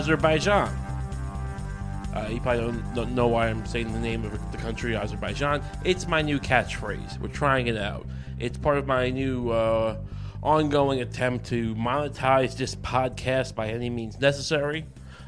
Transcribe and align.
Azerbaijan. 0.00 0.66
Uh, 2.14 2.26
you 2.30 2.40
probably 2.40 2.82
don't, 2.94 3.14
know 3.14 3.28
why 3.28 3.48
I'm 3.48 3.66
saying 3.66 3.92
the 3.92 3.98
name 3.98 4.24
of 4.24 4.32
the 4.50 4.56
country, 4.56 4.96
Azerbaijan. 4.96 5.62
It's 5.84 6.08
my 6.08 6.22
new 6.22 6.40
catchphrase. 6.40 7.20
We're 7.20 7.28
trying 7.28 7.66
it 7.66 7.76
out. 7.76 8.06
It's 8.38 8.56
part 8.56 8.78
of 8.78 8.86
my 8.86 9.10
new 9.10 9.50
uh, 9.50 9.98
ongoing 10.42 11.02
attempt 11.02 11.44
to 11.48 11.74
monetize 11.74 12.56
this 12.56 12.74
podcast 12.76 13.54
by 13.54 13.68
any 13.68 13.90
means 13.90 14.18
necessary. 14.18 14.86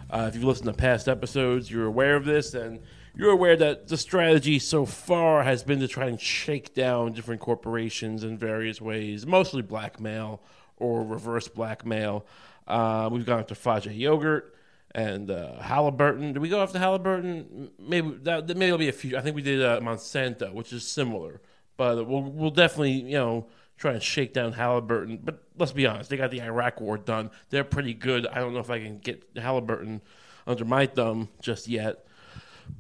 Uh, 0.09 0.25
if 0.29 0.37
you've 0.37 0.45
listened 0.45 0.69
to 0.69 0.73
past 0.73 1.07
episodes, 1.07 1.71
you're 1.71 1.85
aware 1.85 2.17
of 2.17 2.25
this, 2.25 2.55
and 2.55 2.81
you're 3.15 3.33
aware 3.33 3.57
that 3.57 3.89
the 3.89 3.99
strategy 3.99 4.59
so 4.59 4.87
far 4.87 5.43
has 5.43 5.63
been 5.63 5.81
to 5.81 5.87
try 5.87 6.07
and 6.07 6.19
shake 6.19 6.73
down 6.73 7.13
different 7.13 7.43
corporations 7.43 8.25
in 8.25 8.39
various 8.39 8.81
ways, 8.81 9.27
mostly 9.27 9.61
blackmail 9.61 10.41
or 10.79 11.05
reverse 11.05 11.47
blackmail. 11.47 12.25
Uh, 12.67 13.11
we've 13.13 13.27
gone 13.27 13.41
after 13.41 13.55
Fage 13.55 13.95
Yogurt 13.95 14.57
and 14.95 15.31
uh, 15.31 15.61
Halliburton. 15.61 16.35
Did 16.35 16.41
we 16.41 16.49
go 16.49 16.63
after 16.63 16.79
Halliburton? 16.79 17.71
Maybe 17.79 18.11
that 18.23 18.49
maybe 18.49 18.67
it'll 18.67 18.79
be 18.79 18.89
a 18.89 18.93
few. 18.93 19.17
I 19.17 19.21
think 19.21 19.37
we 19.37 19.43
did 19.43 19.63
uh, 19.63 19.81
Monsanto, 19.81 20.53
which 20.53 20.73
is 20.73 20.87
similar, 20.87 21.41
but 21.77 22.07
we'll 22.07 22.23
we'll 22.23 22.51
definitely 22.51 22.93
you 22.93 23.19
know 23.19 23.47
try 23.79 23.93
and 23.93 24.03
shake 24.03 24.33
down 24.33 24.53
Halliburton. 24.53 25.21
But 25.25 25.43
let's 25.59 25.73
be 25.73 25.87
honest, 25.87 26.11
they 26.11 26.17
got 26.17 26.31
the 26.31 26.43
Iraq 26.43 26.81
War 26.81 26.99
done. 26.99 27.31
They're 27.51 27.65
pretty 27.65 27.95
good. 27.95 28.27
I 28.27 28.41
don't 28.41 28.55
know 28.55 28.61
if 28.61 28.71
I 28.71 28.79
can 28.79 28.99
get 28.99 29.25
Halliburton 29.37 30.03
under 30.47 30.65
my 30.65 30.87
thumb 30.87 31.29
just 31.41 31.69
yet. 31.69 32.07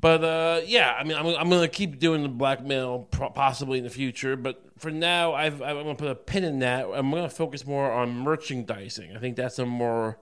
But 0.01 0.25
uh, 0.25 0.61
yeah, 0.65 0.95
I 0.99 1.05
mean, 1.05 1.17
I'm, 1.17 1.27
I'm 1.27 1.49
going 1.49 1.63
to 1.63 1.69
keep 1.69 1.99
doing 1.99 2.23
the 2.23 2.29
blackmail 2.29 3.09
possibly 3.11 3.79
in 3.79 3.85
the 3.85 3.91
future. 3.91 4.37
But 4.37 4.63
for 4.79 4.91
now, 4.91 5.35
I've, 5.35 5.61
I'm 5.61 5.75
going 5.83 5.97
to 5.97 6.03
put 6.03 6.11
a 6.11 6.15
pin 6.15 6.45
in 6.45 6.61
that. 6.61 6.87
I'm 6.93 7.11
going 7.11 7.25
to 7.25 7.29
focus 7.29 7.67
more 7.67 7.91
on 7.91 8.15
merchandising. 8.15 9.17
I 9.17 9.19
think 9.19 9.37
that's 9.37 9.59
a 9.59 9.67
more 9.67 10.19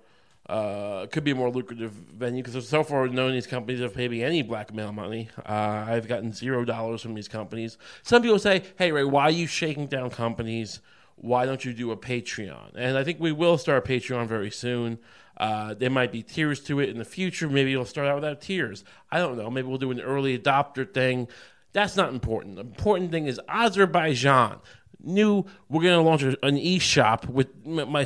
uh, 0.48 1.06
could 1.06 1.22
be 1.22 1.30
a 1.30 1.34
more 1.34 1.50
lucrative 1.50 1.92
venue 1.92 2.42
because 2.42 2.68
so 2.68 2.82
far 2.82 3.06
none 3.08 3.28
of 3.28 3.32
these 3.32 3.46
companies 3.46 3.80
have 3.80 3.94
paid 3.94 4.10
me 4.10 4.22
any 4.22 4.42
blackmail 4.42 4.92
money. 4.92 5.28
Uh, 5.38 5.84
I've 5.86 6.08
gotten 6.08 6.32
zero 6.32 6.64
dollars 6.64 7.02
from 7.02 7.14
these 7.14 7.28
companies. 7.28 7.78
Some 8.02 8.22
people 8.22 8.38
say, 8.38 8.64
"Hey 8.76 8.90
Ray, 8.90 9.04
why 9.04 9.24
are 9.24 9.30
you 9.30 9.46
shaking 9.46 9.86
down 9.86 10.10
companies? 10.10 10.80
Why 11.16 11.46
don't 11.46 11.64
you 11.64 11.72
do 11.72 11.92
a 11.92 11.96
Patreon?" 11.96 12.72
And 12.74 12.98
I 12.98 13.04
think 13.04 13.20
we 13.20 13.32
will 13.32 13.58
start 13.58 13.86
a 13.86 13.88
Patreon 13.88 14.26
very 14.26 14.50
soon. 14.50 14.98
Uh, 15.36 15.72
there 15.74 15.88
might 15.88 16.12
be 16.12 16.22
tiers 16.22 16.60
to 16.60 16.80
it 16.80 16.88
in 16.88 16.98
the 16.98 17.04
future. 17.04 17.48
Maybe 17.48 17.72
it'll 17.72 17.84
start 17.84 18.08
out 18.08 18.16
without 18.16 18.40
tiers. 18.40 18.84
I 19.10 19.18
don't 19.18 19.38
know. 19.38 19.50
Maybe 19.50 19.68
we'll 19.68 19.78
do 19.78 19.90
an 19.90 20.00
early 20.00 20.38
adopter 20.38 20.92
thing. 20.92 21.28
That's 21.72 21.96
not 21.96 22.12
important. 22.12 22.56
The 22.56 22.62
important 22.62 23.10
thing 23.10 23.26
is 23.26 23.40
Azerbaijan. 23.48 24.58
New, 25.02 25.46
we're 25.70 25.82
going 25.82 25.96
to 25.96 26.02
launch 26.02 26.22
an 26.42 26.58
e-shop 26.58 27.26
with 27.26 27.64
my 27.64 28.04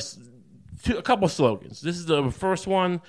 two, 0.84 0.98
a 0.98 1.02
couple 1.02 1.28
slogans. 1.28 1.80
This 1.80 1.96
is 1.96 2.06
the 2.06 2.30
first 2.30 2.66
one. 2.66 3.00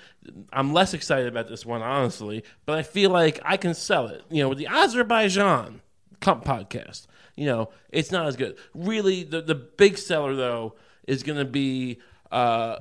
I'm 0.52 0.74
less 0.74 0.94
excited 0.94 1.28
about 1.28 1.48
this 1.48 1.66
one, 1.66 1.82
honestly, 1.82 2.44
but 2.66 2.78
I 2.78 2.84
feel 2.84 3.12
like 3.12 3.40
I 3.44 3.58
can 3.58 3.74
sell 3.74 4.08
it. 4.08 4.24
You 4.30 4.44
know, 4.44 4.50
with 4.50 4.58
the 4.58 4.68
Azerbaijan 4.68 5.82
Kump 6.22 6.46
podcast, 6.46 7.08
you 7.36 7.46
know, 7.46 7.70
it's 7.90 8.12
not 8.12 8.28
as 8.28 8.36
good. 8.36 8.58
Really, 8.74 9.24
the 9.24 9.42
the 9.42 9.56
big 9.56 9.98
seller 9.98 10.36
though 10.36 10.76
is 11.08 11.24
going 11.24 11.38
to 11.38 11.46
be. 11.46 12.00
Uh, 12.32 12.78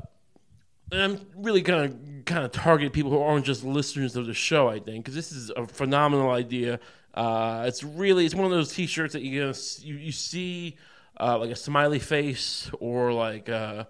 and 0.93 1.01
I'm 1.01 1.27
really 1.37 1.61
gonna 1.63 1.93
kind 2.25 2.45
of 2.45 2.53
target 2.53 2.93
people 2.93 3.11
who 3.11 3.21
aren't 3.21 3.47
just 3.47 3.65
listeners 3.65 4.17
of 4.17 4.27
the 4.27 4.35
show. 4.35 4.69
I 4.69 4.79
think 4.79 5.05
because 5.05 5.15
this 5.15 5.33
is 5.33 5.51
a 5.57 5.67
phenomenal 5.67 6.31
idea. 6.31 6.79
Uh, 7.15 7.65
it's 7.67 7.83
really 7.83 8.27
it's 8.27 8.35
one 8.35 8.45
of 8.45 8.51
those 8.51 8.73
T-shirts 8.73 9.15
that 9.15 9.23
you 9.23 9.53
you, 9.81 9.95
you 9.97 10.13
see 10.13 10.77
uh, 11.19 11.39
like 11.39 11.51
a 11.51 11.57
smiley 11.57 11.99
face 11.99 12.71
or 12.81 13.13
like 13.13 13.49
uh, 13.49 13.85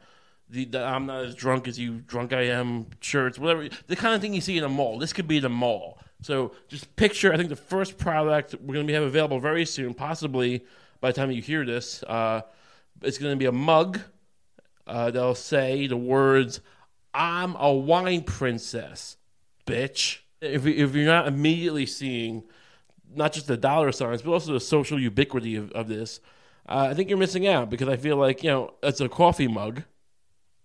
the, 0.51 0.65
the, 0.67 0.85
I'm 0.85 1.07
not 1.07 1.25
as 1.25 1.35
drunk 1.35 1.69
as 1.69 1.79
you 1.79 2.01
drunk 2.01 2.33
I 2.33 2.43
am 2.43 2.87
shirts, 3.01 3.39
whatever 3.39 3.69
the 3.87 3.97
kind 3.97 4.15
of 4.15 4.21
thing 4.21 4.35
you 4.35 4.41
see 4.41 4.59
in 4.59 4.65
a 4.65 4.69
mall. 4.69 4.99
This 4.99 5.13
could 5.13 5.29
be 5.29 5.39
the 5.41 5.49
mall. 5.49 5.99
So 6.23 6.53
just 6.69 6.95
picture. 6.97 7.33
I 7.33 7.37
think 7.37 7.49
the 7.49 7.57
first 7.57 7.99
product 7.99 8.55
we're 8.61 8.75
gonna 8.75 8.93
have 8.93 9.03
available 9.03 9.41
very 9.41 9.65
soon, 9.65 9.95
possibly 9.95 10.65
by 11.01 11.11
the 11.11 11.15
time 11.15 11.31
you 11.31 11.43
hear 11.43 11.65
this. 11.65 12.03
Uh, 12.03 12.43
it's 13.03 13.19
gonna 13.19 13.37
be 13.37 13.47
a 13.47 13.53
mug. 13.53 14.01
Uh, 14.87 15.11
they'll 15.11 15.35
say 15.35 15.87
the 15.87 15.97
words 15.97 16.61
I'm 17.15 17.55
a 17.57 17.73
wine 17.73 18.23
princess, 18.23 19.17
bitch. 19.67 20.19
If, 20.41 20.67
if 20.67 20.95
you're 20.95 21.07
not 21.07 21.29
immediately 21.29 21.87
seeing 21.87 22.43
not 23.15 23.33
just 23.33 23.47
the 23.47 23.57
dollar 23.57 23.93
signs, 23.93 24.23
but 24.23 24.33
also 24.33 24.53
the 24.53 24.61
social 24.61 25.01
ubiquity 25.01 25.57
of, 25.57 25.71
of 25.73 25.89
this, 25.89 26.21
uh, 26.69 26.89
I 26.91 26.95
think 26.95 27.09
you're 27.09 27.19
missing 27.19 27.47
out 27.47 27.71
because 27.71 27.89
I 27.89 27.97
feel 27.97 28.17
like, 28.17 28.43
you 28.43 28.51
know, 28.51 28.75
it's 28.83 29.01
a 29.01 29.09
coffee 29.09 29.49
mug. 29.49 29.85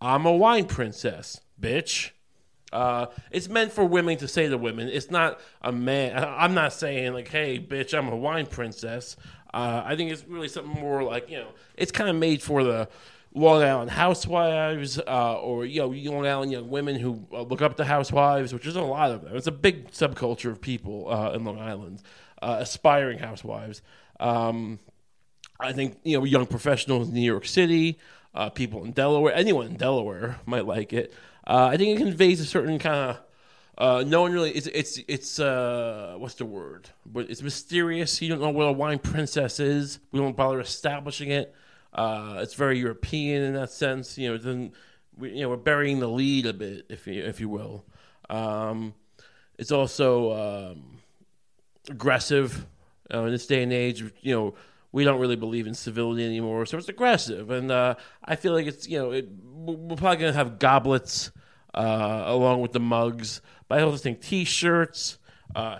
I'm 0.01 0.25
a 0.25 0.31
wine 0.31 0.65
princess, 0.65 1.41
bitch. 1.59 2.11
Uh, 2.71 3.07
it's 3.31 3.49
meant 3.49 3.71
for 3.71 3.83
women 3.83 4.17
to 4.17 4.27
say 4.27 4.47
to 4.47 4.57
women. 4.57 4.87
It's 4.87 5.09
not 5.09 5.39
a 5.61 5.71
man. 5.71 6.23
I'm 6.23 6.53
not 6.53 6.73
saying 6.73 7.13
like, 7.13 7.27
"Hey, 7.27 7.59
bitch, 7.59 7.97
I'm 7.97 8.07
a 8.07 8.15
wine 8.15 8.45
princess." 8.45 9.15
Uh, 9.53 9.81
I 9.83 9.95
think 9.95 10.11
it's 10.11 10.25
really 10.27 10.47
something 10.47 10.79
more 10.79 11.03
like 11.03 11.29
you 11.29 11.37
know. 11.37 11.49
It's 11.75 11.91
kind 11.91 12.09
of 12.09 12.15
made 12.15 12.41
for 12.41 12.63
the 12.63 12.87
Long 13.33 13.61
Island 13.61 13.91
housewives, 13.91 14.99
uh, 14.99 15.39
or 15.39 15.65
you 15.65 15.81
know, 15.81 16.11
Long 16.11 16.27
Island 16.27 16.51
young 16.51 16.69
women 16.69 16.95
who 16.95 17.25
uh, 17.31 17.41
look 17.41 17.61
up 17.61 17.77
to 17.77 17.85
housewives, 17.85 18.53
which 18.53 18.65
is 18.65 18.75
a 18.75 18.81
lot 18.81 19.11
of 19.11 19.23
them. 19.23 19.35
It's 19.35 19.47
a 19.47 19.51
big 19.51 19.91
subculture 19.91 20.51
of 20.51 20.61
people 20.61 21.11
uh, 21.11 21.31
in 21.33 21.43
Long 21.43 21.59
Island, 21.59 22.01
uh, 22.41 22.57
aspiring 22.59 23.19
housewives. 23.19 23.81
Um, 24.19 24.79
I 25.59 25.73
think 25.73 25.99
you 26.03 26.17
know, 26.17 26.23
young 26.23 26.45
professionals 26.45 27.09
in 27.09 27.13
New 27.15 27.21
York 27.21 27.45
City, 27.45 27.99
uh, 28.33 28.49
people 28.49 28.83
in 28.83 28.91
Delaware, 28.91 29.33
anyone 29.33 29.67
in 29.67 29.77
Delaware 29.77 30.39
might 30.45 30.65
like 30.65 30.93
it. 30.93 31.13
Uh, 31.45 31.69
I 31.71 31.77
think 31.77 31.99
it 31.99 32.03
conveys 32.03 32.39
a 32.39 32.45
certain 32.45 32.79
kind 32.79 33.11
of. 33.11 33.19
Uh, 33.77 34.03
no 34.05 34.21
one 34.21 34.33
really. 34.33 34.51
It's 34.51 34.67
it's 34.67 34.99
it's 35.07 35.39
uh, 35.39 36.15
what's 36.17 36.35
the 36.35 36.45
word? 36.45 36.89
But 37.05 37.29
it's 37.29 37.41
mysterious. 37.41 38.21
You 38.21 38.29
don't 38.29 38.41
know 38.41 38.49
what 38.49 38.65
a 38.65 38.71
wine 38.73 38.99
princess 38.99 39.59
is. 39.59 39.99
We 40.11 40.19
don't 40.19 40.35
bother 40.35 40.59
establishing 40.59 41.31
it. 41.31 41.55
Uh, 41.93 42.39
it's 42.41 42.53
very 42.53 42.77
European 42.77 43.41
in 43.43 43.53
that 43.53 43.71
sense. 43.71 44.17
You 44.17 44.31
know, 44.31 44.37
then 44.37 44.73
we, 45.17 45.31
you 45.31 45.41
know 45.41 45.49
we're 45.49 45.57
burying 45.57 45.99
the 45.99 46.09
lead 46.09 46.45
a 46.45 46.53
bit, 46.53 46.87
if 46.89 47.07
you 47.07 47.23
if 47.23 47.39
you 47.39 47.47
will. 47.47 47.85
Um, 48.29 48.93
it's 49.57 49.71
also 49.71 50.71
um, 50.71 50.99
aggressive 51.89 52.65
uh, 53.13 53.23
in 53.23 53.31
this 53.31 53.47
day 53.47 53.63
and 53.63 53.73
age. 53.73 54.03
You 54.21 54.35
know, 54.35 54.55
we 54.91 55.03
don't 55.03 55.19
really 55.19 55.35
believe 55.35 55.67
in 55.67 55.73
civility 55.73 56.25
anymore, 56.25 56.65
so 56.65 56.77
it's 56.77 56.89
aggressive, 56.89 57.51
and 57.51 57.71
uh, 57.71 57.95
I 58.23 58.35
feel 58.35 58.53
like 58.53 58.67
it's 58.67 58.87
you 58.87 58.99
know 58.99 59.11
it, 59.11 59.29
we're 59.29 59.95
probably 59.95 60.17
gonna 60.17 60.33
have 60.33 60.59
goblets 60.59 61.31
uh, 61.73 62.23
along 62.25 62.61
with 62.61 62.71
the 62.71 62.79
mugs, 62.79 63.41
but 63.67 63.79
I 63.79 63.83
also 63.83 63.97
think 63.97 64.21
T-shirts. 64.21 65.17
Uh, 65.55 65.79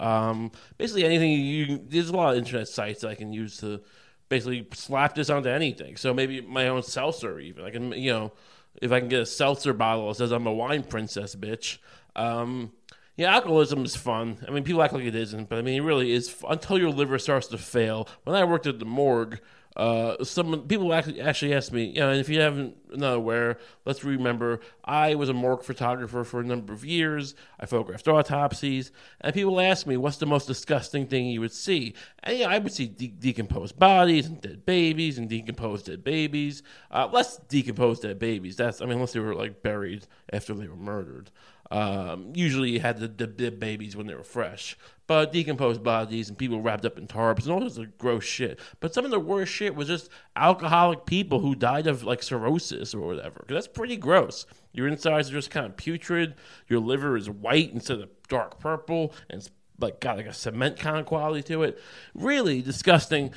um, 0.00 0.50
basically 0.78 1.04
anything 1.04 1.32
you. 1.32 1.78
There's 1.86 2.08
a 2.08 2.16
lot 2.16 2.32
of 2.32 2.38
internet 2.38 2.66
sites 2.66 3.02
that 3.02 3.08
I 3.08 3.14
can 3.14 3.30
use 3.30 3.58
to 3.58 3.82
basically 4.28 4.66
slap 4.72 5.14
this 5.14 5.30
onto 5.30 5.48
anything. 5.48 5.96
So 5.96 6.14
maybe 6.14 6.40
my 6.40 6.68
own 6.68 6.82
seltzer, 6.82 7.38
even 7.38 7.64
I 7.64 7.70
can, 7.70 7.92
you 7.92 8.12
know, 8.12 8.32
if 8.80 8.90
I 8.90 9.00
can 9.00 9.08
get 9.08 9.20
a 9.20 9.26
seltzer 9.26 9.72
bottle 9.72 10.08
that 10.08 10.16
says 10.16 10.32
I'm 10.32 10.46
a 10.46 10.52
wine 10.52 10.82
princess, 10.82 11.34
bitch. 11.34 11.78
Um, 12.16 12.72
yeah, 13.16 13.34
alcoholism 13.34 13.84
is 13.84 13.94
fun. 13.94 14.38
I 14.46 14.50
mean, 14.50 14.64
people 14.64 14.82
act 14.82 14.92
like 14.92 15.04
it 15.04 15.14
isn't, 15.14 15.48
but 15.48 15.58
I 15.58 15.62
mean, 15.62 15.76
it 15.76 15.84
really 15.84 16.12
is. 16.12 16.34
Until 16.48 16.78
your 16.78 16.90
liver 16.90 17.18
starts 17.18 17.46
to 17.48 17.58
fail. 17.58 18.08
When 18.24 18.34
I 18.34 18.44
worked 18.44 18.66
at 18.66 18.78
the 18.80 18.84
morgue, 18.84 19.40
uh, 19.76 20.22
some 20.22 20.68
people 20.68 20.92
actually 20.94 21.20
actually 21.20 21.52
asked 21.52 21.72
me, 21.72 21.86
you 21.86 22.00
know, 22.00 22.10
and 22.10 22.20
if 22.20 22.28
you 22.28 22.40
haven't 22.40 22.76
not 22.96 23.14
aware, 23.14 23.58
let's 23.84 24.04
remember 24.04 24.60
I 24.84 25.16
was 25.16 25.28
a 25.28 25.32
morgue 25.32 25.64
photographer 25.64 26.22
for 26.22 26.40
a 26.40 26.44
number 26.44 26.72
of 26.72 26.84
years. 26.84 27.34
I 27.58 27.66
photographed 27.66 28.06
autopsies, 28.06 28.92
and 29.20 29.34
people 29.34 29.60
ask 29.60 29.84
me, 29.84 29.96
"What's 29.96 30.18
the 30.18 30.26
most 30.26 30.46
disgusting 30.46 31.06
thing 31.08 31.26
you 31.26 31.40
would 31.40 31.52
see?" 31.52 31.94
And 32.22 32.38
yeah, 32.38 32.48
I 32.48 32.58
would 32.58 32.72
see 32.72 32.86
de- 32.86 33.08
decomposed 33.08 33.76
bodies 33.76 34.26
and 34.26 34.40
dead 34.40 34.64
babies 34.64 35.18
and 35.18 35.28
decomposed 35.28 35.86
dead 35.86 36.04
babies. 36.04 36.62
Uh, 36.92 37.08
less 37.12 37.38
decomposed 37.48 38.02
dead 38.02 38.20
babies. 38.20 38.54
That's 38.56 38.80
I 38.80 38.84
mean, 38.84 38.94
unless 38.94 39.12
they 39.12 39.20
were 39.20 39.34
like 39.34 39.62
buried 39.62 40.06
after 40.32 40.54
they 40.54 40.68
were 40.68 40.76
murdered. 40.76 41.32
Um, 41.74 42.30
usually, 42.36 42.70
you 42.70 42.78
had 42.78 43.00
the, 43.00 43.26
the, 43.26 43.50
babies 43.50 43.96
when 43.96 44.06
they 44.06 44.14
were 44.14 44.22
fresh, 44.22 44.78
but 45.08 45.32
decomposed 45.32 45.82
bodies 45.82 46.28
and 46.28 46.38
people 46.38 46.62
wrapped 46.62 46.84
up 46.84 46.98
in 46.98 47.08
tarps 47.08 47.42
and 47.42 47.50
all 47.50 47.58
this 47.58 47.80
gross 47.98 48.22
shit. 48.22 48.60
But 48.78 48.94
some 48.94 49.04
of 49.04 49.10
the 49.10 49.18
worst 49.18 49.52
shit 49.52 49.74
was 49.74 49.88
just 49.88 50.08
alcoholic 50.36 51.04
people 51.04 51.40
who 51.40 51.56
died 51.56 51.88
of 51.88 52.04
like 52.04 52.22
cirrhosis 52.22 52.94
or 52.94 53.00
whatever. 53.00 53.44
That's 53.48 53.66
pretty 53.66 53.96
gross. 53.96 54.46
Your 54.72 54.86
insides 54.86 55.30
are 55.30 55.32
just 55.32 55.50
kind 55.50 55.66
of 55.66 55.76
putrid. 55.76 56.36
Your 56.68 56.78
liver 56.78 57.16
is 57.16 57.28
white 57.28 57.72
instead 57.72 57.98
of 57.98 58.08
dark 58.28 58.60
purple, 58.60 59.12
and 59.28 59.40
it's 59.40 59.50
like 59.80 59.98
got 59.98 60.16
like 60.16 60.26
a 60.26 60.32
cement 60.32 60.78
kind 60.78 60.98
of 60.98 61.06
quality 61.06 61.42
to 61.54 61.64
it. 61.64 61.80
Really 62.14 62.62
disgusting 62.62 63.34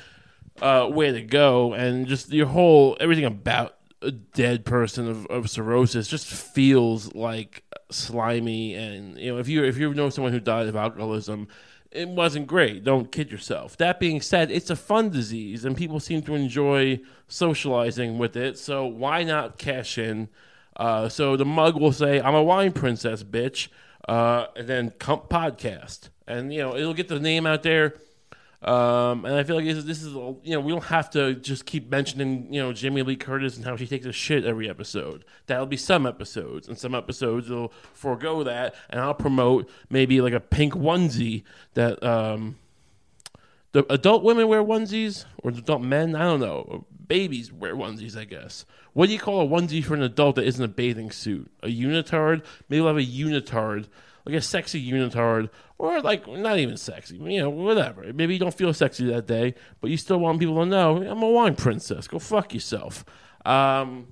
uh, 0.62 0.88
way 0.88 1.10
to 1.10 1.22
go, 1.22 1.72
and 1.72 2.06
just 2.06 2.30
your 2.30 2.46
whole 2.46 2.96
everything 3.00 3.24
about 3.24 3.77
a 4.02 4.10
dead 4.10 4.64
person 4.64 5.08
of, 5.08 5.26
of 5.26 5.50
cirrhosis 5.50 6.08
just 6.08 6.26
feels 6.26 7.14
like 7.14 7.64
slimy 7.90 8.74
and 8.74 9.18
you 9.18 9.32
know 9.32 9.38
if 9.38 9.48
you 9.48 9.64
if 9.64 9.76
you 9.76 9.92
know 9.94 10.08
someone 10.10 10.32
who 10.32 10.40
died 10.40 10.66
of 10.68 10.76
alcoholism 10.76 11.48
it 11.90 12.06
wasn't 12.06 12.46
great. 12.46 12.84
Don't 12.84 13.10
kid 13.10 13.32
yourself. 13.32 13.74
That 13.78 13.98
being 13.98 14.20
said 14.20 14.50
it's 14.50 14.68
a 14.68 14.76
fun 14.76 15.08
disease 15.08 15.64
and 15.64 15.76
people 15.76 16.00
seem 16.00 16.20
to 16.22 16.34
enjoy 16.34 17.00
socializing 17.28 18.18
with 18.18 18.36
it 18.36 18.58
so 18.58 18.86
why 18.86 19.24
not 19.24 19.58
cash 19.58 19.96
in? 19.96 20.28
Uh, 20.76 21.08
so 21.08 21.36
the 21.36 21.44
mug 21.44 21.80
will 21.80 21.92
say, 21.92 22.20
"I'm 22.20 22.36
a 22.36 22.42
wine 22.42 22.72
princess, 22.72 23.24
bitch," 23.24 23.66
uh, 24.08 24.46
and 24.54 24.68
then 24.68 24.90
"Cump 24.98 25.28
Podcast," 25.28 26.10
and 26.24 26.52
you 26.54 26.60
know 26.60 26.76
it'll 26.76 26.94
get 26.94 27.08
the 27.08 27.18
name 27.18 27.46
out 27.46 27.64
there. 27.64 27.94
Um, 28.60 29.24
and 29.24 29.36
I 29.36 29.44
feel 29.44 29.54
like 29.54 29.66
this 29.66 29.78
is, 29.78 29.84
this 29.84 30.02
is, 30.02 30.12
you 30.12 30.40
know, 30.46 30.60
we 30.60 30.72
don't 30.72 30.84
have 30.84 31.10
to 31.10 31.34
just 31.34 31.64
keep 31.64 31.88
mentioning, 31.90 32.52
you 32.52 32.60
know, 32.60 32.72
Jamie 32.72 33.02
Lee 33.02 33.14
Curtis 33.14 33.56
and 33.56 33.64
how 33.64 33.76
she 33.76 33.86
takes 33.86 34.04
a 34.04 34.12
shit 34.12 34.44
every 34.44 34.68
episode. 34.68 35.24
That'll 35.46 35.66
be 35.66 35.76
some 35.76 36.06
episodes, 36.06 36.66
and 36.66 36.76
some 36.76 36.92
episodes 36.92 37.48
will 37.48 37.72
forego 37.92 38.42
that, 38.42 38.74
and 38.90 39.00
I'll 39.00 39.14
promote 39.14 39.70
maybe 39.90 40.20
like 40.20 40.32
a 40.32 40.40
pink 40.40 40.74
onesie 40.74 41.44
that 41.74 42.02
um, 42.02 42.56
the 43.70 43.86
adult 43.92 44.24
women 44.24 44.48
wear 44.48 44.62
onesies 44.62 45.24
or 45.38 45.50
adult 45.50 45.82
men. 45.82 46.16
I 46.16 46.24
don't 46.24 46.40
know. 46.40 46.84
Babies 47.06 47.52
wear 47.52 47.76
onesies, 47.76 48.18
I 48.18 48.24
guess. 48.24 48.66
What 48.92 49.06
do 49.06 49.12
you 49.12 49.20
call 49.20 49.40
a 49.40 49.46
onesie 49.46 49.84
for 49.84 49.94
an 49.94 50.02
adult 50.02 50.34
that 50.34 50.44
isn't 50.44 50.64
a 50.64 50.68
bathing 50.68 51.12
suit? 51.12 51.48
A 51.62 51.68
unitard? 51.68 52.44
Maybe 52.68 52.80
we'll 52.80 52.88
have 52.88 52.96
a 52.96 53.06
unitard 53.06 53.86
like 54.28 54.36
a 54.36 54.42
sexy 54.42 54.92
unitard, 54.92 55.48
or 55.78 56.02
like 56.02 56.28
not 56.28 56.58
even 56.58 56.76
sexy, 56.76 57.16
you 57.16 57.40
know, 57.40 57.48
whatever. 57.48 58.12
Maybe 58.12 58.34
you 58.34 58.38
don't 58.38 58.54
feel 58.54 58.74
sexy 58.74 59.06
that 59.06 59.26
day, 59.26 59.54
but 59.80 59.90
you 59.90 59.96
still 59.96 60.18
want 60.18 60.38
people 60.38 60.56
to 60.56 60.66
know 60.66 61.02
I'm 61.02 61.22
a 61.22 61.28
wine 61.28 61.56
princess. 61.56 62.06
Go 62.06 62.18
fuck 62.18 62.52
yourself. 62.52 63.06
Um, 63.46 64.08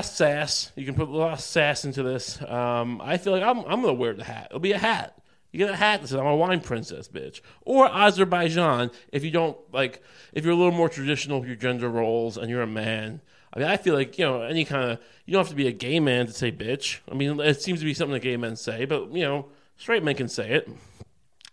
sass, 0.00 0.72
you 0.74 0.86
can 0.86 0.94
put 0.94 1.08
a 1.08 1.12
lot 1.12 1.34
of 1.34 1.40
sass 1.40 1.84
into 1.84 2.02
this. 2.02 2.40
Um, 2.42 3.02
I 3.02 3.18
feel 3.18 3.34
like 3.34 3.42
I'm, 3.42 3.58
I'm 3.60 3.82
gonna 3.82 3.92
wear 3.92 4.14
the 4.14 4.24
hat. 4.24 4.46
It'll 4.50 4.60
be 4.60 4.72
a 4.72 4.78
hat. 4.78 5.18
You 5.50 5.58
get 5.58 5.70
a 5.70 5.76
hat 5.76 6.00
that 6.00 6.08
says 6.08 6.18
"I'm 6.18 6.24
a 6.24 6.34
wine 6.34 6.62
princess, 6.62 7.08
bitch," 7.08 7.42
or 7.60 7.86
Azerbaijan. 7.86 8.90
If 9.12 9.22
you 9.22 9.30
don't 9.30 9.58
like, 9.70 10.02
if 10.32 10.44
you're 10.44 10.54
a 10.54 10.56
little 10.56 10.72
more 10.72 10.88
traditional 10.88 11.40
with 11.40 11.48
your 11.48 11.56
gender 11.56 11.90
roles 11.90 12.38
and 12.38 12.48
you're 12.48 12.62
a 12.62 12.66
man, 12.66 13.20
I 13.54 13.58
mean, 13.58 13.68
I 13.68 13.76
feel 13.76 13.94
like 13.94 14.18
you 14.18 14.24
know 14.24 14.42
any 14.42 14.64
kind 14.64 14.92
of 14.92 14.98
you 15.26 15.32
don't 15.32 15.40
have 15.40 15.50
to 15.50 15.54
be 15.54 15.68
a 15.68 15.72
gay 15.72 16.00
man 16.00 16.26
to 16.26 16.32
say 16.32 16.50
bitch. 16.50 17.00
I 17.10 17.14
mean, 17.14 17.38
it 17.40 17.60
seems 17.60 17.80
to 17.80 17.84
be 17.84 17.94
something 17.94 18.14
that 18.14 18.20
gay 18.20 18.36
men 18.36 18.56
say, 18.56 18.84
but 18.84 19.12
you 19.12 19.22
know, 19.22 19.48
straight 19.76 20.02
men 20.02 20.14
can 20.14 20.28
say 20.28 20.50
it, 20.50 20.70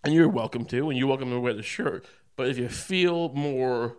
and 0.03 0.13
you're 0.13 0.29
welcome 0.29 0.65
to, 0.65 0.89
and 0.89 0.97
you're 0.97 1.07
welcome 1.07 1.29
to 1.29 1.39
wear 1.39 1.53
the 1.53 1.63
shirt. 1.63 2.05
But 2.35 2.47
if 2.47 2.57
you 2.57 2.69
feel 2.69 3.29
more 3.33 3.97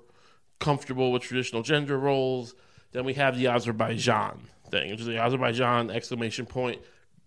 comfortable 0.58 1.12
with 1.12 1.23
traditional 1.23 1.62
gender 1.62 1.99
roles, 1.99 2.55
then 2.93 3.05
we 3.05 3.14
have 3.14 3.37
the 3.37 3.49
Azerbaijan 3.49 4.49
thing, 4.70 4.91
which 4.91 5.00
is 5.00 5.06
the 5.06 5.19
Azerbaijan 5.19 5.91
exclamation 5.91 6.46
point 6.46 6.81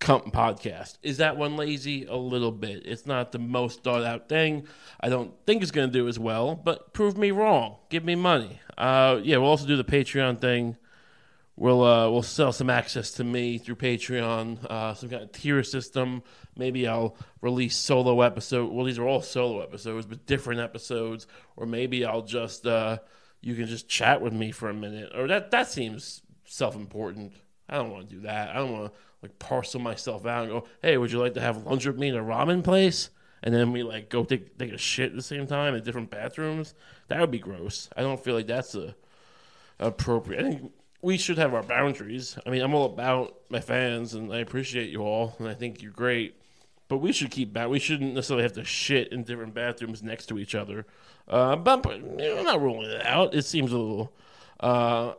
Cump 0.03 0.33
podcast. 0.33 0.97
Is 1.01 1.19
that 1.19 1.37
one 1.37 1.55
lazy? 1.55 2.03
A 2.03 2.17
little 2.17 2.51
bit. 2.51 2.85
It's 2.85 3.05
not 3.05 3.31
the 3.31 3.39
most 3.39 3.83
thought 3.83 4.03
out 4.03 4.27
thing. 4.27 4.67
I 4.99 5.07
don't 5.07 5.33
think 5.45 5.61
it's 5.61 5.71
going 5.71 5.87
to 5.87 5.97
do 5.97 6.09
as 6.09 6.19
well, 6.19 6.55
but 6.55 6.91
prove 6.91 7.17
me 7.17 7.31
wrong. 7.31 7.77
Give 7.87 8.03
me 8.03 8.15
money. 8.15 8.59
Uh, 8.77 9.21
yeah, 9.23 9.37
we'll 9.37 9.47
also 9.47 9.65
do 9.65 9.77
the 9.77 9.85
Patreon 9.85 10.41
thing. 10.41 10.75
We'll 11.55 11.85
uh, 11.85 12.09
we'll 12.09 12.21
sell 12.21 12.51
some 12.51 12.69
access 12.69 13.11
to 13.11 13.23
me 13.23 13.57
through 13.57 13.77
Patreon, 13.77 14.65
uh, 14.65 14.93
some 14.93 15.07
kind 15.07 15.23
of 15.23 15.31
tier 15.31 15.63
system. 15.63 16.21
Maybe 16.57 16.85
I'll 16.85 17.15
release 17.39 17.77
solo 17.77 18.19
episode. 18.23 18.73
Well, 18.73 18.85
these 18.85 18.99
are 18.99 19.07
all 19.07 19.21
solo 19.21 19.61
episodes, 19.61 20.05
but 20.05 20.25
different 20.25 20.59
episodes. 20.59 21.27
Or 21.55 21.65
maybe 21.65 22.03
I'll 22.03 22.23
just 22.23 22.67
uh, 22.67 22.97
you 23.39 23.55
can 23.55 23.67
just 23.67 23.87
chat 23.87 24.19
with 24.21 24.33
me 24.33 24.51
for 24.51 24.67
a 24.67 24.73
minute. 24.73 25.13
Or 25.15 25.29
that 25.29 25.51
that 25.51 25.69
seems 25.69 26.23
self 26.43 26.75
important. 26.75 27.31
I 27.69 27.77
don't 27.77 27.91
want 27.91 28.09
to 28.09 28.15
do 28.15 28.21
that. 28.23 28.49
I 28.49 28.55
don't 28.55 28.73
want 28.73 28.91
to 28.91 28.99
like 29.23 29.39
parcel 29.39 29.79
myself 29.79 30.25
out 30.25 30.43
and 30.43 30.51
go, 30.51 30.67
hey, 30.81 30.97
would 30.97 31.11
you 31.11 31.19
like 31.19 31.33
to 31.33 31.41
have 31.41 31.65
lunch 31.65 31.85
with 31.85 31.97
me 31.97 32.09
in 32.09 32.15
a 32.15 32.21
ramen 32.23 32.63
place? 32.63 33.09
And 33.41 33.53
then 33.53 33.71
we 33.71 33.83
like 33.83 34.09
go 34.09 34.23
take 34.23 34.57
take 34.57 34.71
a 34.71 34.77
shit 34.77 35.11
at 35.11 35.15
the 35.15 35.23
same 35.23 35.47
time 35.47 35.73
in 35.73 35.83
different 35.83 36.11
bathrooms. 36.11 36.75
That 37.07 37.19
would 37.19 37.31
be 37.31 37.39
gross. 37.39 37.89
I 37.97 38.01
don't 38.01 38.23
feel 38.23 38.35
like 38.35 38.47
that's 38.47 38.75
a 38.75 38.95
appropriate. 39.79 40.39
I 40.39 40.49
think 40.49 40.71
we 41.01 41.17
should 41.17 41.37
have 41.37 41.53
our 41.53 41.63
boundaries. 41.63 42.37
I 42.45 42.49
mean, 42.49 42.61
I'm 42.61 42.73
all 42.73 42.85
about 42.85 43.35
my 43.49 43.59
fans, 43.59 44.13
and 44.13 44.31
I 44.33 44.37
appreciate 44.37 44.89
you 44.89 45.01
all, 45.01 45.35
and 45.39 45.47
I 45.47 45.53
think 45.53 45.81
you're 45.81 45.91
great. 45.91 46.39
But 46.87 46.97
we 46.97 47.11
should 47.11 47.31
keep 47.31 47.53
that. 47.53 47.69
We 47.69 47.79
shouldn't 47.79 48.13
necessarily 48.13 48.43
have 48.43 48.53
to 48.53 48.63
shit 48.63 49.11
in 49.11 49.23
different 49.23 49.53
bathrooms 49.53 50.03
next 50.03 50.27
to 50.27 50.39
each 50.39 50.55
other. 50.55 50.85
Uh, 51.27 51.55
but, 51.55 51.83
but 51.83 51.97
you 51.97 52.17
know, 52.17 52.37
I'm 52.37 52.45
not 52.45 52.61
ruling 52.61 52.89
it 52.89 53.05
out. 53.05 53.33
It 53.33 53.43
seems 53.43 53.71
a 53.71 53.77
little. 53.77 54.13
Uh, 54.59 55.13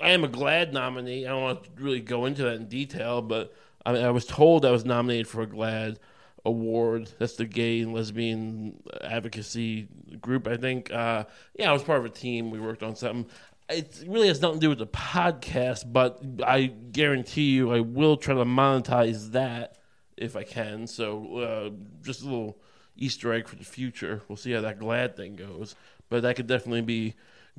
I 0.00 0.10
am 0.10 0.24
a 0.24 0.28
GLAAD 0.28 0.72
nominee. 0.72 1.26
I 1.26 1.30
don't 1.30 1.42
want 1.42 1.64
to 1.64 1.70
really 1.82 2.00
go 2.00 2.26
into 2.26 2.42
that 2.44 2.54
in 2.54 2.66
detail, 2.66 3.22
but 3.22 3.54
I, 3.84 3.92
I 3.96 4.10
was 4.10 4.26
told 4.26 4.64
I 4.64 4.70
was 4.70 4.84
nominated 4.84 5.28
for 5.28 5.42
a 5.42 5.46
GLAAD 5.46 5.98
award. 6.44 7.10
That's 7.18 7.34
the 7.34 7.44
gay 7.44 7.80
and 7.80 7.92
lesbian 7.92 8.82
advocacy 9.02 9.88
group, 10.20 10.46
I 10.46 10.56
think. 10.56 10.92
Uh, 10.92 11.24
yeah, 11.58 11.70
I 11.70 11.72
was 11.72 11.82
part 11.82 11.98
of 11.98 12.04
a 12.06 12.10
team. 12.10 12.50
We 12.50 12.60
worked 12.60 12.82
on 12.82 12.96
something. 12.96 13.26
It 13.68 14.02
really 14.06 14.28
has 14.28 14.40
nothing 14.40 14.58
to 14.58 14.64
do 14.64 14.68
with 14.68 14.78
the 14.78 14.86
podcast, 14.86 15.92
but 15.92 16.20
I 16.44 16.66
guarantee 16.66 17.50
you 17.50 17.72
I 17.72 17.80
will 17.80 18.16
try 18.16 18.34
to 18.34 18.44
monetize 18.44 19.32
that 19.32 19.78
if 20.16 20.34
I 20.34 20.42
can. 20.42 20.86
So 20.86 21.36
uh, 21.36 21.70
just 22.02 22.22
a 22.22 22.24
little 22.24 22.58
Easter 22.96 23.32
egg 23.32 23.48
for 23.48 23.56
the 23.56 23.64
future. 23.64 24.22
We'll 24.28 24.36
see 24.36 24.52
how 24.52 24.60
that 24.62 24.78
GLAAD 24.78 25.16
thing 25.16 25.36
goes. 25.36 25.76
But 26.08 26.22
that 26.22 26.34
could 26.36 26.48
definitely 26.48 26.82
be 26.82 27.14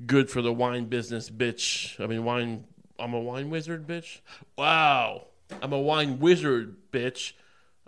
good 0.05 0.29
for 0.29 0.41
the 0.41 0.53
wine 0.53 0.85
business, 0.85 1.29
bitch. 1.29 1.99
I 1.99 2.07
mean, 2.07 2.23
wine. 2.23 2.65
I'm 2.99 3.13
a 3.13 3.19
wine 3.19 3.49
wizard, 3.49 3.87
bitch. 3.87 4.19
Wow, 4.57 5.27
I'm 5.61 5.73
a 5.73 5.79
wine 5.79 6.19
wizard, 6.19 6.75
bitch. 6.91 7.33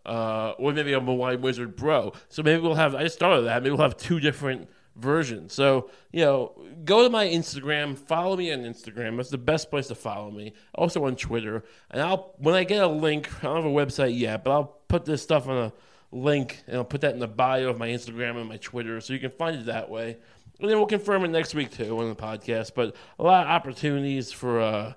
Uh, 0.05 0.53
or 0.57 0.73
maybe 0.73 0.93
I'm 0.93 1.07
a 1.07 1.13
wine 1.13 1.41
wizard, 1.41 1.75
bro. 1.75 2.13
So 2.29 2.43
maybe 2.43 2.61
we'll 2.61 2.75
have. 2.75 2.95
I 2.95 3.03
of 3.03 3.45
that. 3.45 3.63
Maybe 3.63 3.71
we'll 3.71 3.83
have 3.83 3.97
two 3.97 4.19
different 4.19 4.69
versions. 4.95 5.53
So 5.53 5.89
you 6.11 6.25
know, 6.25 6.53
go 6.83 7.03
to 7.03 7.09
my 7.09 7.25
Instagram, 7.25 7.97
follow 7.97 8.35
me 8.35 8.51
on 8.51 8.59
Instagram. 8.59 9.17
That's 9.17 9.29
the 9.29 9.37
best 9.37 9.69
place 9.69 9.87
to 9.87 9.95
follow 9.95 10.31
me. 10.31 10.53
Also 10.75 11.05
on 11.05 11.15
Twitter, 11.15 11.63
and 11.89 12.01
I'll 12.01 12.33
when 12.37 12.55
I 12.55 12.63
get 12.63 12.83
a 12.83 12.87
link. 12.87 13.29
I 13.39 13.47
don't 13.47 13.55
have 13.55 13.65
a 13.65 13.69
website 13.69 14.17
yet, 14.17 14.43
but 14.43 14.51
I'll 14.51 14.77
put 14.87 15.05
this 15.05 15.21
stuff 15.21 15.47
on 15.47 15.57
a 15.57 15.73
link 16.13 16.63
and 16.67 16.77
I'll 16.77 16.85
put 16.85 17.01
that 17.01 17.13
in 17.13 17.19
the 17.19 17.27
bio 17.27 17.69
of 17.69 17.77
my 17.77 17.89
Instagram 17.89 18.37
and 18.37 18.47
my 18.47 18.57
Twitter, 18.57 19.01
so 19.01 19.13
you 19.13 19.19
can 19.19 19.31
find 19.31 19.55
it 19.55 19.65
that 19.65 19.89
way. 19.89 20.17
And 20.59 20.69
then 20.69 20.77
we'll 20.77 20.87
confirm 20.87 21.25
it 21.25 21.29
next 21.29 21.55
week 21.55 21.71
too 21.71 21.97
on 21.99 22.09
the 22.09 22.15
podcast. 22.15 22.71
But 22.75 22.95
a 23.19 23.23
lot 23.23 23.45
of 23.45 23.51
opportunities 23.51 24.31
for 24.31 24.61
uh, 24.61 24.93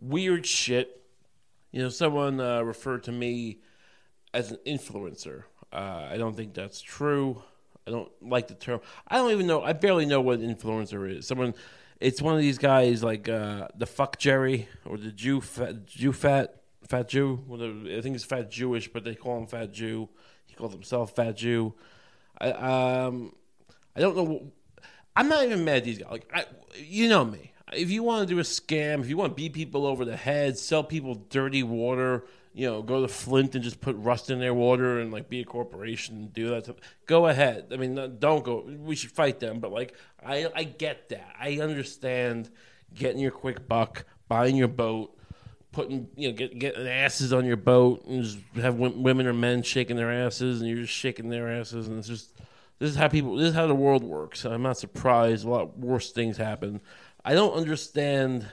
weird 0.00 0.46
shit. 0.46 1.02
You 1.72 1.82
know, 1.82 1.88
someone 1.88 2.40
uh, 2.40 2.62
referred 2.62 3.04
to 3.04 3.12
me 3.12 3.58
as 4.32 4.50
an 4.50 4.58
influencer. 4.66 5.44
Uh, 5.72 6.08
I 6.10 6.16
don't 6.16 6.36
think 6.36 6.54
that's 6.54 6.80
true. 6.80 7.42
I 7.86 7.90
don't 7.90 8.10
like 8.20 8.48
the 8.48 8.54
term. 8.54 8.80
I 9.06 9.16
don't 9.16 9.30
even 9.32 9.46
know. 9.46 9.62
I 9.62 9.72
barely 9.72 10.06
know 10.06 10.20
what 10.20 10.40
an 10.40 10.54
influencer 10.54 11.10
is. 11.10 11.26
Someone, 11.26 11.54
it's 12.00 12.20
one 12.20 12.34
of 12.34 12.40
these 12.40 12.58
guys 12.58 13.02
like 13.02 13.28
uh, 13.28 13.68
the 13.76 13.86
fuck 13.86 14.18
Jerry 14.18 14.68
or 14.84 14.98
the 14.98 15.10
Jew 15.10 15.40
fat 15.40 15.86
Jew 15.86 16.12
fat 16.12 16.62
fat 16.86 17.08
Jew. 17.08 17.40
I 17.86 18.00
think 18.00 18.14
he's 18.14 18.24
fat 18.24 18.50
Jewish, 18.50 18.88
but 18.88 19.04
they 19.04 19.14
call 19.14 19.38
him 19.38 19.46
fat 19.46 19.72
Jew. 19.72 20.08
He 20.46 20.54
calls 20.54 20.72
himself 20.72 21.16
fat 21.16 21.36
Jew. 21.36 21.74
I 22.38 22.50
um 22.50 23.34
I 23.96 24.00
don't 24.00 24.16
know 24.16 24.52
I'm 25.18 25.28
not 25.28 25.44
even 25.44 25.64
mad 25.64 25.78
at 25.78 25.84
these 25.84 25.98
guys. 25.98 26.12
Like, 26.12 26.30
I, 26.32 26.44
you 26.76 27.08
know 27.08 27.24
me. 27.24 27.52
If 27.72 27.90
you 27.90 28.04
want 28.04 28.28
to 28.28 28.32
do 28.32 28.38
a 28.38 28.44
scam, 28.44 29.00
if 29.00 29.08
you 29.08 29.16
want 29.16 29.32
to 29.32 29.34
beat 29.34 29.52
people 29.52 29.84
over 29.84 30.04
the 30.04 30.16
head, 30.16 30.56
sell 30.56 30.84
people 30.84 31.16
dirty 31.28 31.64
water, 31.64 32.24
you 32.54 32.66
know, 32.70 32.82
go 32.82 33.02
to 33.02 33.08
Flint 33.08 33.56
and 33.56 33.64
just 33.64 33.80
put 33.80 33.96
rust 33.96 34.30
in 34.30 34.38
their 34.38 34.54
water 34.54 35.00
and 35.00 35.12
like 35.12 35.28
be 35.28 35.40
a 35.40 35.44
corporation 35.44 36.14
and 36.14 36.32
do 36.32 36.50
that. 36.50 36.72
Go 37.06 37.26
ahead. 37.26 37.66
I 37.72 37.76
mean, 37.76 38.16
don't 38.20 38.44
go. 38.44 38.60
We 38.78 38.94
should 38.94 39.10
fight 39.10 39.40
them, 39.40 39.58
but 39.58 39.72
like, 39.72 39.96
I 40.24 40.48
I 40.54 40.62
get 40.62 41.08
that. 41.08 41.34
I 41.38 41.58
understand 41.58 42.48
getting 42.94 43.18
your 43.20 43.32
quick 43.32 43.66
buck, 43.66 44.04
buying 44.28 44.54
your 44.54 44.68
boat, 44.68 45.18
putting 45.72 46.08
you 46.14 46.28
know 46.28 46.34
get, 46.34 46.56
getting 46.56 46.86
asses 46.86 47.32
on 47.32 47.44
your 47.44 47.56
boat 47.56 48.04
and 48.06 48.22
just 48.22 48.38
have 48.54 48.76
women 48.76 49.26
or 49.26 49.34
men 49.34 49.64
shaking 49.64 49.96
their 49.96 50.12
asses 50.12 50.60
and 50.60 50.70
you're 50.70 50.82
just 50.82 50.92
shaking 50.92 51.28
their 51.28 51.50
asses 51.50 51.88
and 51.88 51.98
it's 51.98 52.08
just 52.08 52.32
this 52.78 52.90
is 52.90 52.96
how 52.96 53.08
people. 53.08 53.36
This 53.36 53.48
is 53.50 53.54
how 53.54 53.66
the 53.66 53.74
world 53.74 54.04
works. 54.04 54.44
I'm 54.44 54.62
not 54.62 54.78
surprised. 54.78 55.44
A 55.44 55.50
lot 55.50 55.78
worse 55.78 56.12
things 56.12 56.36
happen. 56.36 56.80
I 57.24 57.34
don't 57.34 57.54
understand 57.54 58.46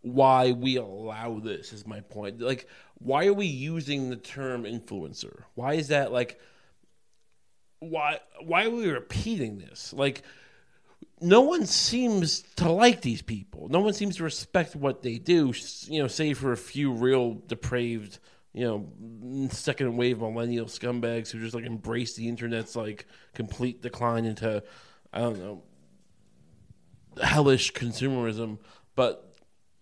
why 0.00 0.52
we 0.52 0.76
allow 0.76 1.38
this. 1.38 1.72
Is 1.72 1.86
my 1.86 2.00
point. 2.00 2.40
Like, 2.40 2.66
why 2.98 3.26
are 3.26 3.34
we 3.34 3.46
using 3.46 4.10
the 4.10 4.16
term 4.16 4.64
influencer? 4.64 5.42
Why 5.54 5.74
is 5.74 5.88
that 5.88 6.12
like? 6.12 6.40
Why 7.80 8.20
why 8.42 8.64
are 8.64 8.70
we 8.70 8.88
repeating 8.88 9.58
this? 9.58 9.92
Like, 9.92 10.22
no 11.20 11.42
one 11.42 11.66
seems 11.66 12.42
to 12.56 12.72
like 12.72 13.02
these 13.02 13.22
people. 13.22 13.68
No 13.68 13.80
one 13.80 13.92
seems 13.92 14.16
to 14.16 14.24
respect 14.24 14.76
what 14.76 15.02
they 15.02 15.18
do. 15.18 15.52
You 15.82 16.02
know, 16.02 16.08
save 16.08 16.38
for 16.38 16.52
a 16.52 16.56
few 16.56 16.92
real 16.92 17.34
depraved 17.34 18.18
you 18.52 18.64
know, 18.64 19.48
second 19.50 19.96
wave 19.96 20.20
millennial 20.20 20.66
scumbags 20.66 21.30
who 21.30 21.40
just 21.40 21.54
like 21.54 21.64
embrace 21.64 22.14
the 22.14 22.28
internet's 22.28 22.74
like 22.74 23.06
complete 23.34 23.82
decline 23.82 24.24
into, 24.24 24.62
I 25.12 25.20
don't 25.20 25.38
know, 25.38 25.62
hellish 27.22 27.72
consumerism. 27.72 28.58
But 28.94 29.34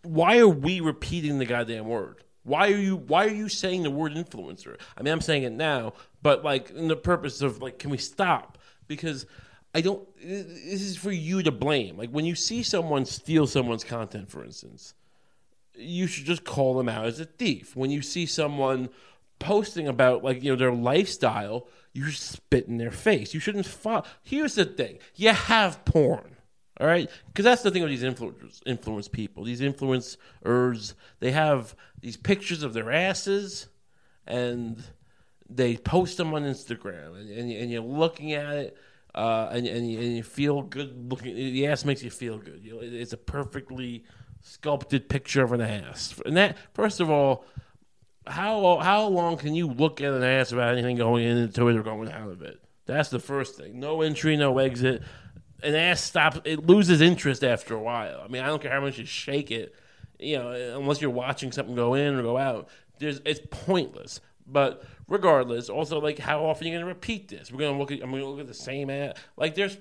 why 0.03 0.39
are 0.39 0.49
we 0.49 0.81
repeating 0.81 1.39
the 1.39 1.47
goddamn 1.47 1.87
word? 1.87 2.25
Why 2.43 2.69
are 2.69 2.77
you 2.77 2.97
why 2.97 3.27
are 3.27 3.35
you 3.35 3.49
saying 3.49 3.83
the 3.83 3.91
word 3.91 4.15
influencer? 4.15 4.79
I 4.97 5.03
mean, 5.03 5.13
I'm 5.13 5.21
saying 5.21 5.45
it 5.45 5.53
now, 5.53 5.95
but 6.23 6.45
like 6.45 6.71
in 6.71 6.89
the 6.89 6.97
purpose 6.97 7.43
of 7.43 7.61
like, 7.61 7.79
can 7.79 7.91
we 7.91 7.99
stop? 7.99 8.59
Because 8.87 9.27
I 9.75 9.81
don't. 9.81 10.07
This 10.23 10.83
is 10.83 10.97
for 10.97 11.11
you 11.11 11.43
to 11.43 11.51
blame. 11.51 11.97
Like 11.97 12.11
when 12.11 12.25
you 12.25 12.35
see 12.35 12.63
someone 12.63 13.05
steal 13.05 13.47
someone's 13.47 13.85
content, 13.85 14.31
for 14.31 14.45
instance 14.45 14.95
you 15.79 16.07
should 16.07 16.25
just 16.25 16.45
call 16.45 16.77
them 16.77 16.89
out 16.89 17.07
as 17.07 17.21
a 17.21 17.25
thief. 17.25 17.77
When 17.77 17.91
you 17.91 18.03
see 18.03 18.27
someone 18.27 18.89
posting 19.39 19.87
about 19.87 20.25
like 20.25 20.43
you 20.43 20.51
know 20.51 20.57
their 20.57 20.73
lifestyle, 20.73 21.67
you 21.93 22.11
spit 22.11 22.67
in 22.67 22.79
their 22.79 22.91
face. 22.91 23.35
You 23.35 23.41
shouldn't 23.41 23.67
follow. 23.67 24.05
Here's 24.23 24.55
the 24.55 24.65
thing: 24.65 24.99
you 25.15 25.31
have 25.31 25.85
porn, 25.85 26.37
all 26.81 26.87
right? 26.87 27.11
Because 27.29 27.45
that's 27.45 27.63
the 27.63 27.71
thing 27.71 27.83
with 27.83 27.91
these 27.91 28.03
influencers, 28.03 28.63
influence 28.67 29.09
people. 29.09 29.45
These 29.45 29.61
influencers, 29.61 30.95
they 31.21 31.33
have 31.33 31.75
these 32.01 32.17
pictures 32.17 32.63
of 32.63 32.73
their 32.73 32.93
asses, 32.93 33.69
and 34.27 34.83
they 35.49 35.77
post 35.77 36.17
them 36.17 36.35
on 36.35 36.43
Instagram, 36.43 37.21
and, 37.21 37.31
and, 37.31 37.53
and 37.53 37.71
you're 37.71 37.83
looking 37.83 38.33
at 38.33 38.55
it. 38.57 38.77
Uh, 39.15 39.49
and, 39.51 39.67
and, 39.67 39.91
you, 39.91 39.99
and 39.99 40.15
you 40.15 40.23
feel 40.23 40.61
good 40.61 41.11
looking. 41.11 41.35
The 41.35 41.67
ass 41.69 41.87
makes 41.87 42.03
you 42.03 42.11
feel 42.11 42.37
good. 42.37 42.61
You 42.63 42.75
know, 42.75 42.81
it's 42.83 43.15
a 43.15 43.17
perfectly 43.17 44.05
sculpted 44.47 45.09
picture 45.09 45.43
of 45.43 45.53
an 45.53 45.61
ass. 45.61 46.15
And 46.25 46.37
that, 46.37 46.57
first 46.75 47.01
of 47.01 47.11
all, 47.11 47.45
how 48.27 48.79
how 48.79 49.07
long 49.07 49.37
can 49.37 49.55
you 49.55 49.67
look 49.67 50.01
at 50.01 50.13
an 50.13 50.23
ass 50.23 50.53
without 50.53 50.73
anything 50.73 50.97
going 50.97 51.25
into 51.25 51.69
it 51.69 51.77
or 51.77 51.83
going 51.83 52.11
out 52.11 52.31
of 52.31 52.43
it? 52.43 52.61
That's 52.87 53.09
the 53.09 53.19
first 53.19 53.57
thing. 53.57 53.81
No 53.81 54.03
entry, 54.03 54.37
no 54.37 54.59
exit. 54.59 55.03
An 55.63 55.75
ass 55.75 56.01
stops; 56.01 56.41
it 56.45 56.67
loses 56.67 57.01
interest 57.01 57.43
after 57.43 57.75
a 57.75 57.81
while. 57.81 58.21
I 58.25 58.29
mean, 58.29 58.43
I 58.43 58.47
don't 58.47 58.63
care 58.63 58.73
how 58.73 58.81
much 58.81 58.99
you 58.99 59.05
shake 59.05 59.51
it, 59.51 59.75
you 60.19 60.39
know, 60.39 60.51
unless 60.79 61.01
you're 61.01 61.11
watching 61.11 61.53
something 61.53 61.75
go 61.75 61.95
in 61.95 62.15
or 62.15 62.23
go 62.23 62.37
out. 62.37 62.69
There's 62.99 63.21
it's 63.25 63.41
pointless. 63.51 64.21
But 64.49 64.85
regardless, 65.09 65.69
also 65.69 66.01
like 66.01 66.19
how 66.19 66.45
often 66.45 66.67
are 66.67 66.71
you 66.71 66.77
gonna 66.77 66.87
repeat 66.87 67.29
this? 67.29 67.51
We're 67.51 67.61
gonna 67.61 67.79
look 67.79 67.91
at 67.91 68.03
I'm 68.03 68.13
gonna 68.13 68.27
look 68.27 68.41
at 68.41 68.47
the 68.47 68.55
same 68.55 68.91
ad. 68.91 69.17
Like 69.37 69.55
there's 69.57 69.77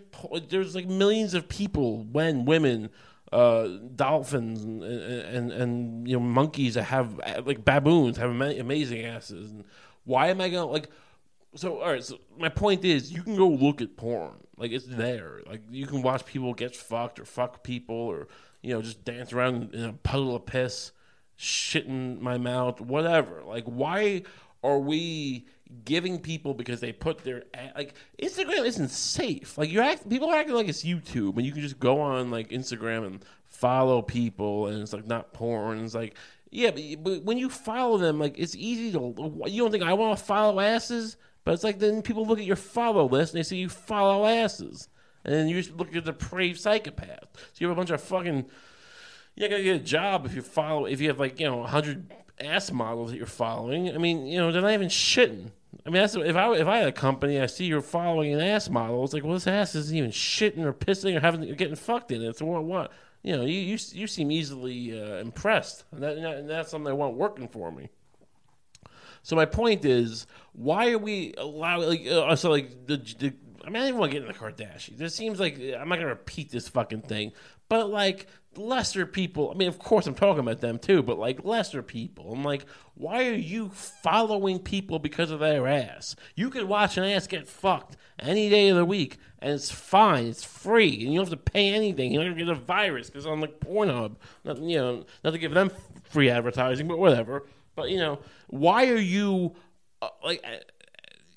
there's 0.50 0.74
like 0.76 0.88
millions 0.88 1.36
of 1.36 1.48
people, 1.48 2.04
when 2.04 2.46
women, 2.46 2.90
uh, 3.36 3.68
dolphins, 3.96 4.64
and, 4.64 4.82
and 4.82 5.52
and 5.52 6.08
you 6.08 6.16
know 6.16 6.24
monkeys 6.24 6.76
that 6.76 6.84
have 6.84 7.20
like 7.46 7.66
baboons 7.66 8.18
have 8.18 8.30
amazing 8.30 9.06
asses. 9.06 9.52
And 9.52 9.66
why 10.06 10.28
am 10.28 10.40
I 10.40 10.50
gonna 10.50 10.72
like? 10.72 10.90
So 11.56 11.82
all 11.82 11.92
right, 11.92 12.04
so 12.04 12.18
my 12.38 12.50
point 12.50 12.86
is, 12.86 13.12
you 13.12 13.24
can 13.24 13.36
go 13.36 13.48
look 13.50 13.82
at 13.82 13.98
porn. 13.98 14.36
Like 14.58 14.72
it's 14.72 14.86
there. 14.86 15.42
Like 15.46 15.64
you 15.70 15.86
can 15.86 16.02
watch 16.02 16.26
people 16.26 16.54
get 16.54 16.76
fucked 16.76 17.20
or 17.20 17.26
fuck 17.26 17.62
people 17.62 17.96
or 17.96 18.30
you 18.62 18.74
know 18.74 18.82
just 18.82 19.04
dance 19.04 19.34
around 19.34 19.74
in 19.74 19.84
a 19.84 19.94
puddle 19.94 20.34
of 20.34 20.46
piss, 20.46 20.94
shit 21.36 21.86
in 21.86 22.24
my 22.24 22.38
mouth, 22.38 22.80
whatever. 22.80 23.44
Like 23.46 23.66
why? 23.66 24.24
are 24.66 24.80
we 24.80 25.46
giving 25.84 26.20
people 26.20 26.54
because 26.54 26.80
they 26.80 26.92
put 26.92 27.24
their 27.24 27.44
like 27.76 27.96
Instagram 28.22 28.66
isn't 28.66 28.90
safe. 28.90 29.58
Like 29.58 29.70
you 29.70 29.82
act, 29.82 30.10
people 30.10 30.30
are 30.30 30.36
acting 30.36 30.56
like 30.56 30.68
it's 30.68 30.84
YouTube, 30.84 31.38
and 31.38 31.46
you 31.46 31.52
can 31.52 31.62
just 31.62 31.80
go 31.80 32.02
on 32.02 32.32
like 32.32 32.50
Instagram 32.50 33.06
and 33.06 33.26
follow 33.46 34.02
people, 34.02 34.68
and 34.68 34.82
it's 34.82 34.94
like 34.94 35.08
not 35.08 35.34
porn. 35.34 35.84
It's 35.84 35.96
like 35.96 36.16
yeah, 36.52 36.72
but, 36.72 37.04
but 37.04 37.24
when 37.24 37.38
you 37.38 37.50
follow 37.50 37.98
them, 37.98 38.20
like 38.20 38.38
it's 38.38 38.56
easy 38.56 38.92
to. 38.94 39.42
You 39.48 39.64
don't 39.64 39.72
think 39.72 39.84
I 39.84 39.94
want 39.94 40.18
to 40.18 40.24
follow 40.24 40.60
asses, 40.60 41.18
but 41.44 41.54
it's 41.54 41.64
like 41.64 41.80
then 41.80 42.02
people 42.02 42.26
look 42.26 42.40
at 42.40 42.46
your 42.46 42.56
follow 42.56 43.08
list 43.08 43.34
and 43.34 43.40
they 43.40 43.44
see 43.44 43.58
you 43.58 43.70
follow 43.70 44.26
asses, 44.26 44.88
and 45.24 45.34
then 45.34 45.48
you 45.48 45.62
just 45.62 45.76
look 45.76 45.88
at 45.90 45.94
the 46.06 46.12
depraved 46.12 46.60
psychopath. 46.60 47.28
So 47.34 47.58
you 47.58 47.68
have 47.68 47.76
a 47.76 47.80
bunch 47.80 47.90
of 47.90 48.02
fucking. 48.02 48.46
You're 49.36 49.50
gonna 49.50 49.64
get 49.64 49.76
a 49.76 49.84
job 49.84 50.26
if 50.26 50.34
you 50.34 50.42
follow 50.42 50.86
if 50.86 51.02
you 51.02 51.10
have 51.10 51.20
like 51.20 51.40
you 51.40 51.48
know 51.48 51.64
hundred 51.64 52.12
ass 52.40 52.72
models 52.72 53.12
that 53.12 53.18
you're 53.18 53.26
following. 53.26 53.94
I 53.94 53.98
mean, 53.98 54.26
you 54.26 54.38
know, 54.38 54.52
they're 54.52 54.62
not 54.62 54.74
even 54.74 54.88
shitting. 54.88 55.52
I 55.86 55.90
mean, 55.90 56.02
that's 56.02 56.16
if 56.16 56.36
I 56.36 56.54
if 56.56 56.68
I 56.68 56.78
had 56.78 56.88
a 56.88 56.94
company, 56.94 57.40
I 57.40 57.46
see 57.46 57.66
you're 57.66 57.82
following 57.82 58.34
an 58.34 58.42
ass 58.42 58.70
model. 58.70 59.04
It's 59.04 59.14
like, 59.14 59.24
well, 59.24 59.34
this 59.34 59.48
ass 59.48 59.76
isn't 59.76 59.96
even 59.96 60.12
shitting 60.12 60.64
or 60.64 60.74
pissing 60.74 61.16
or 61.16 61.20
having 61.20 61.50
or 61.50 61.56
getting 61.56 61.76
fucked 61.76 62.12
in 62.12 62.22
it. 62.22 62.38
So 62.38 62.46
what? 62.46 62.64
What? 62.64 62.92
You 63.24 63.36
know, 63.38 63.44
you 63.44 63.60
you, 63.60 63.78
you 63.92 64.08
seem 64.08 64.32
easily 64.32 65.00
uh, 65.00 65.16
impressed, 65.16 65.84
and, 65.92 66.04
that, 66.04 66.18
and 66.18 66.50
that's 66.50 66.72
something 66.72 66.90
I 66.90 66.94
want 66.94 67.16
working 67.16 67.48
for 67.48 67.72
me. 67.72 67.90
So 69.24 69.36
my 69.36 69.46
point 69.46 69.84
is, 69.86 70.28
why 70.54 70.92
are 70.92 71.00
we 71.00 71.34
allowing 71.38 71.90
like 71.90 72.08
uh, 72.08 72.36
so 72.36 72.52
like 72.52 72.86
the, 72.86 72.98
the 72.98 73.34
I 73.66 73.70
mean, 73.70 73.82
I 73.82 73.86
didn't 73.86 74.00
want 74.00 74.12
to 74.12 74.20
get 74.20 74.28
into 74.28 74.40
the 74.40 74.46
Kardashians. 74.46 75.02
It 75.02 75.10
seems 75.12 75.40
like 75.40 75.60
I'm 75.60 75.90
not 75.90 75.96
gonna 75.96 76.10
repeat 76.10 76.52
this 76.52 76.68
fucking 76.68 77.02
thing, 77.02 77.32
but 77.68 77.90
like 77.90 78.28
lesser 78.58 79.06
people. 79.06 79.52
I 79.52 79.54
mean, 79.56 79.68
of 79.68 79.80
course, 79.80 80.08
I'm 80.08 80.16
talking 80.16 80.40
about 80.40 80.62
them 80.62 80.80
too, 80.80 81.04
but 81.04 81.20
like 81.20 81.44
lesser 81.44 81.82
people. 81.82 82.32
I'm 82.32 82.44
like, 82.44 82.66
why 82.96 83.28
are 83.28 83.34
you 83.34 83.70
following 83.70 84.60
people 84.60 85.00
because 85.00 85.32
of 85.32 85.40
their 85.40 85.68
ass? 85.68 86.16
You 86.36 86.50
could 86.50 86.66
watch 86.66 86.98
an 86.98 87.04
ass 87.04 87.28
get 87.28 87.48
fucked 87.48 87.98
any 88.20 88.50
day 88.50 88.70
of 88.70 88.78
the 88.78 88.86
week, 88.86 89.18
and 89.40 89.54
it's 89.54 89.72
fine. 89.72 90.28
It's 90.28 90.44
free, 90.44 90.94
and 91.04 91.14
you 91.14 91.20
don't 91.20 91.30
have 91.30 91.40
to 91.40 91.52
pay 91.52 91.74
anything. 91.74 92.12
You're 92.12 92.24
not 92.24 92.32
gonna 92.32 92.46
get 92.46 92.50
a 92.50 92.56
virus 92.56 93.10
because 93.10 93.26
on 93.26 93.42
like 93.42 93.60
Pornhub, 93.60 94.16
not, 94.44 94.60
you 94.60 94.78
know, 94.78 95.06
not 95.24 95.32
to 95.32 95.38
give 95.38 95.54
them 95.54 95.72
free 96.04 96.30
advertising, 96.30 96.88
but 96.88 96.98
whatever. 96.98 97.46
But 97.76 97.90
you 97.90 97.98
know, 97.98 98.20
why 98.48 98.88
are 98.90 98.96
you 98.96 99.56
uh, 100.02 100.10
like? 100.24 100.44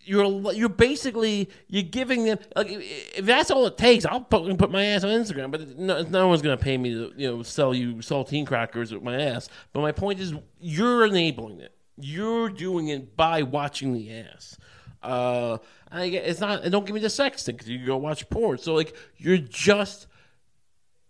You're 0.08 0.52
you're 0.54 0.68
basically 0.70 1.50
you're 1.68 1.82
giving 1.82 2.24
them 2.24 2.38
like 2.56 2.68
if 2.70 3.26
that's 3.26 3.50
all 3.50 3.66
it 3.66 3.76
takes, 3.76 4.06
I'll 4.06 4.22
put, 4.22 4.56
put 4.56 4.70
my 4.70 4.84
ass 4.84 5.04
on 5.04 5.10
Instagram. 5.10 5.50
But 5.50 5.78
no, 5.78 6.02
no 6.02 6.28
one's 6.28 6.40
gonna 6.40 6.56
pay 6.56 6.78
me 6.78 6.90
to 6.90 7.12
you 7.16 7.28
know 7.28 7.42
sell 7.42 7.74
you 7.74 7.96
saltine 7.96 8.46
crackers 8.46 8.92
with 8.92 9.02
my 9.02 9.20
ass. 9.20 9.48
But 9.72 9.82
my 9.82 9.92
point 9.92 10.20
is, 10.20 10.32
you're 10.60 11.04
enabling 11.04 11.60
it. 11.60 11.74
You're 11.98 12.48
doing 12.48 12.88
it 12.88 13.16
by 13.16 13.42
watching 13.42 13.92
the 13.92 14.12
ass. 14.12 14.56
Uh, 15.02 15.58
I 15.90 16.04
it's 16.04 16.40
not. 16.40 16.64
Don't 16.70 16.86
give 16.86 16.94
me 16.94 17.00
the 17.00 17.10
sex 17.10 17.44
thing 17.44 17.56
because 17.56 17.68
you 17.68 17.84
go 17.84 17.98
watch 17.98 18.28
porn. 18.30 18.58
So 18.58 18.74
like 18.74 18.96
you're 19.18 19.36
just 19.36 20.06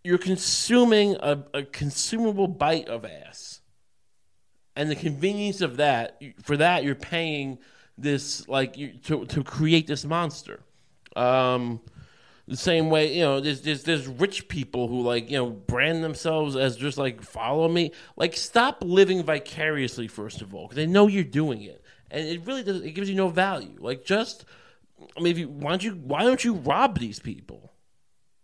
you're 0.02 0.19
consuming 0.19 1.17
a, 1.21 1.45
a 1.55 1.62
consumable 1.62 2.49
bite 2.49 2.88
of 2.88 3.05
ass, 3.05 3.61
and 4.75 4.90
the 4.90 4.97
convenience 4.97 5.61
of 5.61 5.76
that 5.76 6.21
for 6.43 6.57
that 6.57 6.83
you're 6.83 6.97
paying 6.97 7.59
this 7.99 8.49
like 8.49 8.75
to 9.05 9.26
to 9.26 9.45
create 9.45 9.87
this 9.87 10.05
monster. 10.05 10.61
Um, 11.17 11.81
the 12.47 12.57
same 12.57 12.88
way, 12.88 13.14
you 13.14 13.23
know, 13.23 13.40
there's, 13.40 13.61
there's 13.61 13.83
there's 13.83 14.07
rich 14.07 14.49
people 14.49 14.88
who 14.88 15.02
like 15.02 15.31
you 15.31 15.37
know 15.37 15.50
brand 15.50 16.02
themselves 16.02 16.57
as 16.57 16.76
just 16.76 16.97
like 16.97 17.23
follow 17.23 17.69
me. 17.69 17.93
Like, 18.17 18.37
stop 18.37 18.83
living 18.83 19.23
vicariously 19.23 20.09
first 20.09 20.40
of 20.40 20.55
all, 20.55 20.67
because 20.67 20.76
they 20.76 20.87
know 20.87 21.09
you're 21.09 21.25
doing 21.25 21.62
it, 21.62 21.85
and 22.11 22.26
it 22.26 22.47
really 22.47 22.62
does. 22.62 22.81
It 22.81 22.93
gives 22.93 23.11
you 23.11 23.17
no 23.17 23.28
value. 23.28 23.76
Like, 23.78 24.05
just 24.05 24.47
I 25.17 25.21
mean, 25.21 25.33
if 25.33 25.38
you 25.38 25.49
why 25.49 25.71
don't 25.71 25.85
you 25.85 25.93
why 25.93 26.23
don't 26.23 26.43
you 26.43 26.55
rob 26.55 26.99
these 26.99 27.19
people? 27.19 27.73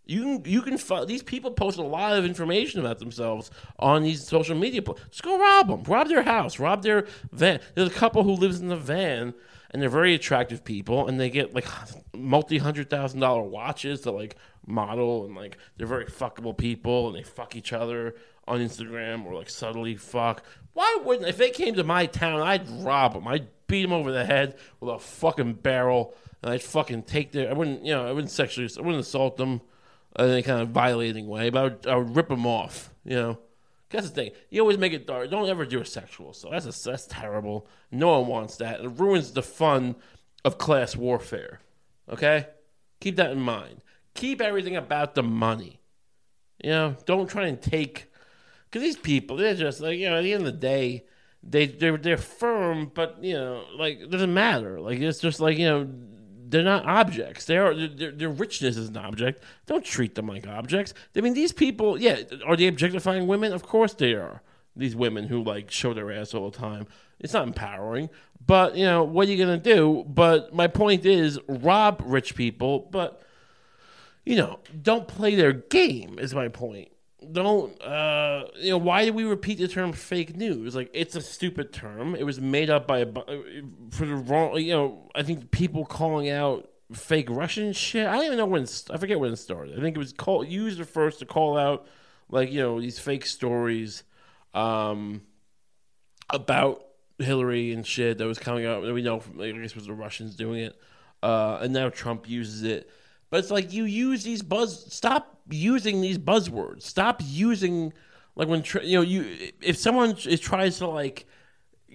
You 0.05 0.39
can 0.39 0.51
you 0.51 0.61
can 0.61 1.07
these 1.07 1.23
people 1.23 1.51
post 1.51 1.77
a 1.77 1.83
lot 1.83 2.17
of 2.17 2.25
information 2.25 2.79
about 2.79 2.99
themselves 2.99 3.49
on 3.79 4.03
these 4.03 4.25
social 4.25 4.55
media. 4.55 4.81
Just 4.81 5.23
go 5.23 5.39
rob 5.39 5.67
them, 5.67 5.83
rob 5.83 6.07
their 6.07 6.23
house, 6.23 6.59
rob 6.59 6.83
their 6.83 7.07
van. 7.31 7.59
There's 7.73 7.89
a 7.89 7.93
couple 7.93 8.23
who 8.23 8.33
lives 8.33 8.59
in 8.59 8.67
the 8.67 8.75
van, 8.75 9.33
and 9.71 9.81
they're 9.81 9.89
very 9.89 10.13
attractive 10.13 10.63
people, 10.63 11.07
and 11.07 11.19
they 11.19 11.29
get 11.29 11.55
like 11.55 11.65
multi 12.13 12.59
hundred 12.59 12.89
thousand 12.89 13.19
dollar 13.19 13.41
watches 13.41 14.01
to 14.01 14.11
like 14.11 14.35
model, 14.67 15.25
and 15.25 15.35
like 15.35 15.57
they're 15.77 15.87
very 15.87 16.05
fuckable 16.05 16.55
people, 16.55 17.07
and 17.07 17.15
they 17.15 17.23
fuck 17.23 17.55
each 17.55 17.73
other 17.73 18.15
on 18.47 18.59
Instagram 18.59 19.25
or 19.25 19.33
like 19.33 19.49
subtly 19.49 19.95
fuck. 19.95 20.43
Why 20.73 20.99
wouldn't 21.03 21.27
if 21.27 21.37
they 21.37 21.49
came 21.49 21.73
to 21.75 21.83
my 21.83 22.05
town, 22.05 22.41
I'd 22.41 22.69
rob 22.69 23.13
them. 23.13 23.27
I'd 23.27 23.47
beat 23.67 23.81
them 23.81 23.93
over 23.93 24.11
the 24.11 24.25
head 24.25 24.55
with 24.79 24.93
a 24.93 24.99
fucking 24.99 25.53
barrel, 25.55 26.13
and 26.43 26.51
I'd 26.51 26.61
fucking 26.61 27.03
take 27.03 27.31
their. 27.31 27.49
I 27.49 27.53
wouldn't, 27.53 27.83
you 27.83 27.93
know, 27.93 28.07
I 28.07 28.11
wouldn't 28.11 28.31
sexually, 28.31 28.69
I 28.77 28.81
wouldn't 28.81 29.01
assault 29.01 29.37
them 29.37 29.61
in 30.17 30.29
any 30.29 30.41
kind 30.41 30.61
of 30.61 30.69
violating 30.69 31.27
way, 31.27 31.49
but 31.49 31.59
I 31.59 31.63
would, 31.63 31.87
I 31.87 31.95
would 31.95 32.15
rip 32.15 32.29
them 32.29 32.45
off. 32.45 32.93
You 33.03 33.15
know, 33.15 33.39
that's 33.89 34.09
the 34.09 34.15
thing. 34.15 34.31
You 34.49 34.61
always 34.61 34.77
make 34.77 34.93
it 34.93 35.07
dark. 35.07 35.29
Don't 35.29 35.49
ever 35.49 35.65
do 35.65 35.81
a 35.81 35.85
sexual. 35.85 36.33
So 36.33 36.49
that's 36.51 36.65
a, 36.65 36.89
that's 36.89 37.07
terrible. 37.07 37.67
No 37.91 38.19
one 38.19 38.27
wants 38.27 38.57
that. 38.57 38.81
It 38.81 38.89
ruins 38.89 39.31
the 39.31 39.43
fun 39.43 39.95
of 40.43 40.57
class 40.57 40.95
warfare. 40.95 41.59
Okay, 42.09 42.47
keep 42.99 43.15
that 43.17 43.31
in 43.31 43.41
mind. 43.41 43.81
Keep 44.13 44.41
everything 44.41 44.75
about 44.75 45.15
the 45.15 45.23
money. 45.23 45.79
You 46.63 46.69
know, 46.69 46.97
don't 47.05 47.29
try 47.29 47.47
and 47.47 47.61
take 47.61 48.11
because 48.65 48.81
these 48.81 48.97
people 48.97 49.37
they're 49.37 49.55
just 49.55 49.81
like 49.81 49.97
you 49.97 50.09
know 50.09 50.17
at 50.17 50.23
the 50.23 50.33
end 50.33 50.45
of 50.45 50.53
the 50.53 50.59
day 50.59 51.05
they 51.43 51.67
they're 51.67 51.97
they're 51.97 52.17
firm, 52.17 52.91
but 52.93 53.23
you 53.23 53.33
know 53.33 53.63
like 53.77 53.99
it 53.99 54.09
doesn't 54.09 54.33
matter. 54.33 54.79
Like 54.79 54.99
it's 54.99 55.19
just 55.19 55.39
like 55.39 55.57
you 55.57 55.67
know 55.67 55.89
they're 56.55 56.63
not 56.63 56.85
objects. 56.85 57.45
They 57.45 57.57
are 57.57 57.73
their, 57.73 58.11
their 58.11 58.29
richness 58.29 58.77
is 58.77 58.87
an 58.89 58.97
object. 58.97 59.43
Don't 59.65 59.83
treat 59.83 60.15
them 60.15 60.27
like 60.27 60.47
objects. 60.47 60.93
I 61.15 61.21
mean, 61.21 61.33
these 61.33 61.51
people, 61.51 61.99
yeah, 61.99 62.21
are 62.45 62.55
they 62.55 62.67
objectifying 62.67 63.27
women? 63.27 63.51
Of 63.51 63.63
course 63.63 63.93
they 63.93 64.13
are. 64.13 64.41
These 64.75 64.95
women 64.95 65.27
who 65.27 65.43
like 65.43 65.69
show 65.69 65.93
their 65.93 66.11
ass 66.11 66.33
all 66.33 66.49
the 66.49 66.57
time. 66.57 66.87
It's 67.19 67.33
not 67.33 67.47
empowering. 67.47 68.09
But 68.45 68.75
you 68.77 68.85
know 68.85 69.03
what 69.03 69.27
are 69.27 69.31
you 69.31 69.43
gonna 69.43 69.57
do? 69.57 70.05
But 70.07 70.53
my 70.53 70.67
point 70.67 71.05
is, 71.05 71.39
rob 71.47 72.01
rich 72.05 72.35
people, 72.35 72.87
but 72.91 73.21
you 74.25 74.37
know, 74.37 74.59
don't 74.81 75.07
play 75.07 75.35
their 75.35 75.53
game. 75.53 76.19
Is 76.19 76.33
my 76.33 76.47
point 76.47 76.89
don't 77.31 77.81
uh 77.81 78.45
you 78.57 78.71
know 78.71 78.77
why 78.77 79.05
do 79.05 79.13
we 79.13 79.23
repeat 79.23 79.57
the 79.57 79.67
term 79.67 79.93
fake 79.93 80.35
news? 80.35 80.75
Like 80.75 80.89
it's 80.93 81.15
a 81.15 81.21
stupid 81.21 81.73
term. 81.73 82.15
It 82.15 82.23
was 82.23 82.39
made 82.39 82.69
up 82.69 82.87
by 82.87 82.99
a 82.99 83.07
for 83.91 84.05
the 84.05 84.15
wrong 84.15 84.57
you 84.59 84.73
know 84.73 85.09
i 85.15 85.23
think 85.23 85.51
people 85.51 85.85
calling 85.85 86.29
out 86.29 86.69
fake 86.91 87.29
russian 87.29 87.73
shit. 87.73 88.07
I 88.07 88.15
don't 88.15 88.25
even 88.25 88.37
know 88.37 88.45
when 88.45 88.65
i 88.91 88.97
forget 88.97 89.19
when 89.19 89.33
it 89.33 89.37
started. 89.37 89.77
I 89.77 89.81
think 89.81 89.95
it 89.95 89.99
was 89.99 90.13
called 90.13 90.47
used 90.47 90.83
first 90.85 91.19
to 91.19 91.25
call 91.25 91.57
out 91.57 91.87
like 92.29 92.51
you 92.51 92.61
know 92.61 92.79
these 92.79 92.99
fake 92.99 93.25
stories 93.25 94.03
um, 94.53 95.21
about 96.29 96.83
Hillary 97.19 97.71
and 97.71 97.85
shit 97.85 98.17
that 98.17 98.25
was 98.25 98.39
coming 98.39 98.65
out. 98.65 98.81
We 98.83 99.01
know, 99.01 99.19
from, 99.19 99.39
I 99.39 99.51
guess, 99.51 99.75
was 99.75 99.85
the 99.85 99.93
Russians 99.93 100.35
doing 100.35 100.61
it, 100.61 100.75
uh, 101.21 101.59
and 101.61 101.73
now 101.73 101.89
Trump 101.89 102.27
uses 102.27 102.63
it. 102.63 102.89
But 103.29 103.39
it's 103.39 103.51
like 103.51 103.73
you 103.73 103.85
use 103.85 104.23
these 104.23 104.41
buzz. 104.41 104.93
Stop 104.93 105.39
using 105.49 106.01
these 106.01 106.17
buzzwords. 106.17 106.83
Stop 106.83 107.21
using 107.23 107.93
like 108.35 108.47
when 108.47 108.63
you 108.83 108.97
know 108.97 109.01
you. 109.01 109.51
If 109.61 109.77
someone 109.77 110.15
tries 110.15 110.77
to 110.79 110.87
like 110.87 111.25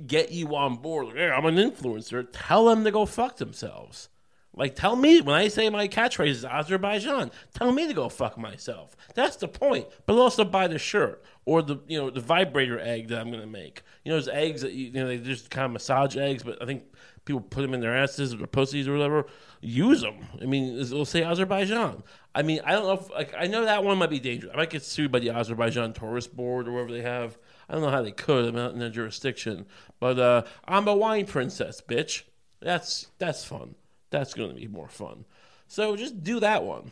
get 0.07 0.33
you 0.33 0.55
on 0.57 0.77
board, 0.77 1.07
like, 1.07 1.17
hey, 1.17 1.31
I'm 1.31 1.47
an 1.47 1.57
influencer. 1.57 2.27
Tell 2.33 2.67
them 2.67 2.85
to 2.85 2.91
go 2.91 3.07
fuck 3.07 3.37
themselves. 3.37 4.09
Like, 4.55 4.75
tell 4.75 4.97
me 4.97 5.21
when 5.21 5.37
I 5.37 5.49
say 5.49 5.71
my 5.71 5.87
catchphrase 5.87 6.31
is 6.31 6.45
Azerbaijan, 6.45 7.31
tell 7.55 7.71
me 7.71 7.87
to 7.87 7.95
go 7.95 8.09
fuck 8.09 8.37
myself. 8.37 8.97
That's 9.15 9.37
the 9.37 9.47
point. 9.47 9.87
But 10.07 10.17
also 10.17 10.45
buy 10.45 10.67
the 10.67 10.79
shirt 10.79 11.23
or 11.45 11.63
the 11.63 11.79
you 11.87 11.99
know 11.99 12.11
the 12.11 12.21
vibrator 12.21 12.79
egg 12.79 13.09
that 13.09 13.21
I'm 13.21 13.31
gonna 13.31 13.47
make. 13.47 13.83
You 14.05 14.11
know 14.11 14.17
those 14.17 14.29
eggs 14.29 14.63
that 14.63 14.73
you, 14.73 14.91
know 14.93 15.07
they 15.07 15.19
just 15.19 15.51
kind 15.51 15.67
of 15.67 15.73
massage 15.73 16.17
eggs, 16.17 16.43
but 16.43 16.61
I 16.61 16.67
think 16.67 16.83
people 17.25 17.41
put 17.41 17.63
them 17.63 17.75
in 17.75 17.81
their 17.81 17.97
asses 17.97 18.35
or 18.35 18.47
pussies 18.47 18.89
or 18.89 18.93
whatever. 18.93 19.27
Use 19.61 20.01
them. 20.01 20.17
I 20.41 20.47
mean, 20.47 20.79
it'll 20.79 21.05
say 21.05 21.23
Azerbaijan. 21.23 22.03
I 22.35 22.43
mean, 22.43 22.61
I 22.65 22.73
don't 22.73 22.85
know 22.85 22.93
if 22.93 23.11
like 23.11 23.33
I 23.39 23.47
know 23.47 23.65
that 23.65 23.85
one 23.85 23.99
might 23.99 24.11
be 24.11 24.21
dangerous. 24.21 24.53
I 24.53 24.57
might 24.57 24.71
get 24.71 24.83
sued 24.83 25.13
by 25.13 25.21
the 25.21 25.31
Azerbaijan 25.31 25.93
Tourist 25.93 26.35
Board 26.35 26.67
or 26.67 26.73
whatever 26.73 26.93
they 26.93 27.03
have. 27.03 27.39
I 27.69 27.75
don't 27.75 27.83
know 27.83 27.91
how 27.91 28.03
they 28.03 28.13
could. 28.13 28.47
I'm 28.47 28.57
not 28.57 28.73
in 28.73 28.81
their 28.81 28.91
jurisdiction. 28.91 29.67
But 30.01 30.19
uh, 30.19 30.43
I'm 30.67 30.89
a 30.89 30.97
wine 30.97 31.27
princess, 31.27 31.81
bitch. 31.81 32.23
That's 32.61 33.07
that's 33.19 33.45
fun. 33.45 33.77
That's 34.11 34.35
going 34.35 34.51
to 34.51 34.57
be 34.57 34.67
more 34.67 34.89
fun. 34.89 35.25
So 35.69 35.97
just 35.97 36.23
do 36.23 36.41
that 36.41 36.65
one. 36.65 36.91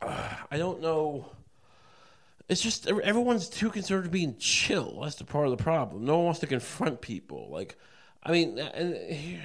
Uh, 0.00 0.28
I 0.50 0.58
don't 0.58 0.80
know. 0.80 1.26
It's 2.48 2.60
just 2.60 2.88
everyone's 2.88 3.48
too 3.48 3.70
concerned 3.70 4.04
with 4.04 4.12
being 4.12 4.36
chill. 4.38 5.00
That's 5.02 5.16
the 5.16 5.24
part 5.24 5.46
of 5.46 5.56
the 5.56 5.62
problem. 5.62 6.04
No 6.04 6.16
one 6.16 6.26
wants 6.26 6.40
to 6.40 6.46
confront 6.46 7.00
people. 7.00 7.48
Like, 7.50 7.76
I 8.22 8.30
mean, 8.30 8.58
and 8.58 9.40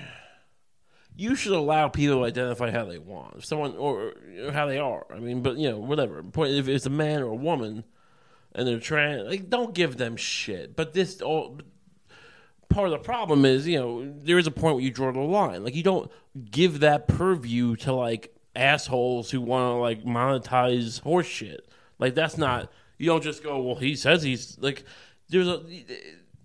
you 1.15 1.35
should 1.35 1.53
allow 1.53 1.87
people 1.87 2.19
to 2.19 2.25
identify 2.25 2.71
how 2.71 2.85
they 2.85 2.99
want, 2.99 3.37
if 3.37 3.45
someone 3.45 3.75
or, 3.75 4.13
or 4.43 4.51
how 4.51 4.67
they 4.67 4.77
are. 4.77 5.05
I 5.11 5.19
mean, 5.19 5.41
but 5.41 5.57
you 5.57 5.69
know, 5.69 5.79
whatever. 5.79 6.21
Point 6.23 6.53
if 6.53 6.67
it's 6.67 6.85
a 6.85 6.91
man 6.91 7.21
or 7.21 7.31
a 7.31 7.35
woman, 7.35 7.83
and 8.53 8.67
they're 8.67 8.79
trying, 8.79 9.25
like, 9.25 9.49
don't 9.49 9.73
give 9.73 9.97
them 9.97 10.15
shit. 10.15 10.75
But 10.75 10.93
this 10.93 11.21
all 11.21 11.59
part 12.71 12.87
of 12.87 12.91
the 12.91 12.99
problem 12.99 13.45
is, 13.45 13.67
you 13.67 13.79
know, 13.79 14.13
there 14.23 14.37
is 14.37 14.47
a 14.47 14.51
point 14.51 14.75
where 14.75 14.83
you 14.83 14.91
draw 14.91 15.11
the 15.11 15.19
line. 15.19 15.63
Like 15.63 15.75
you 15.75 15.83
don't 15.83 16.11
give 16.49 16.79
that 16.79 17.07
purview 17.07 17.75
to 17.77 17.93
like 17.93 18.35
assholes 18.55 19.31
who 19.31 19.41
want 19.41 19.73
to 19.73 19.75
like 19.75 20.03
monetize 20.03 20.99
horse 21.01 21.27
shit. 21.27 21.67
Like 21.99 22.15
that's 22.15 22.37
not. 22.37 22.71
You 22.97 23.07
don't 23.07 23.23
just 23.23 23.43
go. 23.43 23.61
Well, 23.61 23.75
he 23.75 23.95
says 23.95 24.23
he's 24.23 24.57
like. 24.59 24.83
There's 25.29 25.47
a. 25.47 25.63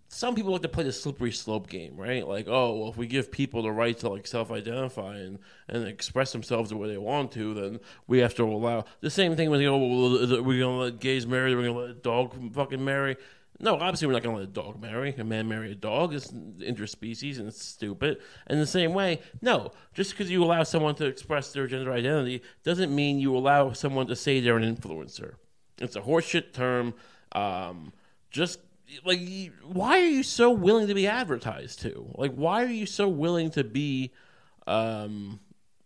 Some 0.08 0.34
people 0.34 0.52
like 0.52 0.62
to 0.62 0.68
play 0.68 0.84
the 0.84 0.92
slippery 0.92 1.32
slope 1.32 1.68
game, 1.68 1.96
right? 1.96 2.26
Like, 2.26 2.46
oh, 2.48 2.78
well, 2.78 2.88
if 2.88 2.96
we 2.96 3.06
give 3.06 3.30
people 3.30 3.62
the 3.62 3.70
right 3.70 3.98
to 3.98 4.08
like 4.08 4.26
self-identify 4.26 5.16
and, 5.16 5.38
and 5.68 5.86
express 5.86 6.32
themselves 6.32 6.70
the 6.70 6.76
way 6.78 6.88
they 6.88 6.96
want 6.96 7.32
to, 7.32 7.52
then 7.52 7.80
we 8.06 8.20
have 8.20 8.34
to 8.36 8.44
allow 8.44 8.86
the 9.00 9.10
same 9.10 9.36
thing 9.36 9.50
with 9.50 9.60
you 9.60 9.66
know, 9.66 9.76
we're 9.76 10.60
gonna 10.60 10.78
let 10.78 11.00
gays 11.00 11.26
marry, 11.26 11.54
we're 11.54 11.66
gonna 11.66 11.78
let 11.78 11.90
a 11.90 11.94
dog 11.94 12.32
fucking 12.54 12.82
marry. 12.82 13.16
No, 13.58 13.74
obviously 13.74 14.06
we're 14.06 14.12
not 14.14 14.22
going 14.22 14.36
to 14.36 14.40
let 14.40 14.48
a 14.48 14.52
dog 14.52 14.80
marry 14.80 15.14
a 15.16 15.24
man 15.24 15.48
marry 15.48 15.72
a 15.72 15.74
dog. 15.74 16.12
It's 16.12 16.30
interspecies 16.30 17.38
and 17.38 17.48
it's 17.48 17.64
stupid. 17.64 18.18
And 18.46 18.60
the 18.60 18.66
same 18.66 18.92
way, 18.92 19.20
no, 19.40 19.72
just 19.94 20.10
because 20.10 20.30
you 20.30 20.44
allow 20.44 20.62
someone 20.62 20.94
to 20.96 21.06
express 21.06 21.52
their 21.52 21.66
gender 21.66 21.92
identity 21.92 22.42
doesn't 22.64 22.94
mean 22.94 23.18
you 23.18 23.34
allow 23.36 23.72
someone 23.72 24.06
to 24.08 24.16
say 24.16 24.40
they're 24.40 24.58
an 24.58 24.76
influencer. 24.76 25.34
It's 25.78 25.96
a 25.96 26.02
horseshit 26.02 26.52
term. 26.52 26.94
Um, 27.32 27.92
just 28.30 28.60
like, 29.04 29.20
why 29.64 30.00
are 30.00 30.06
you 30.06 30.22
so 30.22 30.50
willing 30.50 30.88
to 30.88 30.94
be 30.94 31.06
advertised 31.06 31.80
to? 31.82 32.12
Like, 32.14 32.32
why 32.32 32.62
are 32.62 32.70
you 32.70 32.86
so 32.86 33.08
willing 33.08 33.50
to 33.52 33.64
be 33.64 34.12
um, 34.66 35.40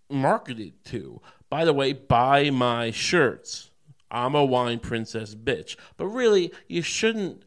marketed 0.09 0.85
to? 0.87 1.21
By 1.49 1.65
the 1.65 1.73
way, 1.73 1.93
buy 1.93 2.51
my 2.51 2.91
shirts. 2.91 3.71
I'm 4.11 4.35
a 4.35 4.45
wine 4.45 4.81
princess 4.81 5.37
bitch. 5.37 5.77
But 5.97 6.07
really, 6.07 6.53
you 6.67 6.83
shouldn't 6.83 7.45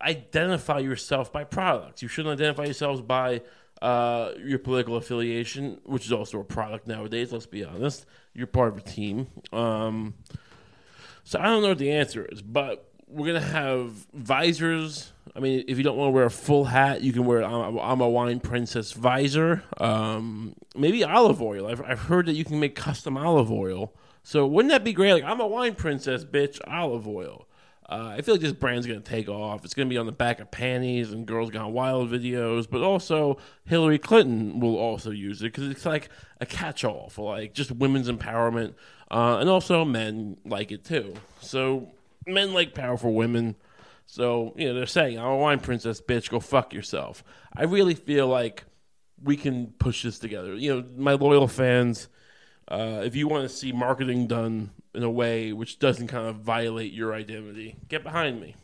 identify 0.00 0.78
yourself 0.78 1.32
by 1.32 1.44
products. 1.44 2.02
You 2.02 2.08
shouldn't 2.08 2.32
identify 2.32 2.64
yourselves 2.64 3.00
by 3.00 3.42
uh, 3.82 4.32
your 4.38 4.58
political 4.58 4.96
affiliation, 4.96 5.80
which 5.84 6.06
is 6.06 6.12
also 6.12 6.40
a 6.40 6.44
product 6.44 6.86
nowadays. 6.86 7.32
Let's 7.32 7.46
be 7.46 7.64
honest. 7.64 8.06
You're 8.32 8.46
part 8.46 8.72
of 8.72 8.78
a 8.78 8.82
team. 8.82 9.28
Um, 9.52 10.14
so 11.22 11.38
I 11.38 11.44
don't 11.44 11.62
know 11.62 11.68
what 11.68 11.78
the 11.78 11.92
answer 11.92 12.26
is, 12.30 12.42
but 12.42 12.90
we're 13.06 13.26
gonna 13.26 13.40
have 13.40 13.92
visors. 14.12 15.12
I 15.36 15.40
mean, 15.40 15.64
if 15.68 15.78
you 15.78 15.84
don't 15.84 15.96
want 15.96 16.08
to 16.08 16.12
wear 16.12 16.24
a 16.24 16.30
full 16.30 16.64
hat, 16.64 17.02
you 17.02 17.12
can 17.12 17.24
wear 17.24 17.42
I'm, 17.44 17.78
I'm 17.78 18.00
a 18.00 18.08
wine 18.08 18.40
princess 18.40 18.92
visor. 18.92 19.62
Um, 19.78 20.54
maybe 20.76 21.04
olive 21.04 21.42
oil. 21.42 21.66
I've, 21.66 21.82
I've 21.82 22.00
heard 22.00 22.26
that 22.26 22.34
you 22.34 22.44
can 22.44 22.60
make 22.60 22.74
custom 22.74 23.16
olive 23.16 23.50
oil. 23.50 23.94
So 24.22 24.46
wouldn't 24.46 24.72
that 24.72 24.84
be 24.84 24.92
great? 24.92 25.12
Like 25.12 25.24
I'm 25.24 25.40
a 25.40 25.46
wine 25.46 25.74
princess, 25.74 26.24
bitch. 26.24 26.58
Olive 26.66 27.06
oil. 27.06 27.46
Uh, 27.86 28.14
I 28.16 28.22
feel 28.22 28.34
like 28.34 28.40
this 28.40 28.52
brand's 28.52 28.86
going 28.86 29.02
to 29.02 29.08
take 29.08 29.28
off. 29.28 29.64
It's 29.64 29.74
going 29.74 29.88
to 29.88 29.92
be 29.92 29.98
on 29.98 30.06
the 30.06 30.12
back 30.12 30.40
of 30.40 30.50
panties 30.50 31.12
and 31.12 31.26
Girls 31.26 31.50
Gone 31.50 31.72
Wild 31.72 32.10
videos, 32.10 32.68
but 32.68 32.80
also 32.80 33.36
Hillary 33.66 33.98
Clinton 33.98 34.58
will 34.58 34.76
also 34.76 35.10
use 35.10 35.42
it 35.42 35.52
because 35.52 35.68
it's 35.68 35.84
like 35.84 36.08
a 36.40 36.46
catch-all 36.46 37.10
for 37.10 37.34
like 37.34 37.52
just 37.52 37.70
women's 37.72 38.10
empowerment, 38.10 38.74
uh, 39.10 39.36
and 39.38 39.50
also 39.50 39.84
men 39.84 40.38
like 40.46 40.72
it 40.72 40.84
too. 40.84 41.14
So 41.40 41.92
men 42.26 42.54
like 42.54 42.74
powerful 42.74 43.12
women. 43.12 43.54
So 44.06 44.54
you 44.56 44.68
know 44.68 44.74
they're 44.74 44.86
saying, 44.86 45.18
"I'm 45.18 45.26
a 45.26 45.36
wine 45.36 45.60
princess, 45.60 46.00
bitch. 46.00 46.30
Go 46.30 46.40
fuck 46.40 46.72
yourself." 46.72 47.22
I 47.54 47.64
really 47.64 47.94
feel 47.94 48.28
like 48.28 48.64
we 49.22 49.36
can 49.36 49.68
push 49.78 50.02
this 50.02 50.18
together. 50.18 50.54
You 50.54 50.74
know, 50.74 50.84
my 50.96 51.12
loyal 51.12 51.48
fans. 51.48 52.08
Uh, 52.66 53.02
if 53.04 53.14
you 53.14 53.28
want 53.28 53.42
to 53.46 53.54
see 53.54 53.72
marketing 53.72 54.26
done 54.26 54.70
in 54.94 55.02
a 55.02 55.10
way 55.10 55.52
which 55.52 55.78
doesn't 55.78 56.08
kind 56.08 56.26
of 56.26 56.36
violate 56.36 56.92
your 56.92 57.14
identity. 57.14 57.76
Get 57.88 58.02
behind 58.02 58.40
me. 58.40 58.56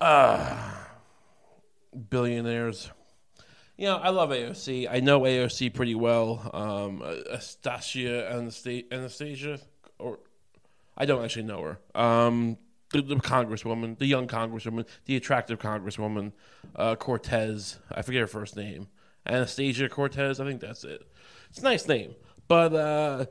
Uh, 0.00 0.72
billionaires. 2.10 2.90
You 3.76 3.86
know, 3.86 3.96
I 3.96 4.10
love 4.10 4.30
AOC. 4.30 4.88
I 4.90 5.00
know 5.00 5.20
AOC 5.20 5.74
pretty 5.74 5.94
well. 5.94 6.50
Um, 6.52 7.02
Astasia 7.32 8.30
Anastasia, 8.30 9.58
or 9.98 10.20
I 10.96 11.06
don't 11.06 11.24
actually 11.24 11.44
know 11.44 11.62
her. 11.62 12.00
Um, 12.00 12.58
the, 12.90 13.02
the, 13.02 13.16
congresswoman, 13.16 13.98
the 13.98 14.06
young 14.06 14.28
congresswoman, 14.28 14.86
the 15.06 15.16
attractive 15.16 15.58
congresswoman, 15.58 16.32
uh, 16.76 16.94
Cortez. 16.94 17.78
I 17.90 18.02
forget 18.02 18.20
her 18.20 18.26
first 18.28 18.56
name. 18.56 18.86
Anastasia 19.26 19.88
Cortez. 19.88 20.38
I 20.38 20.44
think 20.44 20.60
that's 20.60 20.84
it. 20.84 21.02
It's 21.50 21.58
a 21.58 21.62
nice 21.62 21.88
name, 21.88 22.14
but 22.46 22.72
uh, 22.74 23.26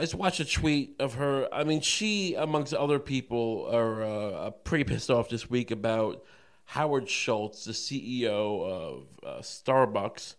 I 0.00 0.04
just 0.04 0.14
watched 0.14 0.40
a 0.40 0.46
tweet 0.46 0.96
of 0.98 1.12
her. 1.16 1.46
I 1.52 1.62
mean, 1.62 1.82
she, 1.82 2.34
amongst 2.34 2.72
other 2.72 2.98
people, 2.98 3.68
are 3.70 4.02
uh, 4.02 4.50
pretty 4.64 4.84
pissed 4.84 5.10
off 5.10 5.28
this 5.28 5.50
week 5.50 5.70
about 5.70 6.24
Howard 6.64 7.06
Schultz, 7.06 7.66
the 7.66 7.72
CEO 7.72 8.64
of 8.64 9.06
uh, 9.22 9.42
Starbucks. 9.42 10.36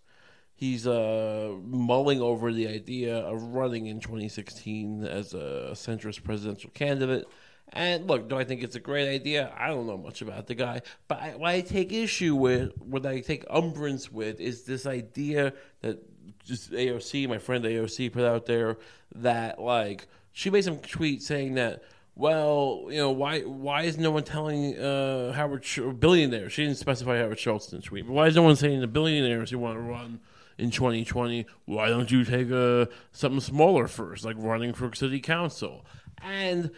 He's 0.56 0.88
uh, 0.88 1.54
mulling 1.64 2.22
over 2.22 2.52
the 2.52 2.70
idea 2.70 3.18
of 3.18 3.54
running 3.54 3.86
in 3.86 4.00
2016 4.00 5.04
as 5.04 5.36
a 5.36 5.74
centrist 5.74 6.24
presidential 6.24 6.72
candidate. 6.72 7.28
And 7.72 8.08
look, 8.08 8.30
do 8.30 8.40
I 8.40 8.44
think 8.44 8.64
it's 8.64 8.76
a 8.76 8.80
great 8.80 9.14
idea? 9.14 9.54
I 9.56 9.68
don't 9.68 9.86
know 9.86 9.98
much 10.00 10.24
about 10.24 10.48
the 10.48 10.56
guy, 10.56 10.82
but 11.08 11.20
I, 11.22 11.30
what 11.38 11.52
I 11.52 11.62
take 11.62 11.94
issue 11.94 12.36
with, 12.36 12.76
what 12.80 13.06
I 13.06 13.20
take 13.20 13.46
umbrance 13.48 14.12
with, 14.12 14.42
is 14.42 14.64
this 14.64 14.88
idea 14.88 15.54
that 15.82 16.00
just 16.44 16.72
AOC, 16.72 17.28
my 17.28 17.38
friend 17.38 17.64
AOC, 17.64 18.12
put 18.12 18.24
out 18.24 18.46
there 18.46 18.78
that 19.16 19.60
like 19.60 20.08
she 20.32 20.50
made 20.50 20.64
some 20.64 20.78
tweet 20.78 21.22
saying 21.22 21.56
that 21.56 21.84
well, 22.16 22.88
you 22.90 22.98
know, 22.98 23.12
why 23.12 23.42
why 23.42 23.84
is 23.84 23.98
no 23.98 24.12
one 24.12 24.24
telling 24.24 24.78
uh, 24.78 25.32
Howard 25.34 25.64
Sch- 25.64 25.80
billionaire? 25.98 26.50
She 26.50 26.64
didn't 26.64 26.78
specify 26.78 27.18
Howard 27.18 27.40
Schultz 27.40 27.72
in 27.72 27.80
the 27.80 27.86
tweet, 27.86 28.06
but 28.06 28.14
why 28.14 28.28
is 28.28 28.36
no 28.36 28.44
one 28.44 28.56
saying 28.56 28.82
the 28.82 28.88
billionaires 28.88 29.52
who 29.52 29.60
want 29.60 29.78
to 29.78 29.82
run 29.82 30.20
in 30.58 30.72
2020? 30.72 31.46
Why 31.66 31.88
don't 31.88 32.12
you 32.12 32.26
take 32.26 32.50
a 32.50 32.82
uh, 32.82 32.86
something 33.12 33.40
smaller 33.40 33.88
first, 33.88 34.26
like 34.26 34.36
running 34.38 34.74
for 34.74 34.94
city 34.94 35.20
council? 35.20 35.86
And 36.22 36.72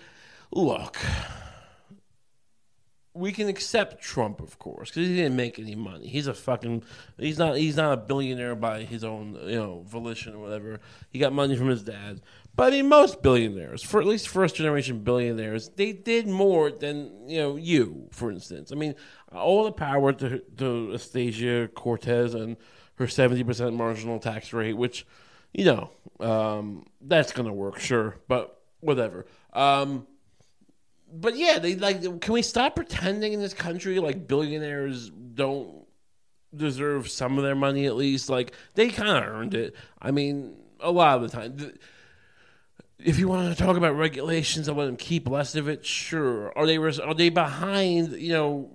look, 0.52 0.98
we 3.16 3.32
can 3.32 3.48
accept 3.48 4.02
Trump, 4.02 4.42
of 4.42 4.58
course, 4.58 4.90
because 4.90 5.08
he 5.08 5.16
didn't 5.16 5.36
make 5.36 5.60
any 5.60 5.76
money. 5.76 6.08
He's 6.08 6.28
a 6.28 6.34
fucking 6.34 6.84
he's 7.18 7.38
not 7.38 7.58
he's 7.58 7.76
not 7.76 7.94
a 7.94 7.98
billionaire 7.98 8.56
by 8.56 8.84
his 8.84 9.04
own 9.04 9.38
you 9.44 9.56
know 9.56 9.84
volition 9.88 10.34
or 10.34 10.40
whatever. 10.40 10.80
He 11.10 11.20
got 11.20 11.34
money 11.34 11.56
from 11.56 11.68
his 11.68 11.84
dad. 11.84 12.22
But 12.56 12.74
I 12.74 12.78
mean, 12.78 12.90
most 12.90 13.22
billionaires, 13.22 13.84
for 13.84 14.00
at 14.00 14.08
least 14.08 14.28
first 14.28 14.56
generation 14.56 15.00
billionaires, 15.00 15.70
they 15.70 15.92
did 15.92 16.28
more 16.28 16.72
than 16.72 17.30
you 17.30 17.40
know 17.40 17.56
you, 17.56 18.08
for 18.12 18.32
instance. 18.32 18.72
I 18.72 18.76
mean, 18.76 18.96
all 19.32 19.64
the 19.64 19.72
power 19.72 20.12
to 20.14 20.40
to 20.58 21.70
Cortez 21.76 22.34
and 22.34 22.58
her 22.96 23.08
seventy 23.08 23.44
percent 23.44 23.76
marginal 23.76 24.20
tax 24.20 24.54
rate, 24.54 24.74
which 24.74 25.06
you 25.54 25.66
know 25.66 25.92
um, 26.20 26.88
that's 27.02 27.32
gonna 27.32 27.54
work, 27.54 27.80
sure, 27.80 28.18
but 28.28 28.60
whatever. 28.80 29.26
Um, 29.54 30.08
but 31.14 31.38
yeah, 31.38 31.60
they 31.60 31.76
like. 31.76 32.22
Can 32.22 32.34
we 32.34 32.42
stop 32.42 32.76
pretending 32.76 33.34
in 33.34 33.40
this 33.40 33.54
country 33.54 34.00
like 34.00 34.28
billionaires 34.28 35.10
don't 35.10 35.86
deserve 36.56 37.10
some 37.10 37.38
of 37.38 37.44
their 37.44 37.56
money 37.56 37.86
at 37.86 37.96
least? 37.96 38.30
Like 38.30 38.54
they 38.74 38.90
kind 38.90 39.24
of 39.24 39.24
earned 39.24 39.54
it. 39.54 39.76
I 40.02 40.12
mean, 40.12 40.56
a 40.80 40.92
lot 40.92 41.18
of 41.18 41.30
the 41.30 41.30
time. 41.30 41.74
If 42.98 43.20
you 43.20 43.28
want 43.28 43.56
to 43.56 43.64
talk 43.64 43.78
about 43.78 43.96
regulations 43.96 44.68
and 44.68 44.78
let 44.78 44.86
them 44.86 44.98
keep 44.98 45.30
less 45.30 45.56
of 45.56 45.68
it, 45.68 45.86
sure. 45.86 46.58
Are 46.58 46.66
they 46.66 46.78
are 46.78 47.14
they 47.14 47.30
behind? 47.30 48.14
You 48.14 48.34
know, 48.34 48.72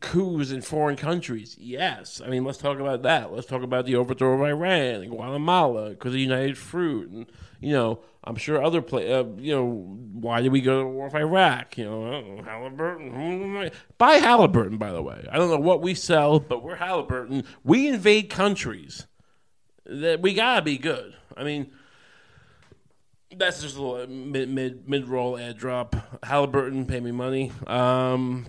coups 0.00 0.50
in 0.50 0.62
foreign 0.62 0.96
countries? 0.96 1.56
Yes. 1.58 2.20
I 2.24 2.28
mean, 2.28 2.44
let's 2.44 2.58
talk 2.58 2.78
about 2.78 3.02
that. 3.02 3.32
Let's 3.32 3.46
talk 3.46 3.62
about 3.62 3.86
the 3.86 3.96
overthrow 3.96 4.34
of 4.34 4.40
Iran 4.40 5.02
and 5.02 5.10
Guatemala 5.10 5.90
because 5.90 6.14
of 6.14 6.20
United 6.20 6.58
Fruit, 6.58 7.10
and 7.10 7.26
you 7.60 7.72
know, 7.72 8.00
I'm 8.24 8.36
sure 8.36 8.62
other 8.62 8.82
play. 8.82 9.12
Uh, 9.12 9.24
you 9.38 9.54
know, 9.54 9.66
why 10.12 10.40
did 10.42 10.52
we 10.52 10.60
go 10.60 10.82
to 10.82 10.88
war 10.88 11.06
with 11.06 11.14
Iraq? 11.14 11.78
You 11.78 11.84
know, 11.84 12.42
Halliburton. 12.44 13.70
Buy 13.98 14.14
Halliburton, 14.14 14.78
by 14.78 14.92
the 14.92 15.02
way. 15.02 15.26
I 15.30 15.36
don't 15.36 15.50
know 15.50 15.58
what 15.58 15.82
we 15.82 15.94
sell, 15.94 16.40
but 16.40 16.62
we're 16.62 16.76
Halliburton. 16.76 17.44
We 17.64 17.88
invade 17.88 18.30
countries. 18.30 19.06
That 19.84 20.22
we 20.22 20.34
gotta 20.34 20.62
be 20.62 20.78
good. 20.78 21.14
I 21.36 21.44
mean. 21.44 21.70
That's 23.34 23.62
just 23.62 23.78
a 23.78 24.06
mid 24.06 24.50
mid 24.50 24.86
mid 24.86 25.08
roll 25.08 25.38
ad 25.38 25.56
drop. 25.56 25.96
Halliburton, 26.22 26.84
pay 26.84 27.00
me 27.00 27.12
money. 27.12 27.50
Um, 27.66 28.44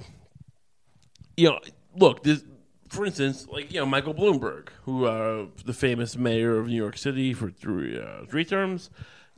you 1.37 1.49
know, 1.49 1.59
look, 1.95 2.23
this, 2.23 2.43
for 2.89 3.05
instance, 3.05 3.47
like 3.49 3.73
you 3.73 3.79
know 3.79 3.85
Michael 3.85 4.13
Bloomberg, 4.13 4.69
who 4.83 5.05
uh, 5.05 5.47
the 5.65 5.73
famous 5.73 6.15
mayor 6.15 6.57
of 6.59 6.67
New 6.67 6.75
York 6.75 6.97
City 6.97 7.33
for 7.33 7.49
three 7.49 7.99
uh, 7.99 8.25
three 8.29 8.45
terms. 8.45 8.89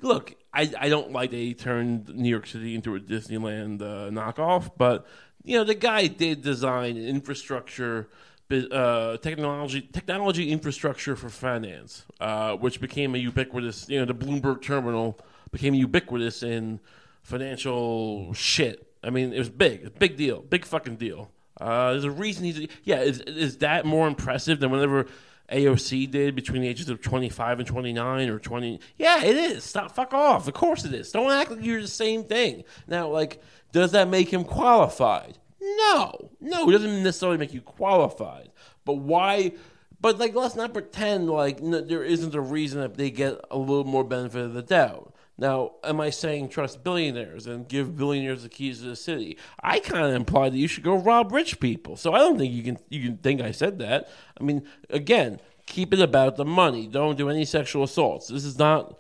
Look, 0.02 0.36
I, 0.54 0.70
I 0.78 0.90
don't 0.90 1.14
like 1.14 1.32
they 1.32 1.54
turned 1.54 2.14
New 2.14 2.30
York 2.30 2.48
City 2.48 2.76
into 2.76 2.96
a 2.96 3.00
Disneyland 3.00 3.82
uh, 3.82 4.10
knockoff, 4.12 4.72
but 4.78 5.08
you 5.44 5.58
know 5.58 5.64
the 5.64 5.76
guy 5.76 6.08
did 6.08 6.42
design 6.42 6.98
infrastructure, 6.98 8.10
uh, 8.52 9.18
technology 9.18 9.82
technology 9.82 10.52
infrastructure 10.52 11.16
for 11.16 11.30
finance, 11.30 12.04
uh, 12.20 12.56
which 12.56 12.82
became 12.82 13.16
a 13.16 13.18
ubiquitous. 13.18 13.88
You 13.88 14.00
know, 14.00 14.06
the 14.06 14.16
Bloomberg 14.16 14.62
terminal 14.62 15.18
became 15.52 15.74
ubiquitous 15.74 16.44
in 16.44 16.82
financial 17.24 18.34
shit. 18.34 18.92
I 19.02 19.12
mean, 19.12 19.32
it 19.32 19.40
was 19.40 19.50
big, 19.50 19.98
big 19.98 20.18
deal, 20.18 20.42
big 20.42 20.66
fucking 20.66 20.98
deal. 20.98 21.32
Uh, 21.60 21.92
there's 21.92 22.04
a 22.04 22.12
reason 22.12 22.44
he's 22.46 22.68
yeah. 22.84 23.02
Is 23.02 23.22
is 23.22 23.58
that 23.58 23.86
more 23.86 24.08
impressive 24.08 24.60
than 24.60 24.72
whenever 24.72 25.06
AOC 25.52 26.10
did 26.12 26.36
between 26.36 26.62
the 26.62 26.68
ages 26.68 26.90
of 26.90 27.02
25 27.02 27.60
and 27.60 27.68
29 27.68 28.30
or 28.30 28.40
20? 28.40 28.80
Yeah, 28.98 29.24
it 29.24 29.38
is. 29.38 29.64
Stop, 29.64 29.92
fuck 29.92 30.14
off. 30.14 30.48
Of 30.48 30.54
course 30.54 30.86
it 30.86 30.94
is. 30.94 31.12
Don't 31.12 31.32
act 31.32 31.52
like 31.52 31.64
you're 31.64 31.82
the 31.82 31.88
same 31.88 32.24
thing. 32.24 32.64
Now, 32.88 33.08
like, 33.08 33.42
does 33.72 33.92
that 33.92 34.08
make 34.10 34.34
him 34.34 34.44
qualified? 34.44 35.38
No, 35.62 36.32
no, 36.42 36.70
it 36.70 36.74
doesn't 36.74 37.04
necessarily 37.04 37.38
make 37.38 37.54
you 37.54 37.62
qualified. 37.62 38.50
But 38.84 38.98
why? 38.98 39.54
But 40.02 40.20
like, 40.20 40.36
let's 40.36 40.56
not 40.56 40.74
pretend 40.74 41.30
like 41.30 41.62
n- 41.62 41.88
there 41.88 42.04
isn't 42.04 42.36
a 42.36 42.42
reason 42.42 42.82
that 42.82 42.98
they 42.98 43.10
get 43.10 43.40
a 43.50 43.58
little 43.58 43.84
more 43.84 44.04
benefit 44.04 44.42
of 44.42 44.54
the 44.54 44.62
doubt. 44.62 45.15
Now, 45.38 45.74
am 45.84 46.00
I 46.00 46.12
saying 46.12 46.50
trust 46.50 46.84
billionaires 46.84 47.46
and 47.46 47.68
give 47.68 47.98
billionaires 47.98 48.44
the 48.44 48.50
keys 48.50 48.80
to 48.80 48.86
the 48.86 48.96
city? 48.96 49.38
I 49.62 49.80
kind 49.80 50.06
of 50.06 50.14
imply 50.14 50.50
that 50.50 50.58
you 50.58 50.68
should 50.68 50.84
go 50.84 50.96
rob 50.96 51.34
rich 51.34 51.60
people. 51.60 51.98
So 51.98 52.14
I 52.14 52.20
don't 52.20 52.38
think 52.38 52.54
you 52.54 52.64
can 52.64 52.78
you 52.90 53.02
can 53.02 53.18
think 53.18 53.42
I 53.42 53.52
said 53.52 53.80
that. 53.80 54.10
I 54.40 54.44
mean, 54.44 54.66
again, 54.90 55.42
keep 55.66 55.94
it 55.94 56.00
about 56.00 56.38
the 56.38 56.46
money. 56.46 56.88
Don't 56.88 57.18
do 57.18 57.30
any 57.30 57.44
sexual 57.44 57.84
assaults. 57.84 58.30
This 58.30 58.46
is 58.46 58.58
not. 58.58 58.98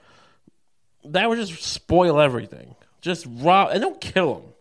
That 1.06 1.30
would 1.30 1.38
just 1.38 1.62
spoil 1.64 2.20
everything. 2.20 2.76
Just 3.00 3.26
rob 3.30 3.70
and 3.72 3.82
don't 3.82 4.02
kill 4.02 4.36
them. 4.36 4.54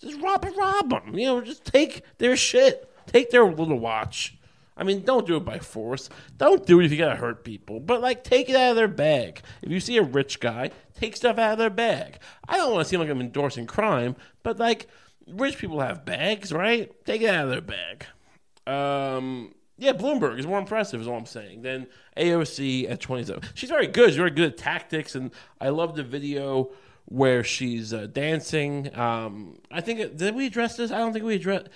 Just 0.00 0.20
rob 0.20 0.44
and 0.44 0.56
rob 0.56 0.90
them. 0.90 1.18
You 1.18 1.26
know, 1.26 1.40
just 1.40 1.64
take 1.64 2.02
their 2.18 2.36
shit. 2.36 2.90
Take 3.06 3.30
their 3.30 3.44
little 3.44 3.78
watch. 3.78 4.36
I 4.76 4.84
mean, 4.84 5.02
don't 5.02 5.26
do 5.26 5.36
it 5.36 5.44
by 5.44 5.58
force. 5.58 6.10
Don't 6.36 6.66
do 6.66 6.80
it 6.80 6.86
if 6.86 6.92
you 6.92 6.98
gotta 6.98 7.16
hurt 7.16 7.44
people. 7.44 7.80
But 7.80 8.02
like, 8.02 8.24
take 8.24 8.50
it 8.50 8.56
out 8.56 8.70
of 8.70 8.76
their 8.76 8.88
bag. 8.88 9.40
If 9.62 9.70
you 9.70 9.80
see 9.80 9.96
a 9.96 10.02
rich 10.02 10.38
guy, 10.40 10.70
take 10.94 11.16
stuff 11.16 11.38
out 11.38 11.52
of 11.52 11.58
their 11.58 11.70
bag. 11.70 12.18
I 12.48 12.56
don't 12.56 12.72
want 12.72 12.84
to 12.84 12.88
seem 12.88 13.00
like 13.00 13.08
I'm 13.08 13.20
endorsing 13.20 13.66
crime, 13.66 14.16
but 14.42 14.58
like, 14.58 14.86
rich 15.26 15.58
people 15.58 15.80
have 15.80 16.04
bags, 16.04 16.52
right? 16.52 16.92
Take 17.04 17.22
it 17.22 17.30
out 17.30 17.44
of 17.44 17.50
their 17.50 17.60
bag. 17.62 18.06
Um, 18.66 19.54
yeah, 19.78 19.92
Bloomberg 19.92 20.38
is 20.38 20.46
more 20.46 20.58
impressive, 20.58 21.00
is 21.00 21.08
all 21.08 21.16
I'm 21.16 21.26
saying, 21.26 21.62
than 21.62 21.86
AOC 22.16 22.90
at 22.90 23.00
27. 23.00 23.42
She's 23.54 23.70
very 23.70 23.86
good. 23.86 24.10
She's 24.10 24.16
very 24.16 24.30
good 24.30 24.52
at 24.52 24.58
tactics, 24.58 25.14
and 25.14 25.30
I 25.60 25.68
love 25.68 25.96
the 25.96 26.02
video 26.02 26.70
where 27.04 27.44
she's 27.44 27.92
uh, 27.92 28.06
dancing. 28.06 28.94
Um, 28.96 29.58
I 29.70 29.80
think 29.80 30.16
did 30.16 30.34
we 30.34 30.46
address 30.46 30.76
this? 30.76 30.90
I 30.90 30.98
don't 30.98 31.12
think 31.12 31.24
we 31.24 31.36
addressed. 31.36 31.68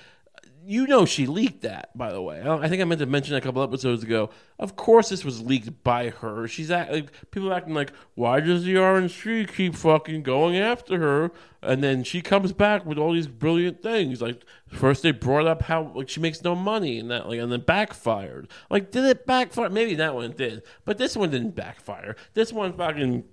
You 0.62 0.86
know, 0.86 1.06
she 1.06 1.26
leaked 1.26 1.62
that, 1.62 1.96
by 1.96 2.12
the 2.12 2.20
way. 2.20 2.42
I, 2.46 2.68
think 2.68 2.82
I 2.82 2.84
meant 2.84 3.00
to 3.00 3.06
mention 3.06 3.34
a 3.34 3.40
couple 3.40 3.62
episodes 3.62 4.02
ago. 4.02 4.30
Of 4.58 4.76
course, 4.76 5.08
this 5.08 5.24
was 5.24 5.40
leaked 5.40 5.82
by 5.82 6.10
her. 6.10 6.46
She's 6.46 6.70
act, 6.70 6.92
like 6.92 7.30
people 7.30 7.52
acting 7.52 7.72
like, 7.72 7.92
why 8.14 8.40
does 8.40 8.64
the 8.64 8.74
RNC 8.74 9.54
keep 9.54 9.74
fucking 9.74 10.22
going 10.22 10.56
after 10.56 10.98
her? 10.98 11.32
And 11.62 11.82
then 11.82 12.04
she 12.04 12.20
comes 12.20 12.52
back 12.52 12.84
with 12.84 12.98
all 12.98 13.12
these 13.12 13.26
brilliant 13.26 13.82
things. 13.82 14.20
Like 14.20 14.44
first 14.68 15.02
they 15.02 15.12
brought 15.12 15.46
up 15.46 15.62
how 15.62 15.92
like 15.94 16.08
she 16.08 16.20
makes 16.20 16.42
no 16.42 16.54
money 16.54 16.98
and 16.98 17.10
that 17.10 17.28
like 17.28 17.38
and 17.38 17.50
then 17.50 17.60
backfired. 17.60 18.48
Like 18.68 18.90
did 18.90 19.04
it 19.04 19.26
backfire? 19.26 19.70
Maybe 19.70 19.94
that 19.96 20.14
one 20.14 20.32
did, 20.32 20.62
but 20.84 20.98
this 20.98 21.16
one 21.16 21.30
didn't 21.30 21.56
backfire. 21.56 22.16
This 22.34 22.52
one 22.52 22.74
fucking 22.74 23.24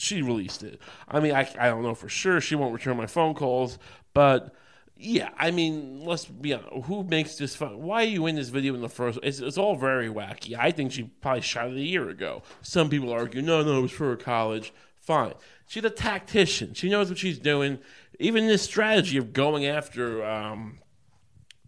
she 0.00 0.22
released 0.22 0.62
it. 0.62 0.80
I 1.08 1.20
mean, 1.20 1.32
I, 1.32 1.48
I 1.58 1.68
don't 1.68 1.82
know 1.82 1.94
for 1.94 2.08
sure. 2.08 2.40
She 2.40 2.54
won't 2.54 2.72
return 2.72 2.96
my 2.96 3.06
phone 3.06 3.34
calls, 3.34 3.78
but 4.14 4.54
yeah, 5.02 5.30
I 5.38 5.50
mean, 5.50 6.04
let's 6.04 6.26
be 6.26 6.52
honest. 6.52 6.86
Who 6.86 7.04
makes 7.04 7.36
this 7.36 7.56
fun? 7.56 7.80
Why 7.80 8.02
are 8.02 8.08
you 8.08 8.26
in 8.26 8.36
this 8.36 8.50
video 8.50 8.74
in 8.74 8.82
the 8.82 8.88
first? 8.88 9.18
It's, 9.22 9.40
it's 9.40 9.56
all 9.56 9.74
very 9.74 10.08
wacky. 10.08 10.56
I 10.58 10.70
think 10.70 10.92
she 10.92 11.04
probably 11.04 11.40
shot 11.40 11.68
it 11.68 11.76
a 11.76 11.80
year 11.80 12.10
ago. 12.10 12.42
Some 12.60 12.90
people 12.90 13.10
argue, 13.10 13.40
no, 13.40 13.62
no, 13.62 13.78
it 13.78 13.82
was 13.82 13.92
for 13.92 14.14
college. 14.16 14.74
Fine. 15.00 15.34
She's 15.66 15.84
a 15.84 15.90
tactician. 15.90 16.74
She 16.74 16.90
knows 16.90 17.08
what 17.08 17.18
she's 17.18 17.38
doing. 17.38 17.78
Even 18.18 18.46
this 18.46 18.62
strategy 18.62 19.16
of 19.16 19.32
going 19.32 19.64
after 19.64 20.22
um, 20.22 20.80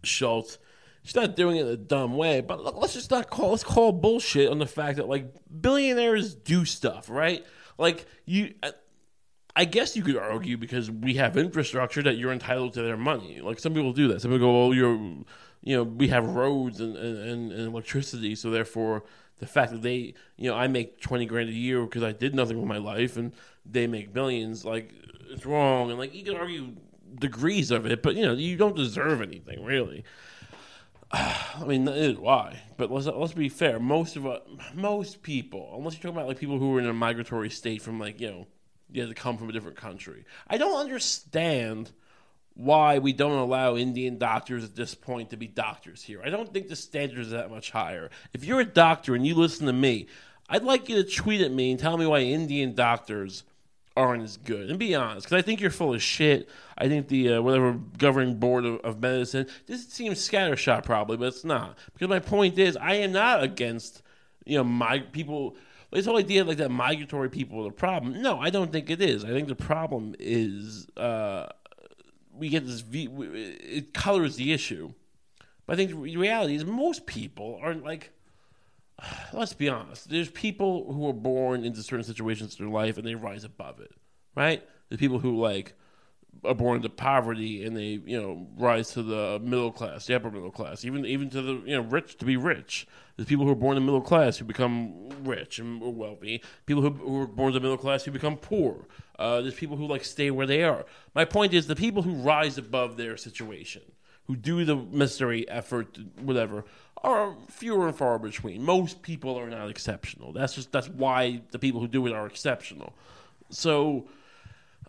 Schultz, 0.03 0.59
she's 1.01 1.15
not 1.15 1.35
doing 1.35 1.57
it 1.57 1.61
in 1.61 1.67
a 1.67 1.77
dumb 1.77 2.15
way. 2.15 2.41
But 2.41 2.63
look, 2.63 2.77
let's 2.77 2.93
just 2.93 3.09
not 3.09 3.31
call 3.31 3.49
let's 3.49 3.63
call 3.63 3.91
bullshit 3.91 4.51
on 4.51 4.59
the 4.59 4.67
fact 4.67 4.97
that 4.97 5.09
like 5.09 5.33
billionaires 5.59 6.35
do 6.35 6.65
stuff, 6.65 7.09
right? 7.09 7.43
Like 7.79 8.05
you. 8.25 8.53
I 9.55 9.65
guess 9.65 9.95
you 9.95 10.01
could 10.01 10.17
argue 10.17 10.57
because 10.57 10.89
we 10.89 11.13
have 11.15 11.37
infrastructure 11.37 12.01
that 12.03 12.17
you're 12.17 12.31
entitled 12.31 12.73
to 12.73 12.81
their 12.81 12.97
money. 12.97 13.39
Like 13.39 13.59
some 13.59 13.73
people 13.73 13.93
do 13.93 14.07
that. 14.09 14.21
Some 14.21 14.31
people 14.31 14.47
go, 14.47 14.67
"Well, 14.67 14.73
you're, 14.73 14.95
you 15.61 15.77
know, 15.77 15.83
we 15.83 16.07
have 16.07 16.25
roads 16.25 16.79
and, 16.79 16.97
and, 16.97 17.51
and 17.51 17.67
electricity, 17.67 18.35
so 18.35 18.49
therefore 18.49 19.03
the 19.37 19.45
fact 19.45 19.71
that 19.71 19.81
they, 19.81 20.15
you 20.37 20.49
know, 20.49 20.55
I 20.55 20.67
make 20.67 21.01
twenty 21.01 21.25
grand 21.25 21.49
a 21.49 21.53
year 21.53 21.83
because 21.83 22.03
I 22.03 22.13
did 22.13 22.33
nothing 22.33 22.57
with 22.57 22.67
my 22.67 22.77
life, 22.77 23.15
and 23.15 23.31
they 23.65 23.85
make 23.85 24.13
millions, 24.13 24.65
like 24.65 24.91
it's 25.29 25.45
wrong." 25.45 25.91
And 25.91 25.99
like 25.99 26.15
you 26.15 26.23
can 26.23 26.35
argue 26.35 26.75
degrees 27.19 27.69
of 27.69 27.85
it, 27.85 28.01
but 28.01 28.15
you 28.15 28.23
know, 28.23 28.33
you 28.33 28.57
don't 28.57 28.75
deserve 28.75 29.21
anything 29.21 29.63
really. 29.63 30.03
I 31.11 31.63
mean, 31.67 31.85
why. 32.15 32.59
But 32.77 32.91
let's 32.91 33.05
let's 33.05 33.33
be 33.33 33.49
fair. 33.49 33.79
Most 33.79 34.15
of 34.15 34.25
us, 34.25 34.41
most 34.73 35.21
people, 35.21 35.71
unless 35.77 35.93
you're 35.93 36.01
talking 36.01 36.17
about 36.17 36.27
like 36.27 36.39
people 36.39 36.57
who 36.57 36.75
are 36.75 36.79
in 36.79 36.87
a 36.87 36.93
migratory 36.93 37.51
state 37.51 37.83
from 37.83 37.99
like 37.99 38.19
you 38.19 38.31
know, 38.31 38.47
you 38.93 39.01
have 39.01 39.09
to 39.09 39.15
come 39.15 39.37
from 39.37 39.49
a 39.49 39.51
different 39.51 39.77
country. 39.77 40.23
I 40.47 40.57
don't 40.57 40.79
understand 40.79 41.91
why 42.55 42.99
we 42.99 43.13
don't 43.13 43.37
allow 43.37 43.75
Indian 43.75 44.17
doctors 44.17 44.63
at 44.63 44.75
this 44.75 44.93
point 44.93 45.31
to 45.31 45.37
be 45.37 45.47
doctors 45.47 46.03
here. 46.03 46.21
I 46.23 46.29
don't 46.29 46.53
think 46.53 46.67
the 46.67 46.75
standards 46.75 47.33
are 47.33 47.37
that 47.37 47.49
much 47.49 47.71
higher. 47.71 48.11
If 48.33 48.45
you're 48.45 48.59
a 48.59 48.65
doctor 48.65 49.15
and 49.15 49.25
you 49.25 49.35
listen 49.35 49.65
to 49.65 49.73
me, 49.73 50.07
I'd 50.47 50.63
like 50.63 50.87
you 50.87 51.03
to 51.03 51.09
tweet 51.09 51.41
at 51.41 51.51
me 51.51 51.71
and 51.71 51.79
tell 51.79 51.97
me 51.97 52.05
why 52.05 52.19
Indian 52.19 52.75
doctors 52.75 53.43
aren't 53.95 54.23
as 54.23 54.37
good. 54.37 54.69
And 54.69 54.79
be 54.79 54.95
honest, 54.95 55.25
because 55.25 55.37
I 55.37 55.41
think 55.41 55.61
you're 55.61 55.71
full 55.71 55.93
of 55.93 56.01
shit. 56.01 56.49
I 56.77 56.87
think 56.87 57.07
the 57.07 57.33
uh, 57.33 57.41
whatever 57.41 57.73
governing 57.97 58.35
board 58.35 58.65
of, 58.65 58.79
of 58.81 59.01
medicine. 59.01 59.47
This 59.67 59.87
seems 59.87 60.27
scattershot 60.27 60.83
probably, 60.83 61.17
but 61.17 61.27
it's 61.27 61.43
not. 61.43 61.77
Because 61.93 62.09
my 62.09 62.19
point 62.19 62.57
is, 62.57 62.77
I 62.77 62.95
am 62.95 63.11
not 63.11 63.43
against 63.43 64.01
you 64.45 64.57
know 64.57 64.63
my 64.63 64.99
people. 64.99 65.55
This 65.93 66.05
whole 66.05 66.17
idea 66.17 66.43
like 66.43 66.57
that 66.57 66.69
migratory 66.69 67.29
people 67.29 67.59
are 67.59 67.65
the 67.65 67.71
problem. 67.71 68.21
No, 68.21 68.39
I 68.39 68.49
don't 68.49 68.71
think 68.71 68.89
it 68.89 69.01
is. 69.01 69.23
I 69.23 69.29
think 69.29 69.47
the 69.47 69.55
problem 69.55 70.15
is 70.19 70.87
uh, 70.97 71.49
we 72.33 72.49
get 72.49 72.65
this. 72.65 72.83
It 72.91 73.93
colors 73.93 74.35
the 74.35 74.51
issue. 74.53 74.93
But 75.65 75.73
I 75.73 75.75
think 75.77 75.91
the 75.91 76.17
reality 76.17 76.55
is 76.55 76.65
most 76.65 77.05
people 77.05 77.59
are 77.61 77.73
like 77.73 78.11
let's 79.33 79.53
be 79.53 79.69
honest. 79.69 80.09
There's 80.09 80.29
people 80.29 80.91
who 80.93 81.07
are 81.07 81.13
born 81.13 81.63
into 81.63 81.83
certain 81.83 82.05
situations 82.05 82.57
in 82.57 82.65
their 82.65 82.73
life 82.73 82.97
and 82.97 83.05
they 83.05 83.15
rise 83.15 83.43
above 83.43 83.79
it, 83.79 83.91
right? 84.35 84.63
There's 84.89 84.99
people 84.99 85.19
who 85.19 85.39
like 85.39 85.73
are 86.43 86.55
born 86.55 86.77
into 86.77 86.89
poverty 86.89 87.63
and 87.63 87.77
they 87.77 88.01
you 88.05 88.21
know 88.21 88.47
rise 88.57 88.91
to 88.91 89.03
the 89.03 89.39
middle 89.43 89.71
class, 89.71 90.05
the 90.05 90.15
upper 90.15 90.31
middle 90.31 90.51
class, 90.51 90.85
even 90.85 91.05
even 91.05 91.29
to 91.29 91.41
the 91.41 91.53
you 91.65 91.75
know 91.75 91.81
rich 91.81 92.17
to 92.17 92.25
be 92.25 92.37
rich. 92.37 92.87
There's 93.15 93.27
people 93.27 93.45
who 93.45 93.51
are 93.51 93.55
born 93.55 93.77
in 93.77 93.83
the 93.83 93.85
middle 93.85 94.01
class 94.01 94.37
who 94.37 94.45
become 94.45 95.09
rich 95.27 95.59
and 95.59 95.81
wealthy. 95.81 96.41
People 96.65 96.83
who, 96.83 96.89
who 96.89 97.21
are 97.21 97.27
born 97.27 97.49
in 97.49 97.53
the 97.55 97.59
middle 97.59 97.77
class 97.77 98.03
who 98.03 98.11
become 98.11 98.37
poor. 98.37 98.87
Uh, 99.19 99.41
there's 99.41 99.55
people 99.55 99.77
who 99.77 99.87
like 99.87 100.03
stay 100.03 100.31
where 100.31 100.47
they 100.47 100.63
are. 100.63 100.85
My 101.13 101.25
point 101.25 101.53
is 101.53 101.67
the 101.67 101.75
people 101.75 102.01
who 102.01 102.13
rise 102.15 102.57
above 102.57 102.97
their 102.97 103.17
situation, 103.17 103.81
who 104.27 104.35
do 104.35 104.65
the 104.65 104.75
necessary 104.75 105.47
effort, 105.49 105.97
whatever, 106.21 106.65
are 107.03 107.35
fewer 107.49 107.87
and 107.87 107.95
far 107.95 108.17
between. 108.17 108.63
Most 108.63 109.01
people 109.01 109.37
are 109.37 109.49
not 109.49 109.69
exceptional. 109.69 110.31
That's 110.31 110.55
just 110.55 110.71
that's 110.71 110.89
why 110.89 111.41
the 111.51 111.59
people 111.59 111.81
who 111.81 111.87
do 111.87 112.07
it 112.07 112.13
are 112.13 112.25
exceptional. 112.25 112.93
So, 113.49 114.07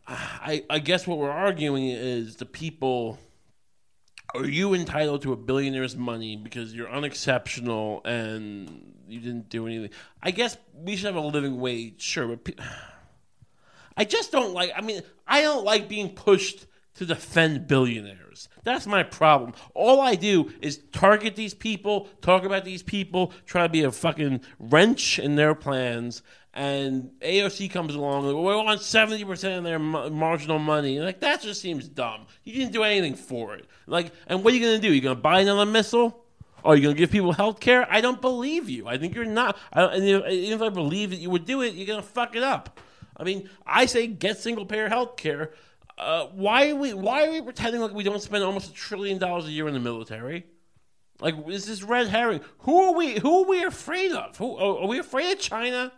I 0.06 0.64
I 0.70 0.78
guess 0.78 1.06
what 1.06 1.18
we're 1.18 1.30
arguing 1.30 1.88
is 1.88 2.36
the 2.36 2.46
people. 2.46 3.18
Are 4.34 4.46
you 4.46 4.74
entitled 4.74 5.22
to 5.22 5.32
a 5.32 5.36
billionaire's 5.36 5.96
money 5.96 6.36
because 6.36 6.74
you're 6.74 6.90
unexceptional 6.90 8.02
and 8.04 8.94
you 9.08 9.20
didn't 9.20 9.48
do 9.48 9.66
anything? 9.66 9.90
I 10.20 10.32
guess 10.32 10.56
we 10.74 10.96
should 10.96 11.06
have 11.06 11.14
a 11.14 11.20
living 11.20 11.60
wage, 11.60 12.02
sure, 12.02 12.26
but 12.26 12.44
pe- 12.44 12.54
I 13.96 14.04
just 14.04 14.32
don't 14.32 14.52
like. 14.52 14.72
I 14.74 14.80
mean, 14.80 15.02
I 15.26 15.42
don't 15.42 15.64
like 15.64 15.88
being 15.88 16.10
pushed 16.10 16.66
to 16.96 17.06
defend 17.06 17.68
billionaires. 17.68 18.48
That's 18.64 18.86
my 18.86 19.04
problem. 19.04 19.52
All 19.74 20.00
I 20.00 20.16
do 20.16 20.52
is 20.60 20.80
target 20.92 21.36
these 21.36 21.54
people, 21.54 22.08
talk 22.20 22.44
about 22.44 22.64
these 22.64 22.82
people, 22.82 23.32
try 23.46 23.64
to 23.64 23.68
be 23.68 23.82
a 23.82 23.92
fucking 23.92 24.40
wrench 24.58 25.18
in 25.18 25.36
their 25.36 25.54
plans. 25.54 26.22
And 26.56 27.10
AOC 27.20 27.72
comes 27.72 27.96
along, 27.96 28.26
we 28.28 28.32
want 28.32 28.80
seventy 28.80 29.24
percent 29.24 29.58
of 29.58 29.64
their 29.64 29.78
marginal 29.78 30.60
money. 30.60 31.00
Like 31.00 31.20
that 31.20 31.42
just 31.42 31.60
seems 31.60 31.88
dumb. 31.88 32.26
You 32.44 32.54
didn't 32.54 32.72
do 32.72 32.84
anything 32.84 33.16
for 33.16 33.56
it. 33.56 33.66
Like, 33.88 34.12
and 34.28 34.44
what 34.44 34.52
are 34.52 34.56
you 34.56 34.64
gonna 34.64 34.78
do? 34.78 34.92
You're 34.92 35.02
gonna 35.02 35.16
buy 35.16 35.40
another 35.40 35.66
missile? 35.66 36.24
Are 36.64 36.74
you 36.76 36.82
going 36.82 36.94
to 36.96 36.98
give 36.98 37.10
people 37.10 37.32
health 37.32 37.60
care? 37.60 37.86
I 37.90 38.00
don't 38.00 38.22
believe 38.22 38.70
you. 38.70 38.88
I 38.88 38.96
think 38.96 39.14
you're 39.14 39.26
not. 39.26 39.58
I, 39.70 39.84
and 39.84 40.02
if, 40.02 40.26
even 40.26 40.58
if 40.58 40.62
I 40.62 40.70
believe 40.70 41.10
that 41.10 41.16
you 41.16 41.28
would 41.28 41.44
do 41.44 41.60
it, 41.60 41.74
you're 41.74 41.86
going 41.86 42.00
to 42.00 42.06
fuck 42.06 42.34
it 42.34 42.42
up. 42.42 42.80
I 43.16 43.22
mean, 43.22 43.50
I 43.66 43.84
say 43.86 44.06
get 44.06 44.38
single 44.38 44.64
payer 44.64 44.88
health 44.88 45.16
care. 45.16 45.52
Uh, 45.96 46.26
why 46.32 46.70
are 46.70 46.74
we 46.74 46.92
why 46.92 47.26
are 47.26 47.30
we 47.30 47.40
pretending 47.40 47.80
like 47.80 47.92
we 47.92 48.02
don't 48.02 48.20
spend 48.20 48.42
almost 48.42 48.70
a 48.70 48.74
trillion 48.74 49.18
dollars 49.18 49.46
a 49.46 49.50
year 49.50 49.68
in 49.68 49.74
the 49.74 49.80
military? 49.80 50.44
Like 51.20 51.36
is 51.48 51.66
this 51.66 51.84
red 51.84 52.08
herring? 52.08 52.40
Who 52.60 52.82
are 52.82 52.94
we 52.94 53.20
who 53.20 53.44
are 53.44 53.48
we 53.48 53.62
afraid 53.62 54.10
of? 54.10 54.36
Who 54.38 54.56
are 54.56 54.88
we 54.88 54.98
afraid 54.98 55.32
of 55.32 55.38
China? 55.38 55.92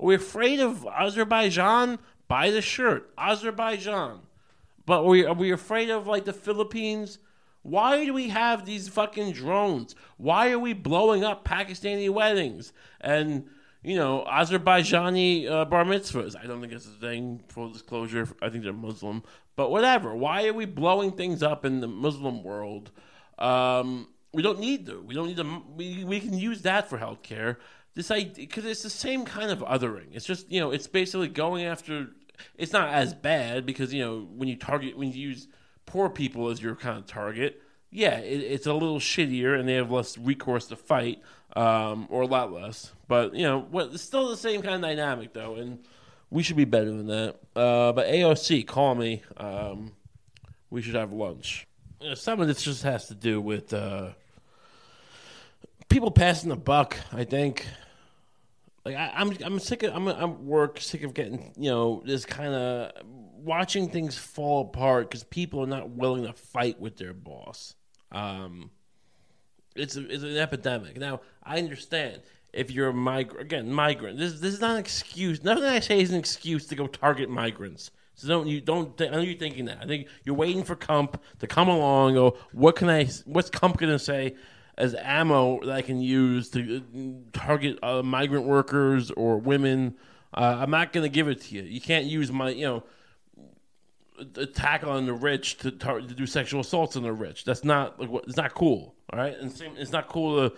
Are 0.00 0.06
we 0.06 0.14
afraid 0.14 0.60
of 0.60 0.86
Azerbaijan? 0.86 1.98
Buy 2.26 2.50
the 2.50 2.62
shirt, 2.62 3.12
Azerbaijan. 3.18 4.20
But 4.86 5.00
are 5.00 5.08
we, 5.08 5.26
are 5.26 5.34
we 5.34 5.52
afraid 5.52 5.90
of 5.90 6.06
like 6.06 6.24
the 6.24 6.32
Philippines? 6.32 7.18
Why 7.62 8.04
do 8.04 8.14
we 8.14 8.30
have 8.30 8.64
these 8.64 8.88
fucking 8.88 9.32
drones? 9.32 9.94
Why 10.16 10.50
are 10.50 10.58
we 10.58 10.72
blowing 10.72 11.22
up 11.22 11.44
Pakistani 11.44 12.08
weddings 12.08 12.72
and 13.00 13.46
you 13.82 13.96
know 13.96 14.24
Azerbaijani 14.26 15.50
uh, 15.50 15.64
bar 15.66 15.84
mitzvahs? 15.84 16.34
I 16.34 16.46
don't 16.46 16.62
think 16.62 16.72
it's 16.72 16.86
a 16.86 16.90
thing. 16.90 17.42
Full 17.48 17.70
disclosure, 17.70 18.26
I 18.40 18.48
think 18.48 18.64
they're 18.64 18.72
Muslim, 18.72 19.22
but 19.56 19.70
whatever. 19.70 20.14
Why 20.14 20.46
are 20.46 20.54
we 20.54 20.64
blowing 20.64 21.12
things 21.12 21.42
up 21.42 21.66
in 21.66 21.80
the 21.80 21.88
Muslim 21.88 22.42
world? 22.42 22.90
Um, 23.38 24.08
we 24.32 24.42
don't 24.42 24.60
need 24.60 24.86
to. 24.86 25.02
We 25.02 25.14
don't 25.14 25.26
need 25.26 25.36
to. 25.36 25.62
We, 25.76 26.04
we 26.04 26.20
can 26.20 26.38
use 26.38 26.62
that 26.62 26.88
for 26.88 26.98
healthcare. 26.98 27.56
This 28.00 28.10
idea 28.10 28.32
because 28.46 28.64
it's 28.64 28.82
the 28.82 28.88
same 28.88 29.26
kind 29.26 29.50
of 29.50 29.58
othering. 29.58 30.06
It's 30.14 30.24
just 30.24 30.50
you 30.50 30.58
know 30.58 30.70
it's 30.70 30.86
basically 30.86 31.28
going 31.28 31.66
after. 31.66 32.08
It's 32.56 32.72
not 32.72 32.88
as 32.94 33.12
bad 33.12 33.66
because 33.66 33.92
you 33.92 34.02
know 34.02 34.26
when 34.34 34.48
you 34.48 34.56
target 34.56 34.96
when 34.96 35.12
you 35.12 35.20
use 35.20 35.48
poor 35.84 36.08
people 36.08 36.48
as 36.48 36.62
your 36.62 36.74
kind 36.76 36.96
of 36.96 37.04
target. 37.04 37.60
Yeah, 37.90 38.16
it, 38.20 38.38
it's 38.40 38.66
a 38.66 38.72
little 38.72 39.00
shittier 39.00 39.60
and 39.60 39.68
they 39.68 39.74
have 39.74 39.90
less 39.90 40.16
recourse 40.16 40.68
to 40.68 40.76
fight, 40.76 41.20
um, 41.54 42.06
or 42.08 42.22
a 42.22 42.26
lot 42.26 42.54
less. 42.54 42.90
But 43.06 43.34
you 43.34 43.42
know, 43.42 43.60
what, 43.70 43.92
it's 43.92 44.02
still 44.02 44.30
the 44.30 44.36
same 44.38 44.62
kind 44.62 44.76
of 44.76 44.80
dynamic 44.80 45.34
though, 45.34 45.56
and 45.56 45.80
we 46.30 46.42
should 46.42 46.56
be 46.56 46.64
better 46.64 46.90
than 46.90 47.06
that. 47.08 47.36
Uh, 47.54 47.92
but 47.92 48.06
AOC, 48.06 48.66
call 48.66 48.94
me. 48.94 49.20
Um, 49.36 49.92
we 50.70 50.80
should 50.80 50.94
have 50.94 51.12
lunch. 51.12 51.66
You 52.00 52.08
know, 52.08 52.14
some 52.14 52.40
of 52.40 52.48
this 52.48 52.62
just 52.62 52.82
has 52.82 53.08
to 53.08 53.14
do 53.14 53.42
with 53.42 53.74
uh, 53.74 54.12
people 55.90 56.10
passing 56.10 56.48
the 56.48 56.56
buck. 56.56 56.96
I 57.12 57.24
think. 57.24 57.66
Like 58.84 58.96
I, 58.96 59.12
I'm, 59.14 59.36
I'm 59.44 59.58
sick 59.58 59.82
of. 59.82 59.94
I'm, 59.94 60.08
I'm 60.08 60.46
work 60.46 60.80
sick 60.80 61.02
of 61.02 61.12
getting 61.14 61.52
you 61.56 61.70
know 61.70 62.02
this 62.04 62.24
kind 62.24 62.54
of 62.54 62.92
watching 63.04 63.88
things 63.90 64.16
fall 64.16 64.62
apart 64.62 65.10
because 65.10 65.24
people 65.24 65.62
are 65.62 65.66
not 65.66 65.90
willing 65.90 66.24
to 66.24 66.32
fight 66.32 66.80
with 66.80 66.96
their 66.96 67.12
boss. 67.12 67.74
Um, 68.12 68.70
it's 69.76 69.96
a, 69.96 70.08
it's 70.08 70.22
an 70.22 70.36
epidemic. 70.36 70.98
Now 70.98 71.20
I 71.42 71.58
understand 71.58 72.22
if 72.52 72.70
you're 72.70 72.88
a 72.88 72.94
migrant 72.94 73.42
again 73.42 73.72
migrant. 73.72 74.18
This 74.18 74.40
this 74.40 74.54
is 74.54 74.60
not 74.60 74.72
an 74.72 74.78
excuse. 74.78 75.44
Nothing 75.44 75.64
I 75.64 75.80
say 75.80 76.00
is 76.00 76.10
an 76.10 76.18
excuse 76.18 76.66
to 76.66 76.74
go 76.74 76.86
target 76.86 77.28
migrants. 77.28 77.90
So 78.14 78.28
don't 78.28 78.46
you 78.46 78.60
don't 78.60 78.96
th- 78.96 79.10
I 79.10 79.14
know 79.14 79.20
you're 79.20 79.38
thinking 79.38 79.66
that. 79.66 79.78
I 79.80 79.86
think 79.86 80.08
you're 80.24 80.34
waiting 80.34 80.64
for 80.64 80.74
Comp 80.74 81.22
to 81.38 81.46
come 81.46 81.68
along. 81.68 82.16
Or 82.16 82.34
what 82.52 82.76
can 82.76 82.88
I? 82.88 83.08
What's 83.24 83.50
Comp 83.50 83.76
gonna 83.78 83.98
say? 83.98 84.36
As 84.80 84.94
ammo 84.94 85.60
that 85.64 85.72
I 85.72 85.82
can 85.82 86.00
use 86.00 86.48
to 86.50 86.78
uh, 86.78 87.38
target 87.38 87.78
uh, 87.82 88.02
migrant 88.02 88.46
workers 88.46 89.10
or 89.10 89.36
women, 89.36 89.96
uh, 90.32 90.56
I'm 90.60 90.70
not 90.70 90.92
going 90.92 91.04
to 91.04 91.10
give 91.10 91.28
it 91.28 91.42
to 91.42 91.54
you. 91.54 91.62
You 91.62 91.80
can't 91.80 92.06
use 92.06 92.32
my, 92.32 92.48
you 92.48 92.64
know, 92.64 92.84
attack 94.36 94.84
on 94.86 95.06
the 95.06 95.12
rich 95.12 95.58
to, 95.58 95.70
tar- 95.70 96.00
to 96.00 96.14
do 96.14 96.26
sexual 96.26 96.60
assaults 96.60 96.96
on 96.96 97.02
the 97.02 97.12
rich. 97.12 97.44
That's 97.44 97.64
not 97.64 98.00
like 98.00 98.10
what 98.10 98.24
it's 98.24 98.36
not 98.36 98.54
cool. 98.54 98.94
All 99.12 99.18
right, 99.18 99.36
and 99.38 99.52
same, 99.52 99.72
it's 99.76 99.92
not 99.92 100.08
cool 100.08 100.48
to 100.48 100.56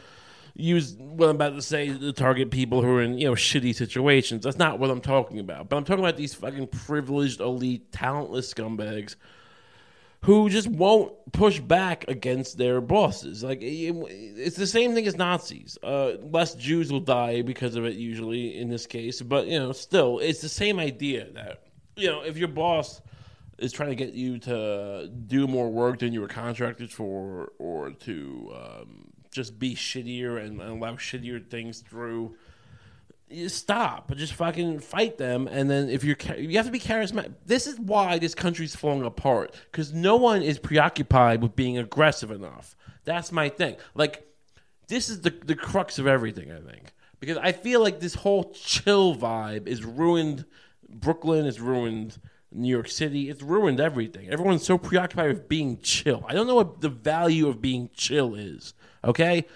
use 0.54 0.94
what 0.94 1.28
I'm 1.28 1.37
about 1.37 1.54
to 1.54 1.62
say 1.62 1.96
to 1.96 2.12
target 2.12 2.50
people 2.50 2.82
who 2.82 2.88
are 2.96 3.02
in 3.02 3.18
you 3.18 3.26
know 3.26 3.35
shitty 3.35 3.74
situations. 3.74 4.44
That's 4.44 4.58
not 4.58 4.78
what 4.78 4.90
I'm 4.90 5.00
talking 5.00 5.38
about. 5.38 5.68
But 5.68 5.76
I'm 5.76 5.85
talking 5.85 6.04
about 6.04 6.16
these 6.16 6.35
fucking 6.35 6.68
privileged, 6.68 7.40
elite, 7.40 7.90
talentless 7.92 8.52
scumbags 8.52 9.16
who 10.22 10.48
just 10.48 10.68
won't 10.68 11.12
push 11.32 11.58
back 11.61 12.04
against 12.08 12.56
their 12.56 12.80
bosses. 12.80 13.42
Like 13.42 13.58
it's 13.61 14.56
the 14.56 14.66
same 14.66 14.94
thing 14.94 15.06
as 15.06 15.16
Nazis. 15.16 15.78
Uh, 15.82 16.12
less 16.22 16.54
Jews 16.54 16.92
will 16.92 17.00
die 17.00 17.42
because 17.42 17.74
of 17.74 17.85
it 17.85 17.94
usually 17.94 18.56
in 18.56 18.68
this 18.68 18.87
case, 18.87 19.20
but 19.20 19.46
you 19.46 19.58
know, 19.58 19.72
still, 19.72 20.18
it's 20.20 20.40
the 20.40 20.48
same 20.48 20.78
idea 20.78 21.28
that 21.35 21.62
you 21.96 22.08
know 22.08 22.22
if 22.22 22.37
your 22.37 22.48
boss 22.48 23.00
is 23.58 23.72
trying 23.72 23.90
to 23.90 23.96
get 23.96 24.14
you 24.14 24.38
to 24.38 25.08
do 25.26 25.46
more 25.46 25.70
work 25.70 26.00
than 26.00 26.12
you 26.12 26.20
were 26.20 26.28
contracted 26.28 26.90
for, 26.90 27.52
or 27.58 27.90
to 27.90 28.52
um, 28.54 29.08
just 29.30 29.58
be 29.58 29.74
shittier 29.74 30.42
and, 30.42 30.61
and 30.61 30.70
allow 30.82 30.94
shittier 30.94 31.44
things 31.48 31.80
through 31.80 32.37
stop 33.48 34.14
just 34.16 34.34
fucking 34.34 34.78
fight 34.78 35.18
them 35.18 35.48
and 35.48 35.70
then 35.70 35.88
if 35.88 36.04
you're 36.04 36.16
you 36.36 36.56
have 36.56 36.66
to 36.66 36.72
be 36.72 36.80
charismatic 36.80 37.32
this 37.46 37.66
is 37.66 37.78
why 37.80 38.18
this 38.18 38.34
country's 38.34 38.76
falling 38.76 39.04
apart 39.04 39.54
because 39.70 39.92
no 39.92 40.16
one 40.16 40.42
is 40.42 40.58
preoccupied 40.58 41.42
with 41.42 41.56
being 41.56 41.78
aggressive 41.78 42.30
enough. 42.30 42.76
That's 43.04 43.32
my 43.32 43.48
thing. 43.48 43.76
Like 43.94 44.26
this 44.88 45.08
is 45.08 45.22
the, 45.22 45.30
the 45.30 45.54
crux 45.54 45.98
of 45.98 46.06
everything 46.06 46.52
i 46.52 46.60
think 46.60 46.92
because 47.18 47.38
i 47.38 47.52
feel 47.52 47.80
like 47.80 48.00
this 48.00 48.14
whole 48.14 48.52
chill 48.52 49.16
vibe 49.16 49.66
is 49.66 49.84
ruined 49.84 50.44
brooklyn 50.88 51.46
is 51.46 51.60
ruined 51.60 52.18
new 52.52 52.68
york 52.68 52.88
city 52.88 53.30
it's 53.30 53.42
ruined 53.42 53.80
everything. 53.80 54.28
Everyone's 54.28 54.64
so 54.64 54.76
preoccupied 54.76 55.28
with 55.28 55.48
being 55.48 55.78
chill. 55.80 56.24
I 56.28 56.34
don't 56.34 56.46
know 56.46 56.54
what 56.54 56.82
the 56.82 56.90
value 56.90 57.48
of 57.48 57.62
being 57.62 57.88
chill 57.94 58.34
is 58.34 58.74
okay 59.04 59.46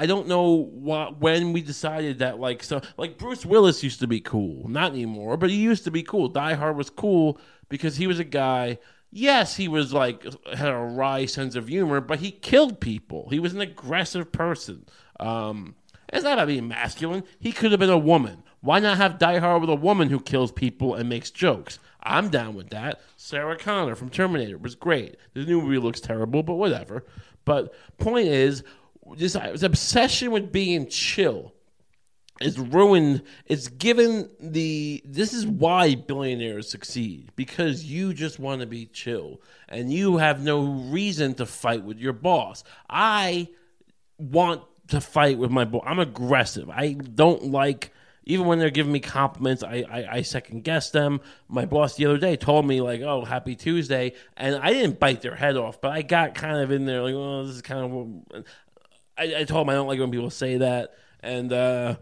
I 0.00 0.06
don't 0.06 0.28
know 0.28 0.52
what, 0.52 1.20
when 1.20 1.52
we 1.52 1.60
decided 1.60 2.20
that 2.20 2.38
like 2.38 2.62
so 2.62 2.80
like 2.96 3.18
Bruce 3.18 3.44
Willis 3.44 3.82
used 3.82 3.98
to 3.98 4.06
be 4.06 4.20
cool, 4.20 4.68
not 4.68 4.92
anymore, 4.92 5.36
but 5.36 5.50
he 5.50 5.56
used 5.56 5.82
to 5.84 5.90
be 5.90 6.04
cool. 6.04 6.28
Die 6.28 6.54
Hard 6.54 6.76
was 6.76 6.88
cool 6.88 7.38
because 7.68 7.96
he 7.96 8.06
was 8.06 8.20
a 8.20 8.24
guy. 8.24 8.78
Yes, 9.10 9.56
he 9.56 9.66
was 9.66 9.92
like 9.92 10.24
had 10.54 10.68
a 10.68 10.76
wry 10.76 11.26
sense 11.26 11.56
of 11.56 11.66
humor, 11.66 12.00
but 12.00 12.20
he 12.20 12.30
killed 12.30 12.78
people. 12.78 13.28
He 13.30 13.40
was 13.40 13.54
an 13.54 13.60
aggressive 13.60 14.30
person. 14.30 14.86
Um, 15.18 15.74
it's 16.12 16.22
not 16.22 16.34
about 16.34 16.46
being 16.46 16.68
masculine. 16.68 17.24
He 17.40 17.50
could 17.50 17.72
have 17.72 17.80
been 17.80 17.90
a 17.90 17.98
woman. 17.98 18.44
Why 18.60 18.78
not 18.78 18.98
have 18.98 19.18
Die 19.18 19.38
Hard 19.38 19.60
with 19.60 19.70
a 19.70 19.74
woman 19.74 20.10
who 20.10 20.20
kills 20.20 20.52
people 20.52 20.94
and 20.94 21.08
makes 21.08 21.30
jokes? 21.30 21.80
I'm 22.02 22.28
down 22.28 22.54
with 22.54 22.70
that. 22.70 23.00
Sarah 23.16 23.58
Connor 23.58 23.96
from 23.96 24.10
Terminator 24.10 24.58
was 24.58 24.74
great. 24.74 25.16
The 25.34 25.44
new 25.44 25.60
movie 25.60 25.78
looks 25.78 26.00
terrible, 26.00 26.42
but 26.42 26.54
whatever. 26.54 27.04
But 27.44 27.74
point 27.98 28.28
is, 28.28 28.62
this, 29.16 29.32
this 29.34 29.62
obsession 29.62 30.30
with 30.30 30.52
being 30.52 30.88
chill 30.88 31.52
is 32.40 32.58
ruined. 32.58 33.22
It's 33.46 33.68
given 33.68 34.30
the. 34.38 35.02
This 35.04 35.32
is 35.32 35.46
why 35.46 35.96
billionaires 35.96 36.70
succeed 36.70 37.32
because 37.34 37.84
you 37.84 38.14
just 38.14 38.38
want 38.38 38.60
to 38.60 38.66
be 38.66 38.86
chill 38.86 39.40
and 39.68 39.92
you 39.92 40.18
have 40.18 40.42
no 40.42 40.64
reason 40.64 41.34
to 41.34 41.46
fight 41.46 41.82
with 41.82 41.98
your 41.98 42.12
boss. 42.12 42.62
I 42.88 43.48
want 44.18 44.62
to 44.88 45.00
fight 45.00 45.36
with 45.38 45.50
my 45.50 45.64
boss. 45.64 45.82
I'm 45.84 45.98
aggressive. 45.98 46.70
I 46.70 46.92
don't 46.92 47.46
like 47.50 47.92
Even 48.24 48.46
when 48.46 48.58
they're 48.58 48.68
giving 48.70 48.92
me 48.92 49.00
compliments, 49.00 49.62
I, 49.62 49.84
I, 49.90 50.16
I 50.18 50.22
second 50.22 50.62
guess 50.62 50.90
them. 50.90 51.20
My 51.48 51.64
boss 51.64 51.96
the 51.96 52.04
other 52.04 52.18
day 52.18 52.36
told 52.36 52.66
me 52.66 52.82
like, 52.82 53.00
"Oh, 53.00 53.24
happy 53.24 53.56
Tuesday," 53.56 54.12
and 54.36 54.56
I 54.56 54.70
didn't 54.72 55.00
bite 55.00 55.22
their 55.22 55.34
head 55.34 55.56
off, 55.56 55.80
but 55.80 55.92
I 55.92 56.02
got 56.02 56.34
kind 56.34 56.58
of 56.58 56.70
in 56.70 56.84
there 56.84 57.02
like, 57.02 57.14
"Oh, 57.14 57.46
this 57.46 57.56
is 57.56 57.62
kind 57.62 58.22
of." 58.34 58.44
I, 59.18 59.40
I 59.40 59.44
told 59.44 59.66
him 59.66 59.70
I 59.70 59.74
don't 59.74 59.86
like 59.86 59.98
when 59.98 60.10
people 60.10 60.30
say 60.30 60.58
that, 60.58 60.94
and 61.20 61.52
uh, 61.52 61.96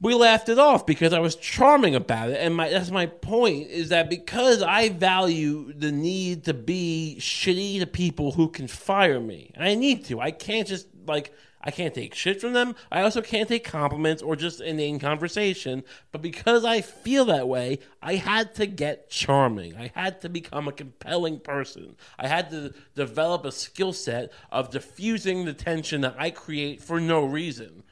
we 0.00 0.14
laughed 0.14 0.48
it 0.48 0.58
off 0.58 0.84
because 0.86 1.12
I 1.12 1.20
was 1.20 1.36
charming 1.36 1.94
about 1.94 2.30
it. 2.30 2.38
And 2.40 2.54
my 2.54 2.68
that's 2.68 2.90
my 2.90 3.06
point 3.06 3.68
is 3.70 3.88
that 3.88 4.10
because 4.10 4.62
I 4.62 4.90
value 4.90 5.72
the 5.72 5.90
need 5.90 6.44
to 6.44 6.54
be 6.54 7.16
shitty 7.18 7.80
to 7.80 7.86
people 7.86 8.32
who 8.32 8.48
can 8.48 8.68
fire 8.68 9.20
me, 9.20 9.52
and 9.54 9.64
I 9.64 9.74
need 9.74 10.04
to. 10.06 10.20
I 10.20 10.30
can't 10.30 10.68
just 10.68 10.86
like 11.06 11.32
I 11.66 11.72
can't 11.72 11.92
take 11.92 12.14
shit 12.14 12.40
from 12.40 12.52
them. 12.52 12.76
I 12.92 13.02
also 13.02 13.20
can't 13.20 13.48
take 13.48 13.64
compliments 13.64 14.22
or 14.22 14.36
just 14.36 14.60
inane 14.60 15.00
conversation. 15.00 15.82
But 16.12 16.22
because 16.22 16.64
I 16.64 16.80
feel 16.80 17.24
that 17.24 17.48
way, 17.48 17.80
I 18.00 18.14
had 18.14 18.54
to 18.54 18.66
get 18.66 19.10
charming. 19.10 19.76
I 19.76 19.90
had 19.92 20.20
to 20.20 20.28
become 20.28 20.68
a 20.68 20.72
compelling 20.72 21.40
person. 21.40 21.96
I 22.20 22.28
had 22.28 22.50
to 22.50 22.72
develop 22.94 23.44
a 23.44 23.50
skill 23.50 23.92
set 23.92 24.32
of 24.52 24.70
diffusing 24.70 25.44
the 25.44 25.52
tension 25.52 26.02
that 26.02 26.14
I 26.16 26.30
create 26.30 26.80
for 26.80 27.00
no 27.00 27.24
reason. 27.24 27.82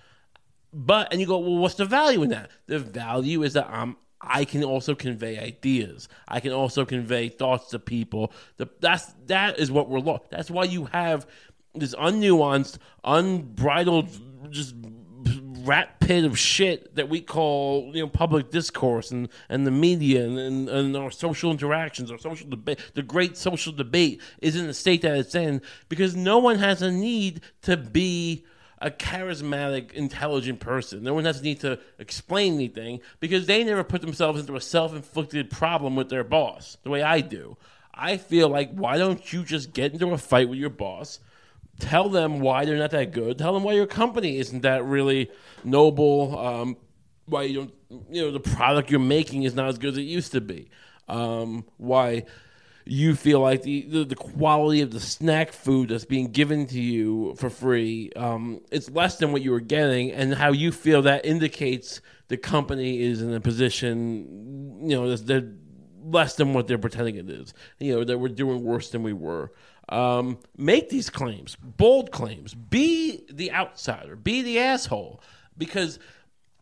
But 0.73 1.11
and 1.11 1.21
you 1.21 1.27
go, 1.27 1.39
well, 1.39 1.59
what's 1.59 1.75
the 1.75 1.85
value 1.85 2.23
in 2.23 2.31
that? 2.31 2.51
The 2.67 2.79
value 2.79 3.43
is 3.43 3.55
that 3.55 3.69
I'm 3.69 3.97
I 4.27 4.45
can 4.45 4.65
also 4.65 4.95
convey 4.95 5.39
ideas. 5.39 6.09
I 6.27 6.41
can 6.41 6.53
also 6.53 6.85
convey 6.85 7.29
thoughts 7.29 7.71
to 7.71 7.79
people. 7.79 8.33
The, 8.57 8.69
that's 8.81 9.13
that 9.27 9.59
is 9.59 9.71
what 9.71 9.89
we're 9.91 9.99
lost. 9.99 10.31
That's 10.31 10.51
why 10.51 10.65
you 10.65 10.87
have 10.87 11.27
this 11.75 11.95
unnuanced, 11.95 12.79
unbridled, 13.03 14.09
just 14.51 14.75
rat 15.65 15.99
pit 15.99 16.25
of 16.25 16.39
shit 16.39 16.95
that 16.95 17.09
we 17.09 17.21
call 17.21 17.91
you 17.95 18.03
know 18.03 18.09
public 18.09 18.51
discourse 18.51 19.11
and, 19.11 19.29
and 19.49 19.67
the 19.67 19.71
media 19.71 20.25
and, 20.25 20.39
and, 20.39 20.69
and 20.69 20.97
our 20.97 21.11
social 21.11 21.51
interactions, 21.51 22.11
our 22.11 22.19
social 22.19 22.49
debate. 22.49 22.79
The 22.95 23.03
great 23.03 23.37
social 23.37 23.73
debate 23.73 24.21
is 24.41 24.57
in 24.57 24.67
the 24.67 24.75
state 24.75 25.03
that 25.03 25.17
it's 25.17 25.35
in 25.35 25.63
because 25.89 26.15
no 26.15 26.39
one 26.39 26.59
has 26.59 26.83
a 26.83 26.91
need 26.91 27.41
to 27.63 27.77
be 27.77 28.45
a 28.79 28.91
charismatic, 28.91 29.93
intelligent 29.93 30.61
person. 30.61 31.03
No 31.03 31.15
one 31.15 31.25
has 31.25 31.41
a 31.41 31.43
need 31.43 31.61
to 31.61 31.79
explain 31.99 32.55
anything 32.55 33.01
because 33.19 33.47
they 33.47 33.65
never 33.65 33.83
put 33.83 34.03
themselves 34.03 34.41
into 34.41 34.57
a 34.57 34.61
self 34.61 34.95
inflicted 34.95 35.51
problem 35.51 35.97
with 35.97 36.11
their 36.11 36.25
boss 36.25 36.77
the 36.83 36.91
way 36.91 37.03
I 37.03 37.21
do. 37.21 37.57
I 37.95 38.17
feel 38.17 38.49
like, 38.49 38.73
why 38.73 38.99
don't 38.99 39.33
you 39.33 39.45
just 39.45 39.73
get 39.73 39.93
into 39.93 40.13
a 40.13 40.19
fight 40.19 40.49
with 40.49 40.59
your 40.59 40.71
boss? 40.71 41.21
Tell 41.81 42.09
them 42.09 42.41
why 42.41 42.65
they're 42.65 42.77
not 42.77 42.93
that 42.93 43.13
good. 43.13 43.39
Tell 43.39 43.53
them 43.53 43.63
why 43.65 43.73
your 43.73 43.87
company 43.87 44.39
isn't 44.39 44.63
that 44.63 44.85
really 44.85 45.31
noble. 45.65 46.39
Um, 46.39 46.77
why 47.27 47.45
you 47.45 47.55
don't, 47.55 47.75
you 48.11 48.23
know, 48.23 48.31
the 48.31 48.41
product 48.41 48.91
you're 48.91 49.01
making 49.01 49.43
is 49.43 49.55
not 49.55 49.69
as 49.69 49.79
good 49.79 49.95
as 49.95 49.99
it 49.99 50.03
used 50.03 50.33
to 50.33 50.41
be. 50.41 50.71
Um, 51.09 51.65
why 51.77 52.25
you 52.87 53.15
feel 53.15 53.41
like 53.41 53.63
the, 53.63 53.83
the, 53.83 54.05
the 54.05 54.15
quality 54.15 54.83
of 54.83 54.91
the 54.91 55.01
snack 55.01 55.53
food 55.53 55.89
that's 55.89 56.05
being 56.05 56.31
given 56.31 56.67
to 56.67 56.81
you 56.81 57.35
for 57.37 57.49
free 57.49 58.11
um, 58.17 58.61
it's 58.71 58.91
less 58.91 59.17
than 59.17 59.33
what 59.33 59.43
you 59.43 59.51
were 59.51 59.61
getting 59.61 60.13
and 60.13 60.35
how 60.35 60.53
you 60.53 60.71
feel 60.71 61.03
that 61.03 61.25
indicates 61.25 62.01
the 62.29 62.37
company 62.37 63.01
is 63.01 63.23
in 63.23 63.33
a 63.33 63.41
position 63.41 64.79
you 64.83 64.95
know 64.95 65.17
they're 65.17 65.53
less 66.05 66.37
than 66.37 66.53
what 66.53 66.67
they're 66.67 66.79
pretending 66.79 67.17
it 67.17 67.31
is 67.31 67.55
you 67.79 67.95
know 67.95 68.05
that 68.05 68.19
we're 68.19 68.29
doing 68.29 68.63
worse 68.63 68.91
than 68.91 69.03
we 69.03 69.15
were 69.15 69.51
um, 69.89 70.39
make 70.57 70.89
these 70.89 71.11
claims 71.11 71.57
bold 71.57 72.11
claims 72.11 72.55
be 72.55 73.25
the 73.31 73.53
outsider 73.53 74.17
be 74.17 74.43
the 74.43 74.59
asshole 74.59 75.21
because 75.57 75.99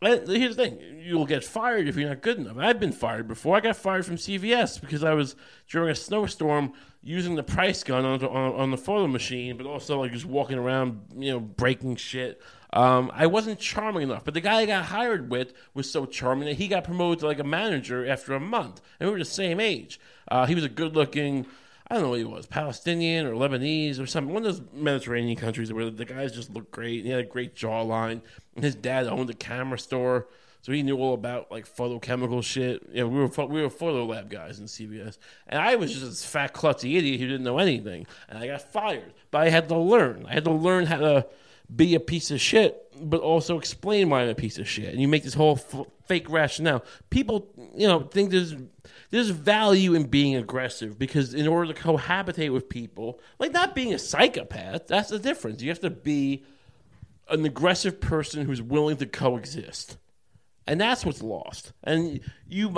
here's 0.03 0.55
the 0.55 0.63
thing: 0.63 0.79
you'll 1.01 1.25
get 1.25 1.43
fired 1.43 1.87
if 1.87 1.95
you're 1.95 2.09
not 2.09 2.21
good 2.21 2.37
enough. 2.37 2.57
I've 2.57 2.79
been 2.79 2.91
fired 2.91 3.27
before. 3.27 3.55
I 3.55 3.59
got 3.59 3.75
fired 3.75 4.05
from 4.05 4.17
CVS 4.17 4.79
because 4.81 5.03
I 5.03 5.13
was 5.13 5.35
during 5.69 5.89
a 5.89 5.95
snowstorm 5.95 6.73
using 7.01 7.35
the 7.35 7.43
price 7.43 7.83
gun 7.83 8.05
on, 8.05 8.23
on, 8.23 8.53
on 8.53 8.71
the 8.71 8.77
photo 8.77 9.07
machine, 9.07 9.57
but 9.57 9.65
also 9.65 9.99
like 10.01 10.11
just 10.11 10.25
walking 10.25 10.57
around, 10.57 11.01
you 11.17 11.31
know, 11.31 11.39
breaking 11.39 11.97
shit. 11.97 12.41
Um, 12.71 13.11
I 13.13 13.27
wasn't 13.27 13.59
charming 13.59 14.03
enough, 14.03 14.23
but 14.23 14.33
the 14.33 14.41
guy 14.41 14.61
I 14.61 14.65
got 14.65 14.85
hired 14.85 15.29
with 15.29 15.53
was 15.73 15.89
so 15.89 16.05
charming 16.05 16.47
that 16.47 16.55
he 16.55 16.67
got 16.67 16.83
promoted 16.83 17.19
to 17.19 17.27
like 17.27 17.39
a 17.39 17.43
manager 17.43 18.07
after 18.07 18.33
a 18.33 18.39
month, 18.39 18.81
and 18.99 19.07
we 19.07 19.13
were 19.13 19.19
the 19.19 19.25
same 19.25 19.59
age. 19.59 19.99
Uh, 20.27 20.45
he 20.47 20.55
was 20.55 20.63
a 20.63 20.69
good-looking 20.69 21.45
I 21.87 21.95
don't 21.95 22.03
know 22.03 22.09
what 22.09 22.19
he 22.19 22.25
was, 22.25 22.45
Palestinian 22.45 23.25
or 23.25 23.33
Lebanese 23.33 23.99
or 23.99 24.05
something. 24.05 24.33
One 24.33 24.45
of 24.45 24.55
those 24.55 24.65
Mediterranean 24.73 25.37
countries 25.37 25.71
where 25.71 25.89
the 25.89 26.05
guys 26.05 26.31
just 26.31 26.49
looked 26.49 26.71
great. 26.71 27.03
He 27.03 27.09
had 27.09 27.19
a 27.19 27.23
great 27.23 27.55
jawline. 27.55 28.21
And 28.55 28.63
his 28.63 28.75
dad 28.75 29.07
owned 29.07 29.29
a 29.29 29.33
camera 29.33 29.79
store, 29.79 30.27
so 30.61 30.71
he 30.71 30.81
knew 30.81 30.97
all 30.97 31.13
about 31.13 31.51
like 31.51 31.67
photochemical 31.67 32.43
shit. 32.43 32.93
Know, 32.95 33.07
we 33.07 33.19
were 33.19 33.45
we 33.47 33.61
were 33.61 33.69
photo 33.69 34.05
lab 34.05 34.29
guys 34.29 34.59
in 34.59 34.65
CVS, 34.65 35.17
and 35.47 35.61
I 35.61 35.75
was 35.75 35.91
just 35.91 36.05
this 36.05 36.25
fat 36.25 36.53
klutzy 36.53 36.95
idiot 36.97 37.19
who 37.19 37.27
didn't 37.27 37.43
know 37.43 37.57
anything, 37.57 38.05
and 38.29 38.37
I 38.37 38.47
got 38.47 38.61
fired. 38.71 39.13
But 39.29 39.41
I 39.41 39.49
had 39.49 39.67
to 39.69 39.77
learn. 39.77 40.25
I 40.27 40.33
had 40.33 40.45
to 40.45 40.51
learn 40.51 40.85
how 40.85 40.99
to 40.99 41.27
be 41.75 41.95
a 41.95 41.99
piece 41.99 42.31
of 42.31 42.39
shit, 42.39 42.93
but 43.01 43.19
also 43.19 43.57
explain 43.57 44.09
why 44.09 44.21
I'm 44.21 44.29
a 44.29 44.35
piece 44.35 44.57
of 44.57 44.67
shit. 44.67 44.89
And 44.89 45.01
you 45.01 45.07
make 45.07 45.23
this 45.23 45.33
whole 45.33 45.55
f- 45.57 45.87
fake 46.05 46.29
rationale. 46.29 46.85
People, 47.09 47.49
you 47.75 47.87
know, 47.87 48.01
think 48.01 48.31
there's 48.31 48.55
there's 49.09 49.29
value 49.29 49.93
in 49.93 50.05
being 50.05 50.35
aggressive 50.35 50.97
because 50.97 51.33
in 51.33 51.47
order 51.47 51.73
to 51.73 51.81
cohabitate 51.81 52.51
with 52.51 52.69
people, 52.69 53.19
like 53.39 53.51
not 53.51 53.75
being 53.75 53.93
a 53.93 53.99
psychopath, 53.99 54.87
that's 54.87 55.09
the 55.09 55.19
difference. 55.19 55.61
You 55.61 55.69
have 55.69 55.79
to 55.81 55.89
be 55.89 56.43
an 57.29 57.45
aggressive 57.45 58.01
person 58.01 58.45
who's 58.45 58.61
willing 58.61 58.97
to 58.97 59.05
coexist. 59.05 59.97
And 60.67 60.79
that's 60.79 61.05
what's 61.05 61.21
lost. 61.21 61.73
And 61.83 62.21
you 62.47 62.73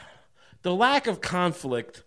the 0.62 0.74
lack 0.74 1.06
of 1.06 1.20
conflict 1.20 2.04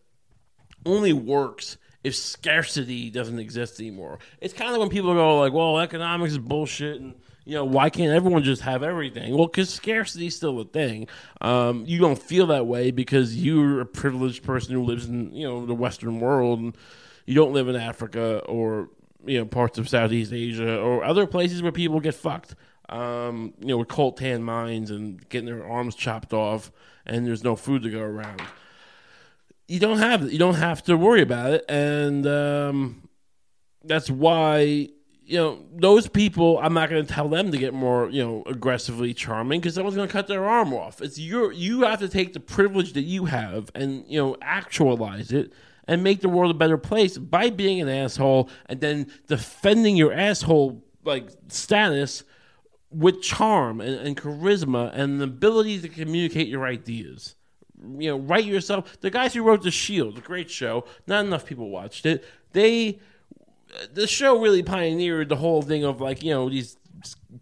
only 0.86 1.14
works 1.14 1.78
if 2.04 2.16
scarcity 2.16 3.10
doesn't 3.10 3.40
exist 3.40 3.80
anymore. 3.80 4.20
It's 4.42 4.54
kind 4.54 4.74
of 4.74 4.80
when 4.80 4.90
people 4.90 5.14
go 5.14 5.40
like, 5.40 5.54
"Well, 5.54 5.80
economics 5.80 6.34
is 6.34 6.38
bullshit," 6.38 7.00
and 7.00 7.16
you 7.46 7.56
know, 7.56 7.66
why 7.66 7.90
can't 7.90 8.12
everyone 8.12 8.44
just 8.44 8.62
have 8.62 8.84
everything? 8.84 9.36
Well, 9.36 9.48
because 9.48 9.70
scarcity 9.70 10.28
is 10.28 10.36
still 10.36 10.60
a 10.60 10.66
thing. 10.66 11.08
Um, 11.42 11.84
you 11.86 12.00
don't 12.00 12.22
feel 12.22 12.48
that 12.48 12.68
way 12.68 12.92
because 12.92 13.36
you're 13.36 13.82
a 13.82 13.86
privileged 13.86 14.44
person 14.44 14.74
who 14.74 14.84
lives 14.84 15.06
in 15.08 15.34
you 15.34 15.48
know 15.48 15.66
the 15.66 15.76
Western 15.76 16.20
world, 16.20 16.60
and 16.60 16.78
you 17.26 17.36
don't 17.36 17.54
live 17.54 17.68
in 17.68 17.76
Africa 17.76 18.40
or 18.46 18.90
you 19.26 19.40
know 19.40 19.46
parts 19.46 19.78
of 19.78 19.90
Southeast 19.90 20.32
Asia 20.32 20.80
or 20.80 21.04
other 21.04 21.28
places 21.28 21.62
where 21.62 21.72
people 21.72 22.00
get 22.00 22.16
fucked. 22.16 22.56
Um, 22.90 23.54
you 23.60 23.68
know, 23.68 23.78
with 23.78 23.88
coltan 23.88 24.42
mines 24.42 24.92
and 24.92 25.28
getting 25.30 25.46
their 25.46 25.66
arms 25.66 25.96
chopped 25.96 26.34
off, 26.34 26.72
and 27.06 27.26
there's 27.26 27.44
no 27.44 27.56
food 27.56 27.84
to 27.84 27.90
go 27.90 28.02
around 28.02 28.42
you 29.68 29.80
don't 29.80 29.98
have 30.00 30.32
you 30.32 30.38
don't 30.38 30.56
have 30.56 30.84
to 30.84 30.98
worry 30.98 31.22
about 31.22 31.54
it, 31.54 31.66
and 31.70 32.28
um, 32.28 33.08
that's 33.84 34.10
why 34.10 34.90
you 35.26 35.38
know 35.38 35.66
those 35.76 36.08
people. 36.08 36.60
I'm 36.60 36.74
not 36.74 36.90
going 36.90 37.06
to 37.06 37.14
tell 37.14 37.30
them 37.30 37.52
to 37.52 37.58
get 37.58 37.74
more 37.74 38.10
you 38.10 38.24
know 38.24 38.44
aggressively 38.46 39.14
charming 39.14 39.60
because 39.60 39.76
someone's 39.76 39.96
going 39.96 40.08
to 40.08 40.12
cut 40.12 40.28
their 40.28 40.46
arm 40.46 40.74
off. 40.74 41.02
It's 41.02 41.20
your 41.20 41.52
you 41.52 41.84
have 41.84 42.00
to 42.00 42.10
take 42.10 42.34
the 42.34 42.40
privilege 42.40 42.94
that 42.94 43.04
you 43.04 43.26
have 43.26 43.72
and 43.76 44.06
you 44.08 44.20
know 44.20 44.38
actualize 44.42 45.32
it 45.32 45.54
and 45.88 46.04
make 46.04 46.22
the 46.22 46.30
world 46.30 46.52
a 46.52 46.58
better 46.58 46.78
place 46.78 47.18
by 47.18 47.50
being 47.50 47.82
an 47.82 47.90
asshole 47.90 48.50
and 48.68 48.80
then 48.80 49.12
defending 49.28 49.96
your 49.96 50.14
asshole 50.14 50.84
like 51.04 51.30
status 51.50 52.24
with 52.90 53.22
charm 53.22 53.82
and, 53.82 53.96
and 53.96 54.18
charisma 54.18 54.92
and 54.94 55.20
the 55.20 55.26
ability 55.26 55.82
to 55.82 55.90
communicate 55.90 56.48
your 56.48 56.66
ideas 56.66 57.36
you 57.98 58.10
know, 58.10 58.18
write 58.18 58.46
yourself. 58.46 59.00
The 59.02 59.10
guys 59.10 59.34
who 59.34 59.44
wrote 59.44 59.64
The 59.64 59.72
Shield, 59.72 60.18
a 60.18 60.22
great 60.22 60.50
show, 60.50 60.86
not 61.08 61.26
enough 61.26 61.46
people 61.46 61.70
watched 61.70 62.06
it. 62.06 62.24
They, 62.54 63.00
the 63.94 64.08
show 64.08 64.40
really 64.40 64.64
pioneered 64.64 65.30
the 65.30 65.36
whole 65.36 65.62
thing 65.62 65.84
of 65.84 66.02
like 66.02 66.24
you 66.24 66.32
know 66.32 66.50
these 66.50 66.78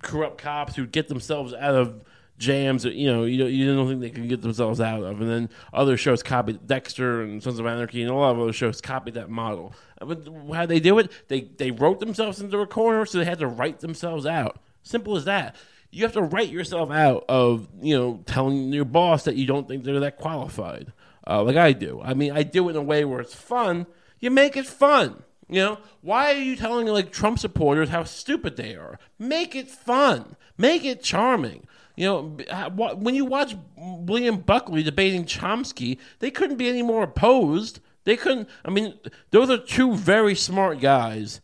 corrupt 0.01 0.37
cops 0.37 0.75
who 0.75 0.85
get 0.85 1.07
themselves 1.07 1.53
out 1.53 1.75
of 1.75 2.01
jams 2.37 2.83
that 2.83 2.95
you 2.95 3.11
know 3.11 3.23
you 3.23 3.37
don't, 3.37 3.51
you 3.51 3.75
don't 3.75 3.87
think 3.87 4.01
they 4.01 4.09
can 4.09 4.27
get 4.27 4.41
themselves 4.41 4.81
out 4.81 5.03
of, 5.03 5.21
and 5.21 5.29
then 5.29 5.49
other 5.73 5.97
shows 5.97 6.23
copied 6.23 6.65
Dexter 6.67 7.21
and 7.21 7.41
Sons 7.41 7.59
of 7.59 7.65
Anarchy 7.65 8.01
and 8.01 8.11
a 8.11 8.15
lot 8.15 8.31
of 8.31 8.39
other 8.39 8.53
shows 8.53 8.81
copied 8.81 9.13
that 9.13 9.29
model. 9.29 9.73
But 9.99 10.27
how 10.53 10.65
they 10.65 10.79
do 10.79 10.97
it, 10.99 11.11
they 11.27 11.41
they 11.41 11.71
wrote 11.71 11.99
themselves 11.99 12.41
into 12.41 12.57
a 12.59 12.67
corner, 12.67 13.05
so 13.05 13.17
they 13.17 13.25
had 13.25 13.39
to 13.39 13.47
write 13.47 13.79
themselves 13.79 14.25
out. 14.25 14.59
Simple 14.83 15.15
as 15.15 15.25
that 15.25 15.55
you 15.91 16.03
have 16.03 16.13
to 16.13 16.21
write 16.21 16.49
yourself 16.49 16.89
out 16.89 17.25
of 17.29 17.67
you 17.81 17.97
know 17.97 18.23
telling 18.25 18.73
your 18.73 18.85
boss 18.85 19.25
that 19.25 19.35
you 19.35 19.45
don't 19.45 19.67
think 19.67 19.83
they're 19.83 19.99
that 19.99 20.17
qualified, 20.17 20.91
uh, 21.27 21.43
like 21.43 21.57
I 21.57 21.73
do. 21.73 22.01
I 22.01 22.13
mean, 22.13 22.31
I 22.31 22.43
do 22.43 22.67
it 22.67 22.71
in 22.71 22.77
a 22.77 22.81
way 22.81 23.05
where 23.05 23.19
it's 23.19 23.35
fun. 23.35 23.85
You 24.19 24.31
make 24.31 24.55
it 24.55 24.65
fun. 24.65 25.23
You 25.51 25.59
know, 25.59 25.77
why 26.01 26.31
are 26.31 26.41
you 26.41 26.55
telling 26.55 26.87
like 26.87 27.11
Trump 27.11 27.37
supporters 27.37 27.89
how 27.89 28.03
stupid 28.03 28.55
they 28.55 28.75
are? 28.75 28.97
Make 29.19 29.55
it 29.55 29.67
fun. 29.67 30.35
Make 30.57 30.83
it 30.83 31.03
charming. 31.03 31.67
You 31.95 32.05
know, 32.07 32.37
uh, 32.49 32.69
when 32.69 33.13
you 33.15 33.25
watch 33.25 33.55
William 33.77 34.37
Buckley 34.37 34.81
debating 34.81 35.25
Chomsky, 35.25 35.99
they 36.19 36.31
couldn't 36.31 36.57
be 36.57 36.69
any 36.69 36.81
more 36.81 37.03
opposed. 37.03 37.81
They 38.05 38.17
couldn't. 38.17 38.49
I 38.65 38.71
mean, 38.71 38.97
those 39.29 39.51
are 39.51 39.57
two 39.57 39.95
very 39.95 40.33
smart 40.33 40.79
guys 40.79 41.41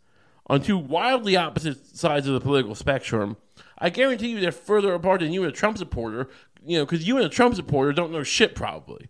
on 0.47 0.61
two 0.61 0.77
wildly 0.77 1.35
opposite 1.35 1.95
sides 1.95 2.27
of 2.27 2.33
the 2.33 2.39
political 2.39 2.73
spectrum 2.73 3.37
I 3.77 3.89
guarantee 3.89 4.29
you 4.29 4.39
they're 4.39 4.51
further 4.51 4.93
apart 4.93 5.21
than 5.21 5.31
you 5.31 5.43
and 5.43 5.51
a 5.51 5.55
Trump 5.55 5.77
supporter. 5.77 6.29
you 6.65 6.79
know, 6.79 6.85
because 6.85 7.07
you 7.07 7.17
and 7.17 7.25
a 7.25 7.29
Trump 7.29 7.55
supporter 7.55 7.93
don't 7.93 8.11
know 8.11 8.23
shit 8.23 8.55
probably. 8.55 9.09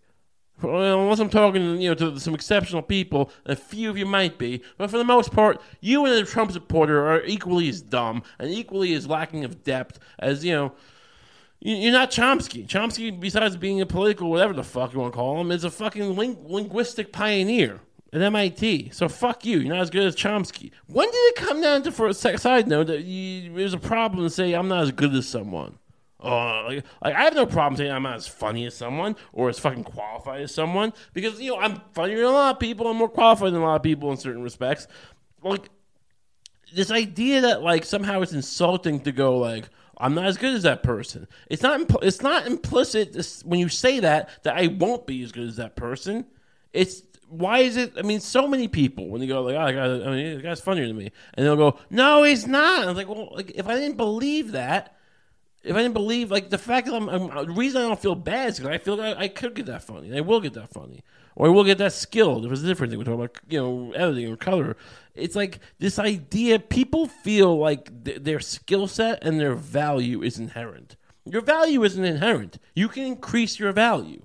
Well, 0.60 1.02
unless 1.02 1.20
I'm 1.20 1.30
talking, 1.30 1.80
you 1.80 1.90
know, 1.90 1.94
to 1.94 2.18
some 2.18 2.34
exceptional 2.34 2.82
people, 2.82 3.30
a 3.46 3.54
few 3.54 3.90
of 3.90 3.96
you 3.96 4.06
might 4.06 4.38
be, 4.38 4.62
but 4.76 4.90
for 4.90 4.98
the 4.98 5.04
most 5.04 5.32
part, 5.32 5.60
you 5.80 6.04
and 6.04 6.14
a 6.14 6.24
Trump 6.24 6.50
supporter 6.50 7.06
are 7.06 7.22
equally 7.24 7.68
as 7.68 7.80
dumb 7.80 8.22
and 8.38 8.50
equally 8.50 8.92
as 8.94 9.06
lacking 9.06 9.44
of 9.44 9.62
depth 9.62 10.00
as 10.18 10.44
you 10.44 10.52
know. 10.52 10.72
You're 11.60 11.92
not 11.92 12.10
Chomsky. 12.12 12.66
Chomsky, 12.66 13.18
besides 13.18 13.56
being 13.56 13.80
a 13.80 13.86
political 13.86 14.30
whatever 14.30 14.52
the 14.52 14.62
fuck 14.62 14.92
you 14.92 15.00
want 15.00 15.12
to 15.12 15.16
call 15.16 15.40
him, 15.40 15.50
is 15.50 15.64
a 15.64 15.70
fucking 15.70 16.14
ling- 16.16 16.38
linguistic 16.46 17.12
pioneer 17.12 17.80
at 18.12 18.22
MIT. 18.22 18.90
So 18.92 19.08
fuck 19.08 19.44
you. 19.44 19.58
You're 19.58 19.74
not 19.74 19.82
as 19.82 19.90
good 19.90 20.04
as 20.04 20.14
Chomsky. 20.14 20.70
When 20.86 21.08
did 21.10 21.16
it 21.16 21.36
come 21.36 21.60
down 21.60 21.82
to, 21.82 21.92
for 21.92 22.06
a 22.08 22.14
side 22.14 22.68
note, 22.68 22.86
that 22.86 23.02
you, 23.02 23.52
there's 23.54 23.74
a 23.74 23.78
problem 23.78 24.24
to 24.24 24.30
say 24.30 24.52
I'm 24.52 24.68
not 24.68 24.82
as 24.84 24.92
good 24.92 25.14
as 25.14 25.28
someone? 25.28 25.78
Uh, 26.22 26.64
like, 26.64 26.84
like, 27.02 27.14
I 27.14 27.22
have 27.22 27.34
no 27.34 27.46
problem 27.46 27.76
saying 27.76 27.92
I'm 27.92 28.02
not 28.02 28.16
as 28.16 28.26
funny 28.26 28.66
as 28.66 28.76
someone 28.76 29.14
or 29.32 29.48
as 29.48 29.58
fucking 29.58 29.84
qualified 29.84 30.42
as 30.42 30.52
someone 30.52 30.92
because 31.12 31.40
you 31.40 31.52
know 31.52 31.58
I'm 31.58 31.80
funnier 31.92 32.16
than 32.16 32.26
a 32.26 32.30
lot 32.30 32.56
of 32.56 32.60
people. 32.60 32.88
I'm 32.88 32.96
more 32.96 33.08
qualified 33.08 33.52
than 33.52 33.62
a 33.62 33.64
lot 33.64 33.76
of 33.76 33.82
people 33.84 34.10
in 34.10 34.16
certain 34.16 34.42
respects. 34.42 34.88
Like 35.42 35.70
this 36.74 36.90
idea 36.90 37.42
that 37.42 37.62
like 37.62 37.84
somehow 37.84 38.20
it's 38.20 38.32
insulting 38.32 39.00
to 39.00 39.12
go 39.12 39.38
like 39.38 39.68
I'm 39.98 40.14
not 40.14 40.26
as 40.26 40.36
good 40.36 40.54
as 40.54 40.62
that 40.62 40.82
person. 40.82 41.26
It's 41.48 41.62
not. 41.62 41.80
Impl- 41.80 42.02
it's 42.02 42.22
not 42.22 42.46
implicit 42.46 43.12
this, 43.12 43.44
when 43.44 43.60
you 43.60 43.68
say 43.68 44.00
that 44.00 44.28
that 44.44 44.56
I 44.56 44.68
won't 44.68 45.06
be 45.06 45.22
as 45.22 45.32
good 45.32 45.48
as 45.48 45.56
that 45.56 45.76
person. 45.76 46.26
It's 46.72 47.02
why 47.28 47.60
is 47.60 47.76
it? 47.76 47.92
I 47.96 48.02
mean, 48.02 48.20
so 48.20 48.46
many 48.46 48.68
people 48.68 49.08
when 49.08 49.20
they 49.20 49.26
go 49.26 49.42
like, 49.42 49.56
"Oh, 49.56 49.72
guy, 49.72 50.08
I 50.08 50.10
mean, 50.14 50.36
the 50.36 50.42
guy's 50.42 50.60
funnier 50.60 50.86
than 50.86 50.96
me," 50.96 51.10
and 51.34 51.44
they'll 51.44 51.56
go, 51.56 51.78
"No, 51.90 52.22
he's 52.22 52.46
not." 52.46 52.84
I 52.84 52.86
was 52.86 52.96
like, 52.96 53.08
"Well, 53.08 53.30
like 53.32 53.52
if 53.54 53.68
I 53.68 53.74
didn't 53.74 53.96
believe 53.96 54.52
that." 54.52 54.94
If 55.62 55.74
I 55.74 55.82
didn't 55.82 55.94
believe, 55.94 56.30
like 56.30 56.50
the 56.50 56.58
fact 56.58 56.86
that 56.86 56.94
I'm, 56.94 57.08
I'm 57.08 57.46
the 57.46 57.52
reason 57.52 57.82
I 57.82 57.88
don't 57.88 58.00
feel 58.00 58.14
bad 58.14 58.50
is 58.50 58.58
because 58.58 58.74
I 58.74 58.78
feel 58.78 58.96
like 58.96 59.16
I, 59.16 59.22
I, 59.22 59.28
could 59.28 59.54
get 59.54 59.66
that 59.66 59.82
funny, 59.82 60.08
and 60.08 60.16
I 60.16 60.20
will 60.20 60.40
get 60.40 60.54
that 60.54 60.70
funny, 60.72 61.02
or 61.34 61.46
I 61.46 61.50
will 61.50 61.64
get 61.64 61.78
that 61.78 61.92
skilled. 61.92 62.46
If 62.46 62.52
it's 62.52 62.62
a 62.62 62.66
different 62.66 62.90
thing, 62.90 62.98
we're 62.98 63.04
talking 63.04 63.20
about 63.20 63.36
you 63.48 63.60
know 63.60 63.92
editing 63.92 64.30
or 64.30 64.36
color. 64.36 64.76
It's 65.14 65.34
like 65.34 65.58
this 65.78 65.98
idea: 65.98 66.58
people 66.58 67.06
feel 67.06 67.58
like 67.58 68.04
th- 68.04 68.22
their 68.22 68.40
skill 68.40 68.86
set 68.86 69.22
and 69.22 69.40
their 69.40 69.54
value 69.54 70.22
is 70.22 70.38
inherent. 70.38 70.96
Your 71.24 71.42
value 71.42 71.82
isn't 71.84 72.04
inherent. 72.04 72.58
You 72.74 72.88
can 72.88 73.04
increase 73.04 73.58
your 73.58 73.72
value. 73.72 74.22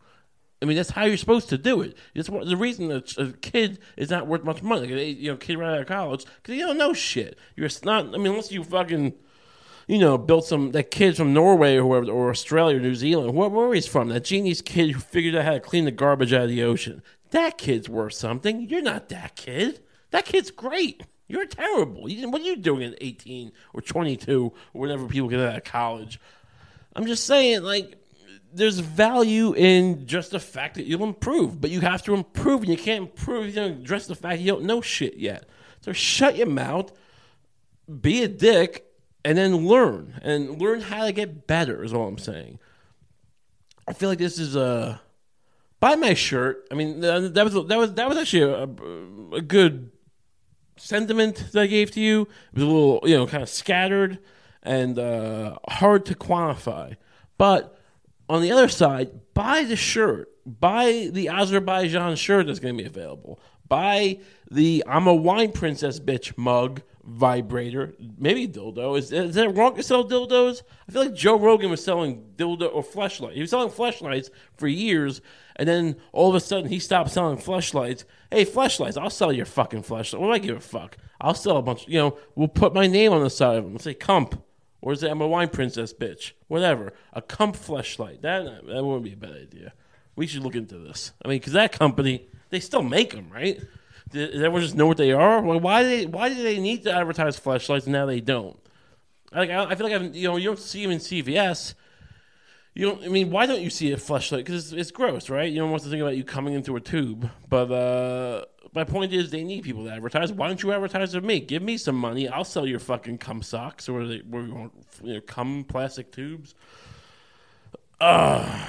I 0.61 0.65
mean, 0.65 0.77
that's 0.77 0.91
how 0.91 1.03
you're 1.03 1.17
supposed 1.17 1.49
to 1.49 1.57
do 1.57 1.81
it. 1.81 1.97
It's 2.15 2.29
the 2.29 2.55
reason 2.55 2.87
that 2.87 3.17
a 3.17 3.33
kid 3.33 3.79
is 3.97 4.09
not 4.09 4.27
worth 4.27 4.45
much 4.45 4.63
money. 4.63 4.87
Like 4.87 5.17
you 5.17 5.31
know, 5.31 5.37
kid 5.37 5.57
right 5.57 5.73
out 5.73 5.81
of 5.81 5.87
college 5.87 6.25
because 6.37 6.55
you 6.55 6.65
don't 6.65 6.77
know 6.77 6.93
shit. 6.93 7.37
You're 7.57 7.69
not. 7.83 8.05
I 8.15 8.17
mean, 8.17 8.27
unless 8.27 8.51
you 8.51 8.63
fucking 8.63 9.13
you 9.87 9.97
know, 9.97 10.17
built 10.17 10.45
some 10.45 10.71
that 10.71 10.91
kid 10.91 11.17
from 11.17 11.33
Norway 11.33 11.77
or 11.77 11.83
whoever, 11.83 12.11
or 12.11 12.29
Australia 12.29 12.77
or 12.77 12.79
New 12.79 12.95
Zealand, 12.95 13.35
where, 13.35 13.73
he's 13.73 13.87
from, 13.87 14.09
that 14.09 14.23
genius 14.23 14.61
kid 14.61 14.91
who 14.91 14.99
figured 14.99 15.35
out 15.35 15.45
how 15.45 15.53
to 15.53 15.59
clean 15.59 15.85
the 15.85 15.91
garbage 15.91 16.33
out 16.33 16.43
of 16.43 16.49
the 16.49 16.63
ocean. 16.63 17.01
That 17.31 17.57
kid's 17.57 17.89
worth 17.89 18.13
something. 18.13 18.69
You're 18.69 18.81
not 18.81 19.09
that 19.09 19.35
kid. 19.35 19.81
That 20.11 20.25
kid's 20.25 20.51
great. 20.51 21.03
You're 21.27 21.47
terrible. 21.47 22.07
You, 22.07 22.29
what 22.29 22.41
are 22.41 22.45
you 22.45 22.55
doing 22.55 22.83
at 22.93 22.97
18 23.01 23.51
or 23.73 23.81
22 23.81 24.53
or 24.73 24.81
whenever 24.81 25.07
people 25.07 25.29
get 25.29 25.39
out 25.39 25.57
of 25.57 25.63
college? 25.63 26.19
I'm 26.95 27.07
just 27.07 27.25
saying, 27.25 27.63
like, 27.63 27.97
there's 28.53 28.79
value 28.79 29.53
in 29.53 30.05
just 30.05 30.31
the 30.31 30.39
fact 30.39 30.75
that 30.75 30.85
you'll 30.85 31.03
improve, 31.03 31.59
but 31.59 31.71
you 31.71 31.81
have 31.81 32.03
to 32.03 32.13
improve, 32.13 32.61
and 32.61 32.69
you 32.69 32.77
can't 32.77 33.09
improve 33.09 33.47
if 33.47 33.55
you 33.55 33.61
don't 33.61 33.79
address 33.81 34.05
the 34.05 34.15
fact 34.15 34.41
you 34.41 34.51
don't 34.51 34.65
know 34.65 34.79
shit 34.79 35.17
yet. 35.17 35.49
So 35.81 35.91
shut 35.91 36.37
your 36.37 36.47
mouth, 36.47 36.91
be 38.01 38.23
a 38.23 38.27
dick, 38.27 38.92
and 39.25 39.37
then 39.37 39.67
learn 39.67 40.19
and 40.21 40.61
learn 40.61 40.81
how 40.81 41.05
to 41.05 41.11
get 41.11 41.47
better 41.47 41.83
is 41.83 41.93
all 41.93 42.07
I'm 42.07 42.17
saying. 42.17 42.59
I 43.87 43.93
feel 43.93 44.09
like 44.09 44.19
this 44.19 44.39
is 44.39 44.55
a 44.55 45.01
buy 45.79 45.95
my 45.95 46.13
shirt. 46.13 46.67
I 46.71 46.75
mean 46.75 47.01
that 47.01 47.33
was 47.43 47.53
that 47.67 47.77
was 47.77 47.93
that 47.93 48.09
was 48.09 48.17
actually 48.17 48.43
a, 48.43 49.37
a 49.37 49.41
good 49.41 49.91
sentiment 50.77 51.51
that 51.51 51.61
I 51.61 51.67
gave 51.67 51.91
to 51.91 52.01
you. 52.01 52.21
It 52.21 52.55
was 52.55 52.63
a 52.63 52.67
little 52.67 52.99
you 53.03 53.17
know 53.17 53.27
kind 53.27 53.43
of 53.43 53.49
scattered 53.49 54.19
and 54.61 54.97
uh, 54.97 55.57
hard 55.67 56.05
to 56.05 56.15
quantify, 56.15 56.95
but 57.37 57.77
on 58.29 58.41
the 58.41 58.51
other 58.51 58.69
side, 58.69 59.33
buy 59.33 59.63
the 59.63 59.75
shirt. 59.75 60.29
Buy 60.45 61.09
the 61.11 61.29
Azerbaijan 61.29 62.15
shirt 62.15 62.47
that's 62.47 62.59
going 62.59 62.77
to 62.77 62.83
be 62.83 62.87
available. 62.87 63.39
Buy 63.67 64.19
the 64.49 64.83
I'm 64.87 65.07
a 65.07 65.13
wine 65.13 65.51
princess 65.51 65.99
bitch 65.99 66.37
mug 66.37 66.81
vibrator, 67.03 67.93
maybe 68.17 68.47
dildo. 68.47 68.97
Is, 68.97 69.11
is 69.11 69.35
it 69.35 69.55
wrong 69.55 69.75
to 69.75 69.83
sell 69.83 70.07
dildos? 70.07 70.61
I 70.87 70.91
feel 70.91 71.03
like 71.03 71.13
Joe 71.13 71.37
Rogan 71.37 71.69
was 71.69 71.83
selling 71.83 72.23
dildo 72.37 72.73
or 72.73 72.83
Fleshlight. 72.83 73.33
He 73.33 73.41
was 73.41 73.49
selling 73.49 73.69
Fleshlights 73.69 74.29
for 74.55 74.67
years, 74.67 75.21
and 75.55 75.67
then 75.67 75.97
all 76.11 76.29
of 76.29 76.35
a 76.35 76.39
sudden 76.39 76.69
he 76.69 76.79
stopped 76.79 77.11
selling 77.11 77.37
Fleshlights. 77.37 78.05
Hey, 78.31 78.45
Fleshlights, 78.45 78.97
I'll 78.97 79.09
sell 79.09 79.33
your 79.33 79.45
fucking 79.45 79.83
Fleshlight. 79.83 80.19
What 80.19 80.27
do 80.27 80.33
I 80.33 80.39
give 80.39 80.57
a 80.57 80.61
fuck? 80.61 80.97
I'll 81.19 81.33
sell 81.33 81.57
a 81.57 81.61
bunch. 81.61 81.87
You 81.87 81.99
know, 81.99 82.17
we'll 82.35 82.47
put 82.47 82.73
my 82.73 82.87
name 82.87 83.11
on 83.11 83.23
the 83.23 83.29
side 83.29 83.57
of 83.57 83.63
them. 83.63 83.73
Let's 83.73 83.83
say 83.83 83.93
Cump. 83.93 84.41
Or 84.81 84.91
is 84.91 85.01
it 85.01 85.09
I'm 85.09 85.21
a 85.21 85.27
wine 85.27 85.47
princess 85.47 85.93
bitch? 85.93 86.33
Whatever. 86.47 86.91
A 87.13 87.21
Cump 87.21 87.55
Fleshlight. 87.55 88.21
That 88.21 88.43
that 88.67 88.83
wouldn't 88.83 89.05
be 89.05 89.13
a 89.13 89.17
bad 89.17 89.31
idea. 89.31 89.73
We 90.15 90.27
should 90.27 90.43
look 90.43 90.55
into 90.55 90.77
this. 90.77 91.13
I 91.23 91.29
mean, 91.29 91.39
because 91.39 91.53
that 91.53 91.71
company, 91.71 92.27
they 92.49 92.59
still 92.59 92.83
make 92.83 93.11
them, 93.11 93.29
right? 93.31 93.61
Everyone 94.15 94.61
just 94.61 94.75
know 94.75 94.87
what 94.87 94.97
they 94.97 95.11
are? 95.11 95.41
Why 95.41 95.83
do 95.83 95.89
they 95.89 96.05
why 96.05 96.29
do 96.29 96.41
they 96.41 96.59
need 96.59 96.83
to 96.83 96.93
advertise 96.93 97.39
Fleshlights 97.39 97.83
and 97.83 97.93
now 97.93 98.05
they 98.05 98.21
don't? 98.21 98.59
Like 99.31 99.49
I, 99.49 99.65
I 99.65 99.75
feel 99.75 99.87
like 99.87 99.95
I've, 99.95 100.15
you 100.15 100.27
know 100.27 100.37
you 100.37 100.45
don't 100.45 100.59
see 100.59 100.83
them 100.83 100.91
in 100.91 100.99
CVS. 100.99 101.73
You 102.75 102.87
don't. 102.87 103.03
I 103.03 103.07
mean, 103.07 103.29
why 103.29 103.45
don't 103.45 103.61
you 103.61 103.69
see 103.69 103.91
a 103.91 103.97
Fleshlight? 103.97 104.37
Because 104.37 104.71
it's, 104.71 104.81
it's, 104.81 104.91
gross, 104.91 105.29
right? 105.29 105.51
You 105.51 105.59
don't 105.59 105.69
want 105.69 105.83
to 105.83 105.89
think 105.89 106.01
about 106.01 106.17
you 106.17 106.23
coming 106.23 106.55
into 106.55 106.75
a 106.75 106.79
tube. 106.79 107.29
But 107.47 107.71
uh, 107.71 108.45
my 108.73 108.83
point 108.83 109.13
is, 109.13 109.29
they 109.29 109.43
need 109.43 109.63
people 109.63 109.85
to 109.85 109.91
advertise. 109.91 110.31
Why 110.31 110.47
don't 110.47 110.61
you 110.63 110.71
advertise 110.71 111.13
with 111.13 111.23
me? 111.23 111.39
Give 111.39 111.61
me 111.61 111.77
some 111.77 111.95
money. 111.95 112.27
I'll 112.27 112.43
sell 112.43 112.65
your 112.65 112.79
fucking 112.79 113.19
cum 113.19 113.43
socks 113.43 113.87
or 113.87 114.07
they, 114.07 114.21
want, 114.27 114.73
you 115.03 115.13
know, 115.13 115.21
cum 115.21 115.65
plastic 115.65 116.11
tubes. 116.11 116.55
Uh, 118.01 118.67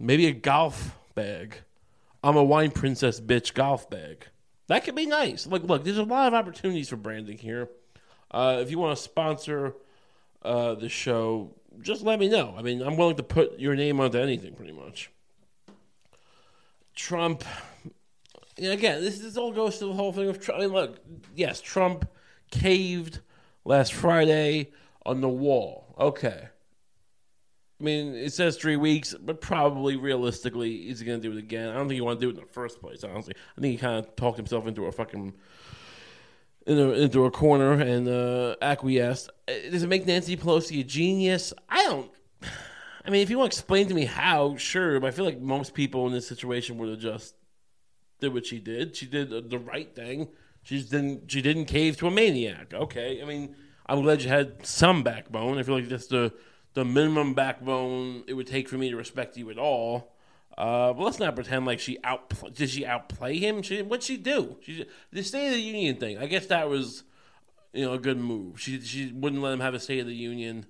maybe 0.00 0.26
a 0.26 0.32
golf 0.32 0.98
bag. 1.14 1.58
I'm 2.26 2.36
a 2.36 2.42
wine 2.42 2.72
princess 2.72 3.20
bitch 3.20 3.54
golf 3.54 3.88
bag. 3.88 4.26
That 4.66 4.84
could 4.84 4.96
be 4.96 5.06
nice. 5.06 5.46
Look, 5.46 5.62
look, 5.62 5.84
there's 5.84 5.96
a 5.96 6.02
lot 6.02 6.26
of 6.26 6.34
opportunities 6.34 6.88
for 6.88 6.96
branding 6.96 7.38
here. 7.38 7.68
Uh, 8.32 8.58
if 8.60 8.68
you 8.68 8.80
want 8.80 8.96
to 8.96 9.00
sponsor 9.00 9.74
uh, 10.42 10.74
the 10.74 10.88
show, 10.88 11.54
just 11.80 12.02
let 12.02 12.18
me 12.18 12.28
know. 12.28 12.52
I 12.58 12.62
mean, 12.62 12.82
I'm 12.82 12.96
willing 12.96 13.14
to 13.18 13.22
put 13.22 13.60
your 13.60 13.76
name 13.76 14.00
onto 14.00 14.18
anything, 14.18 14.56
pretty 14.56 14.72
much. 14.72 15.12
Trump. 16.96 17.44
again, 18.58 19.02
this, 19.02 19.20
this 19.20 19.36
all 19.36 19.52
goes 19.52 19.78
to 19.78 19.86
the 19.86 19.92
whole 19.92 20.12
thing 20.12 20.28
of 20.28 20.40
Trump. 20.40 20.58
I 20.58 20.64
mean, 20.64 20.74
look, 20.74 20.98
yes, 21.36 21.60
Trump 21.60 22.10
caved 22.50 23.20
last 23.64 23.94
Friday 23.94 24.72
on 25.04 25.20
the 25.20 25.28
wall. 25.28 25.94
Okay. 25.96 26.48
I 27.78 27.84
mean, 27.84 28.14
it 28.14 28.32
says 28.32 28.56
three 28.56 28.76
weeks, 28.76 29.14
but 29.20 29.40
probably 29.40 29.96
realistically, 29.96 30.84
he's 30.84 31.02
going 31.02 31.20
to 31.20 31.28
do 31.28 31.36
it 31.36 31.38
again. 31.38 31.68
I 31.68 31.74
don't 31.74 31.88
think 31.88 31.96
he 31.96 32.00
want 32.00 32.20
to 32.20 32.24
do 32.26 32.30
it 32.30 32.40
in 32.40 32.46
the 32.46 32.52
first 32.52 32.80
place. 32.80 33.04
Honestly, 33.04 33.34
I 33.56 33.60
think 33.60 33.72
he 33.72 33.78
kind 33.78 33.98
of 33.98 34.16
talked 34.16 34.38
himself 34.38 34.66
into 34.66 34.86
a 34.86 34.92
fucking 34.92 35.34
into, 36.66 36.92
into 36.92 37.24
a 37.26 37.30
corner 37.30 37.72
and 37.72 38.08
uh, 38.08 38.56
acquiesced. 38.62 39.30
Uh, 39.46 39.52
does 39.70 39.82
it 39.82 39.88
make 39.88 40.06
Nancy 40.06 40.36
Pelosi 40.36 40.80
a 40.80 40.84
genius? 40.84 41.52
I 41.68 41.82
don't. 41.84 42.10
I 43.04 43.10
mean, 43.10 43.22
if 43.22 43.30
you 43.30 43.38
want 43.38 43.52
to 43.52 43.56
explain 43.56 43.86
to 43.88 43.94
me 43.94 44.06
how, 44.06 44.56
sure. 44.56 44.98
But 44.98 45.08
I 45.08 45.10
feel 45.12 45.24
like 45.24 45.40
most 45.40 45.74
people 45.74 46.06
in 46.06 46.12
this 46.12 46.26
situation 46.26 46.78
would 46.78 46.88
have 46.88 46.98
just 46.98 47.34
did 48.20 48.32
what 48.32 48.46
she 48.46 48.58
did. 48.58 48.96
She 48.96 49.06
did 49.06 49.50
the 49.50 49.58
right 49.58 49.94
thing. 49.94 50.28
She 50.62 50.82
didn't. 50.82 51.30
She 51.30 51.42
didn't 51.42 51.66
cave 51.66 51.96
to 51.98 52.08
a 52.08 52.10
maniac. 52.10 52.74
Okay. 52.74 53.22
I 53.22 53.24
mean, 53.24 53.54
I'm 53.86 54.02
glad 54.02 54.22
you 54.22 54.28
had 54.28 54.66
some 54.66 55.02
backbone. 55.02 55.58
I 55.58 55.62
feel 55.62 55.76
like 55.76 55.88
just 55.88 56.10
the 56.10 56.32
the 56.76 56.84
minimum 56.84 57.32
backbone 57.32 58.22
it 58.26 58.34
would 58.34 58.46
take 58.46 58.68
for 58.68 58.76
me 58.76 58.90
to 58.90 58.96
respect 58.96 59.38
you 59.38 59.50
at 59.50 59.56
all. 59.56 60.12
Uh, 60.58 60.92
but 60.92 61.04
let's 61.04 61.18
not 61.18 61.34
pretend 61.34 61.64
like 61.64 61.80
she 61.80 61.98
out 62.04 62.30
did 62.54 62.68
she 62.68 62.84
outplay 62.84 63.38
him. 63.38 63.62
She 63.62 63.80
what'd 63.80 64.02
she 64.02 64.18
do? 64.18 64.58
She 64.60 64.84
the 65.10 65.22
State 65.22 65.46
of 65.46 65.54
the 65.54 65.60
Union 65.60 65.96
thing. 65.96 66.18
I 66.18 66.26
guess 66.26 66.46
that 66.46 66.68
was 66.68 67.02
you 67.72 67.86
know 67.86 67.94
a 67.94 67.98
good 67.98 68.18
move. 68.18 68.60
She 68.60 68.78
she 68.82 69.10
wouldn't 69.10 69.40
let 69.40 69.54
him 69.54 69.60
have 69.60 69.72
a 69.72 69.80
State 69.80 70.00
of 70.00 70.06
the 70.06 70.14
Union 70.14 70.66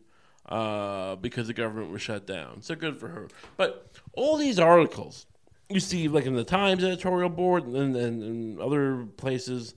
uh, 0.48 1.16
because 1.16 1.48
the 1.48 1.54
government 1.54 1.90
was 1.90 2.02
shut 2.02 2.24
down. 2.24 2.62
So 2.62 2.76
good 2.76 3.00
for 3.00 3.09
her. 3.09 3.26
But 3.57 3.90
all 4.12 4.36
these 4.36 4.61
articles 4.61 5.26
you 5.68 5.80
see, 5.80 6.07
like 6.07 6.24
in 6.24 6.36
the 6.36 6.44
Times 6.44 6.84
editorial 6.84 7.30
board 7.30 7.64
and, 7.66 7.96
and, 7.96 8.22
and 8.22 8.61
other 8.61 9.07
places 9.16 9.74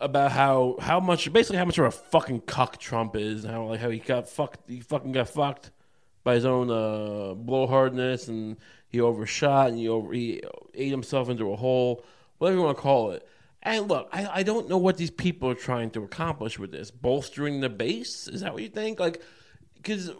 about 0.00 0.32
how 0.32 0.76
how 0.80 1.00
much 1.00 1.32
basically 1.32 1.58
how 1.58 1.64
much 1.64 1.78
of 1.78 1.86
a 1.86 1.90
fucking 1.90 2.42
cuck 2.42 2.78
Trump 2.78 3.16
is, 3.16 3.44
and 3.44 3.52
how 3.52 3.66
like 3.66 3.80
how 3.80 3.90
he 3.90 3.98
got 3.98 4.28
fucked, 4.28 4.68
he 4.68 4.80
fucking 4.80 5.12
got 5.12 5.28
fucked 5.28 5.70
by 6.24 6.34
his 6.34 6.44
own 6.44 6.70
uh, 6.70 7.34
blowhardness, 7.34 8.28
and 8.28 8.56
he 8.88 9.00
overshot, 9.00 9.68
and 9.68 9.78
he 9.78 9.88
over 9.88 10.12
he 10.12 10.42
ate 10.74 10.90
himself 10.90 11.28
into 11.28 11.52
a 11.52 11.56
hole, 11.56 12.04
whatever 12.38 12.58
you 12.58 12.64
want 12.64 12.76
to 12.76 12.82
call 12.82 13.10
it. 13.12 13.26
And 13.62 13.88
look, 13.88 14.08
I, 14.12 14.26
I 14.26 14.42
don't 14.44 14.68
know 14.68 14.78
what 14.78 14.96
these 14.96 15.10
people 15.10 15.50
are 15.50 15.54
trying 15.54 15.90
to 15.90 16.04
accomplish 16.04 16.58
with 16.58 16.70
this. 16.70 16.92
Bolstering 16.92 17.60
the 17.60 17.68
base? 17.68 18.28
Is 18.28 18.42
that 18.42 18.52
what 18.52 18.62
you 18.62 18.68
think? 18.68 19.00
Like, 19.00 19.20
because 19.74 20.12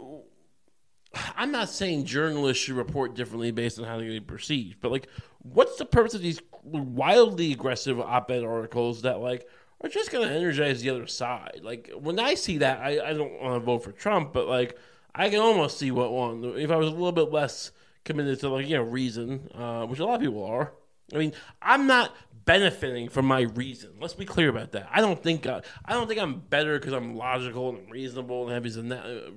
I'm 1.37 1.51
not 1.51 1.69
saying 1.69 2.03
journalists 2.03 2.63
should 2.63 2.75
report 2.75 3.15
differently 3.15 3.51
based 3.51 3.79
on 3.79 3.85
how 3.85 3.97
they're 3.97 4.19
perceived, 4.19 4.81
but 4.81 4.91
like, 4.91 5.07
what's 5.39 5.77
the 5.77 5.85
purpose 5.85 6.13
of 6.13 6.21
these 6.21 6.41
wildly 6.63 7.53
aggressive 7.53 7.99
op-ed 7.99 8.43
articles 8.43 9.03
that 9.03 9.19
like 9.21 9.47
are 9.81 9.89
just 9.89 10.11
going 10.11 10.27
to 10.27 10.33
energize 10.33 10.81
the 10.81 10.89
other 10.89 11.07
side? 11.07 11.61
Like, 11.63 11.89
when 11.97 12.19
I 12.19 12.33
see 12.35 12.57
that, 12.59 12.79
I, 12.79 13.09
I 13.09 13.13
don't 13.13 13.41
want 13.41 13.55
to 13.55 13.59
vote 13.59 13.83
for 13.83 13.91
Trump, 13.91 14.33
but 14.33 14.47
like, 14.47 14.77
I 15.13 15.29
can 15.29 15.39
almost 15.39 15.77
see 15.77 15.91
what 15.91 16.11
one 16.11 16.43
if 16.57 16.71
I 16.71 16.75
was 16.75 16.87
a 16.87 16.91
little 16.91 17.11
bit 17.11 17.31
less 17.31 17.71
committed 18.05 18.39
to 18.39 18.49
like 18.49 18.67
you 18.67 18.77
know 18.77 18.83
reason, 18.83 19.49
uh, 19.53 19.85
which 19.85 19.99
a 19.99 20.05
lot 20.05 20.15
of 20.15 20.21
people 20.21 20.45
are. 20.45 20.73
I 21.13 21.17
mean, 21.17 21.33
I'm 21.61 21.87
not 21.87 22.15
benefiting 22.45 23.09
from 23.09 23.25
my 23.25 23.41
reason. 23.41 23.91
Let's 23.99 24.13
be 24.13 24.25
clear 24.25 24.49
about 24.49 24.71
that. 24.71 24.87
I 24.91 25.01
don't 25.01 25.21
think 25.21 25.45
uh, 25.45 25.61
I 25.85 25.93
don't 25.93 26.07
think 26.07 26.19
I'm 26.19 26.39
better 26.39 26.79
because 26.79 26.93
I'm 26.93 27.15
logical 27.15 27.69
and 27.69 27.91
reasonable 27.91 28.43
and 28.43 28.53
have 28.53 28.63
these 28.63 28.77
uh, 28.77 29.29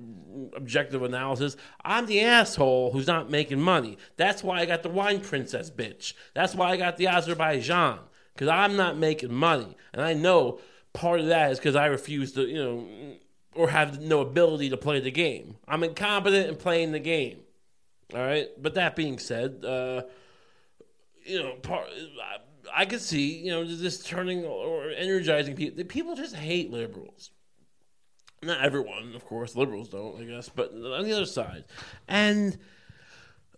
objective 0.55 1.03
analysis. 1.03 1.57
I'm 1.83 2.05
the 2.05 2.21
asshole 2.21 2.91
who's 2.91 3.07
not 3.07 3.29
making 3.29 3.59
money. 3.59 3.97
That's 4.17 4.43
why 4.43 4.59
I 4.59 4.65
got 4.65 4.83
the 4.83 4.89
wine 4.89 5.21
princess 5.21 5.69
bitch. 5.69 6.13
That's 6.33 6.55
why 6.55 6.71
I 6.71 6.77
got 6.77 6.97
the 6.97 7.07
Azerbaijan 7.07 7.99
because 8.33 8.47
I'm 8.47 8.75
not 8.75 8.97
making 8.97 9.33
money, 9.33 9.75
and 9.93 10.01
I 10.01 10.13
know 10.13 10.59
part 10.93 11.19
of 11.19 11.27
that 11.27 11.51
is 11.51 11.59
because 11.59 11.75
I 11.75 11.87
refuse 11.87 12.33
to, 12.33 12.47
you 12.47 12.63
know, 12.63 13.15
or 13.55 13.69
have 13.69 14.01
no 14.01 14.21
ability 14.21 14.69
to 14.69 14.77
play 14.77 14.99
the 14.99 15.11
game. 15.11 15.55
I'm 15.67 15.83
incompetent 15.83 16.49
in 16.49 16.55
playing 16.55 16.91
the 16.91 16.99
game. 16.99 17.39
All 18.13 18.21
right, 18.21 18.47
but 18.59 18.75
that 18.75 18.95
being 18.95 19.19
said, 19.19 19.63
uh, 19.65 20.03
you 21.25 21.41
know, 21.41 21.53
part. 21.55 21.87
I 22.73 22.85
could 22.85 23.01
see, 23.01 23.39
you 23.39 23.51
know, 23.51 23.65
this 23.65 24.03
turning 24.03 24.45
or 24.45 24.89
energizing 24.89 25.55
people. 25.55 25.83
People 25.83 26.15
just 26.15 26.35
hate 26.35 26.71
liberals. 26.71 27.31
Not 28.41 28.61
everyone, 28.61 29.13
of 29.15 29.25
course. 29.25 29.55
Liberals 29.55 29.89
don't, 29.89 30.21
I 30.21 30.25
guess, 30.25 30.49
but 30.49 30.71
on 30.71 31.03
the 31.03 31.13
other 31.13 31.25
side. 31.25 31.65
And 32.07 32.57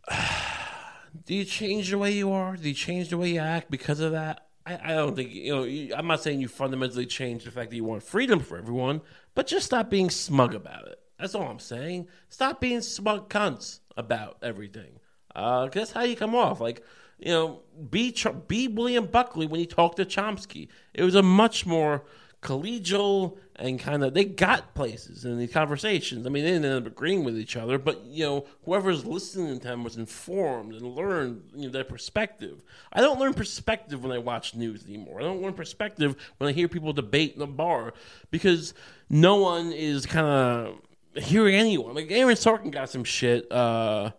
do 1.25 1.35
you 1.35 1.45
change 1.45 1.89
the 1.89 1.97
way 1.97 2.11
you 2.11 2.31
are? 2.31 2.55
Do 2.55 2.67
you 2.67 2.73
change 2.73 3.09
the 3.09 3.17
way 3.17 3.31
you 3.31 3.39
act 3.39 3.69
because 3.69 3.99
of 3.99 4.11
that? 4.13 4.44
I, 4.65 4.79
I 4.83 4.93
don't 4.93 5.15
think, 5.15 5.33
you 5.33 5.55
know, 5.55 5.95
I'm 5.95 6.07
not 6.07 6.23
saying 6.23 6.41
you 6.41 6.47
fundamentally 6.47 7.05
change 7.05 7.43
the 7.43 7.51
fact 7.51 7.69
that 7.69 7.75
you 7.75 7.83
want 7.83 8.03
freedom 8.03 8.39
for 8.39 8.57
everyone, 8.57 9.01
but 9.35 9.47
just 9.47 9.67
stop 9.67 9.89
being 9.89 10.09
smug 10.09 10.53
about 10.53 10.87
it. 10.87 10.99
That's 11.19 11.35
all 11.35 11.47
I'm 11.47 11.59
saying. 11.59 12.07
Stop 12.29 12.59
being 12.59 12.81
smug 12.81 13.29
cunts 13.29 13.79
about 13.95 14.37
everything. 14.41 14.99
Uh, 15.33 15.67
that's 15.67 15.91
how 15.91 16.03
you 16.03 16.15
come 16.15 16.35
off. 16.35 16.59
Like, 16.59 16.83
you 17.19 17.31
know, 17.31 17.61
be 17.89 18.15
be 18.47 18.67
William 18.67 19.05
Buckley 19.05 19.47
when 19.47 19.59
he 19.59 19.65
talked 19.65 19.97
to 19.97 20.05
Chomsky. 20.05 20.67
It 20.93 21.03
was 21.03 21.15
a 21.15 21.23
much 21.23 21.65
more 21.65 22.03
collegial 22.41 23.37
and 23.57 23.79
kind 23.79 24.03
of 24.03 24.13
they 24.13 24.25
got 24.25 24.73
places 24.73 25.25
in 25.25 25.37
these 25.37 25.51
conversations. 25.51 26.25
I 26.25 26.29
mean, 26.29 26.43
they 26.43 26.51
didn't 26.51 26.65
end 26.65 26.85
up 26.85 26.91
agreeing 26.91 27.23
with 27.23 27.37
each 27.37 27.55
other, 27.55 27.77
but 27.77 28.05
you 28.05 28.25
know, 28.25 28.45
whoever's 28.65 29.05
listening 29.05 29.59
to 29.59 29.67
them 29.67 29.83
was 29.83 29.95
informed 29.97 30.73
and 30.73 30.95
learned 30.95 31.43
you 31.55 31.67
know, 31.67 31.71
their 31.71 31.83
perspective. 31.83 32.63
I 32.91 33.01
don't 33.01 33.19
learn 33.19 33.33
perspective 33.33 34.03
when 34.03 34.11
I 34.11 34.17
watch 34.17 34.55
news 34.55 34.85
anymore. 34.85 35.21
I 35.21 35.23
don't 35.23 35.41
learn 35.41 35.53
perspective 35.53 36.15
when 36.37 36.49
I 36.49 36.53
hear 36.53 36.67
people 36.67 36.93
debate 36.93 37.35
in 37.35 37.41
a 37.41 37.47
bar 37.47 37.93
because 38.31 38.73
no 39.09 39.37
one 39.37 39.71
is 39.71 40.05
kind 40.05 40.27
of 40.27 41.23
hearing 41.23 41.55
anyone. 41.55 41.95
Like 41.95 42.11
Aaron 42.11 42.35
Sorkin 42.35 42.71
got 42.71 42.89
some 42.89 43.03
shit. 43.03 43.49
Uh, 43.51 44.11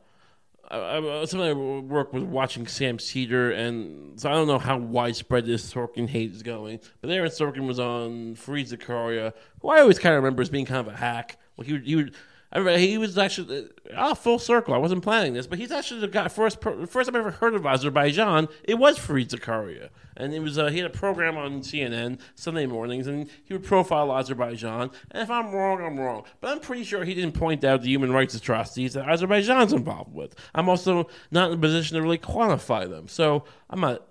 I, 0.68 0.98
I, 0.98 1.24
something 1.26 1.48
I 1.48 1.52
work 1.52 2.12
with 2.12 2.24
watching 2.24 2.66
Sam 2.66 2.98
Seder, 2.98 3.52
and 3.52 4.18
so 4.20 4.30
I 4.30 4.34
don't 4.34 4.48
know 4.48 4.58
how 4.58 4.78
widespread 4.78 5.46
this 5.46 5.72
Sorkin 5.72 6.08
hate 6.08 6.32
is 6.32 6.42
going. 6.42 6.80
But 7.00 7.10
Aaron 7.10 7.30
Sorkin 7.30 7.66
was 7.66 7.78
on 7.78 8.34
Fareed 8.34 8.72
Zakaria, 8.72 9.32
who 9.60 9.68
I 9.68 9.80
always 9.80 9.98
kind 9.98 10.14
of 10.14 10.22
remember 10.22 10.42
as 10.42 10.50
being 10.50 10.66
kind 10.66 10.86
of 10.86 10.92
a 10.92 10.96
hack. 10.96 11.38
Like 11.56 11.68
he, 11.68 11.78
he 11.78 11.96
would 11.96 12.14
I 12.52 12.58
remember 12.58 12.78
he 12.78 12.96
was 12.96 13.18
actually 13.18 13.68
ah 13.94 14.14
full 14.14 14.38
circle. 14.38 14.72
I 14.72 14.78
wasn't 14.78 15.02
planning 15.02 15.34
this, 15.34 15.46
but 15.46 15.58
he's 15.58 15.72
actually 15.72 16.00
the 16.00 16.08
guy 16.08 16.28
first 16.28 16.60
first 16.60 17.08
time 17.08 17.16
I 17.16 17.18
ever 17.18 17.32
heard 17.32 17.54
of 17.54 17.66
Azerbaijan. 17.66 18.48
It 18.62 18.74
was 18.74 18.98
Fareed 18.98 19.28
Zakaria, 19.28 19.88
and 20.16 20.32
it 20.32 20.40
was 20.40 20.56
uh, 20.56 20.68
he 20.68 20.78
had 20.78 20.86
a 20.86 20.94
program 20.94 21.36
on 21.36 21.62
CNN 21.62 22.20
Sunday 22.36 22.66
mornings, 22.66 23.08
and 23.08 23.28
he 23.44 23.52
would 23.52 23.64
profile 23.64 24.16
Azerbaijan. 24.16 24.90
And 25.10 25.22
if 25.22 25.30
I'm 25.30 25.52
wrong, 25.52 25.82
I'm 25.82 25.98
wrong, 25.98 26.22
but 26.40 26.52
I'm 26.52 26.60
pretty 26.60 26.84
sure 26.84 27.04
he 27.04 27.14
didn't 27.14 27.32
point 27.34 27.64
out 27.64 27.82
the 27.82 27.88
human 27.88 28.12
rights 28.12 28.34
atrocities 28.34 28.94
that 28.94 29.08
Azerbaijan's 29.08 29.72
involved 29.72 30.14
with. 30.14 30.34
I'm 30.54 30.68
also 30.68 31.08
not 31.32 31.50
in 31.50 31.58
a 31.58 31.60
position 31.60 31.96
to 31.96 32.02
really 32.02 32.18
quantify 32.18 32.88
them, 32.88 33.08
so 33.08 33.44
I'm 33.68 33.80
not. 33.80 34.06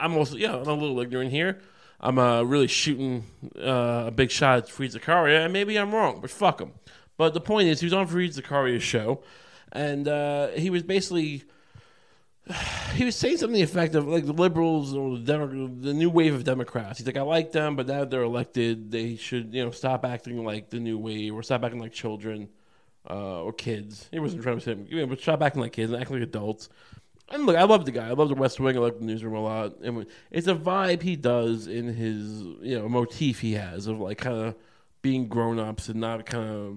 I'm 0.00 0.16
also 0.16 0.36
yeah, 0.36 0.56
I'm 0.56 0.68
a 0.68 0.72
little 0.72 0.98
ignorant 1.00 1.30
here. 1.30 1.60
I'm 2.00 2.18
uh, 2.18 2.42
really 2.42 2.66
shooting 2.66 3.24
uh, 3.58 4.04
a 4.06 4.10
big 4.10 4.30
shot 4.30 4.58
at 4.58 4.66
Fareed 4.68 4.94
Zakaria, 4.94 5.44
and 5.44 5.52
maybe 5.52 5.78
I'm 5.78 5.94
wrong, 5.94 6.20
but 6.20 6.30
fuck 6.30 6.60
him. 6.60 6.72
But 7.16 7.34
the 7.34 7.40
point 7.40 7.68
is, 7.68 7.80
he 7.80 7.86
was 7.86 7.92
on 7.92 8.08
Fareed 8.08 8.34
Zakaria's 8.34 8.82
show, 8.82 9.22
and 9.72 10.08
uh, 10.08 10.48
he 10.48 10.70
was 10.70 10.82
basically 10.82 11.44
he 12.94 13.04
was 13.04 13.16
saying 13.16 13.38
something 13.38 13.60
effective, 13.60 14.06
like 14.06 14.26
the 14.26 14.32
liberals 14.32 14.94
or 14.94 15.16
the, 15.16 15.24
Demo- 15.24 15.68
the 15.68 15.94
new 15.94 16.10
wave 16.10 16.34
of 16.34 16.44
Democrats. 16.44 16.98
He's 16.98 17.06
like, 17.06 17.16
I 17.16 17.22
like 17.22 17.52
them, 17.52 17.76
but 17.76 17.86
now 17.86 18.04
they're 18.04 18.22
elected, 18.22 18.90
they 18.90 19.16
should 19.16 19.54
you 19.54 19.64
know 19.64 19.70
stop 19.70 20.04
acting 20.04 20.44
like 20.44 20.70
the 20.70 20.80
new 20.80 20.98
wave 20.98 21.34
or 21.34 21.42
stop 21.42 21.64
acting 21.64 21.80
like 21.80 21.92
children 21.92 22.48
uh, 23.08 23.42
or 23.42 23.52
kids. 23.52 24.08
He 24.10 24.18
wasn't 24.18 24.42
trying 24.42 24.58
to 24.58 24.64
say, 24.64 24.76
you 24.88 25.00
know, 25.00 25.06
but 25.06 25.20
stop 25.20 25.42
acting 25.42 25.62
like 25.62 25.72
kids 25.72 25.92
and 25.92 26.00
acting 26.00 26.18
like 26.18 26.28
adults. 26.28 26.68
And 27.30 27.46
look, 27.46 27.56
I 27.56 27.64
love 27.64 27.86
the 27.86 27.90
guy. 27.90 28.08
I 28.08 28.12
love 28.12 28.28
the 28.28 28.34
West 28.34 28.60
Wing. 28.60 28.76
I 28.76 28.80
like 28.80 28.98
the 28.98 29.04
newsroom 29.04 29.34
a 29.34 29.40
lot. 29.40 29.78
And 29.80 30.06
it's 30.30 30.46
a 30.46 30.54
vibe 30.54 31.00
he 31.00 31.16
does 31.16 31.66
in 31.66 31.94
his 31.94 32.42
you 32.60 32.78
know 32.78 32.88
motif 32.88 33.40
he 33.40 33.54
has 33.54 33.86
of 33.86 33.98
like 33.98 34.18
kind 34.18 34.36
of 34.36 34.54
being 35.00 35.28
grown 35.28 35.58
ups 35.58 35.88
and 35.88 36.00
not 36.00 36.26
kind 36.26 36.48
of 36.48 36.76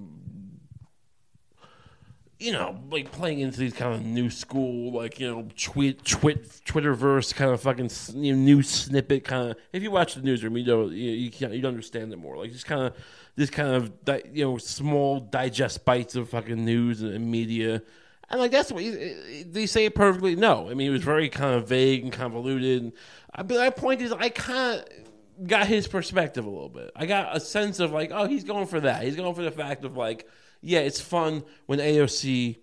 you 2.40 2.52
know, 2.52 2.80
like 2.92 3.12
playing 3.12 3.40
into 3.40 3.60
these 3.60 3.74
kind 3.74 3.96
of 3.96 4.06
new 4.06 4.30
school, 4.30 4.92
like 4.92 5.20
you 5.20 5.28
know, 5.28 5.48
tweet, 5.58 6.04
twit, 6.06 6.48
Twitterverse 6.66 7.34
kind 7.34 7.52
of 7.52 7.62
fucking 7.62 7.90
you 8.14 8.36
know, 8.36 8.40
new 8.40 8.62
snippet 8.62 9.24
kind 9.24 9.52
of. 9.52 9.58
If 9.74 9.82
you 9.82 9.90
watch 9.90 10.14
the 10.14 10.22
newsroom, 10.22 10.56
you 10.58 10.66
know, 10.66 10.88
you 10.88 11.12
you 11.12 11.32
can 11.32 11.52
you 11.54 11.66
understand 11.68 12.14
it 12.14 12.18
more. 12.18 12.38
Like 12.38 12.52
just 12.52 12.68
kind 12.68 12.84
of 12.84 12.94
this 13.36 13.50
kind 13.50 13.70
of 13.70 14.06
di- 14.06 14.24
you 14.32 14.46
know 14.46 14.58
small 14.58 15.20
digest 15.20 15.84
bites 15.84 16.16
of 16.16 16.30
fucking 16.30 16.64
news 16.64 17.02
and 17.02 17.30
media, 17.32 17.82
and 18.30 18.40
like 18.40 18.52
that's 18.52 18.72
what 18.72 18.84
you, 18.84 19.44
they 19.50 19.66
say 19.66 19.86
it 19.86 19.96
perfectly. 19.96 20.36
No, 20.36 20.70
I 20.70 20.76
mean 20.76 20.90
it 20.90 20.94
was 20.94 21.04
very 21.04 21.30
kind 21.30 21.56
of 21.56 21.68
vague 21.68 22.04
and 22.04 22.14
convoluted. 22.14 22.94
But 23.36 23.50
my 23.50 23.72
point 23.72 24.02
is, 24.02 24.12
I 24.12 24.30
kind 24.30 24.82
of 24.82 25.48
got 25.48 25.66
his 25.66 25.88
perspective 25.88 26.46
a 26.46 26.50
little 26.50 26.70
bit. 26.70 26.92
I 26.96 27.08
got 27.08 27.36
a 27.36 27.40
sense 27.40 27.80
of 27.80 27.92
like, 27.92 28.12
oh, 28.14 28.28
he's 28.28 28.44
going 28.44 28.68
for 28.68 28.80
that. 28.82 29.04
He's 29.04 29.16
going 29.16 29.34
for 29.34 29.44
the 29.44 29.52
fact 29.52 29.86
of 29.86 29.98
like 29.98 30.28
yeah, 30.62 30.80
it's 30.80 31.02
fun 31.02 31.44
when 31.66 31.80
AOC 31.80 32.58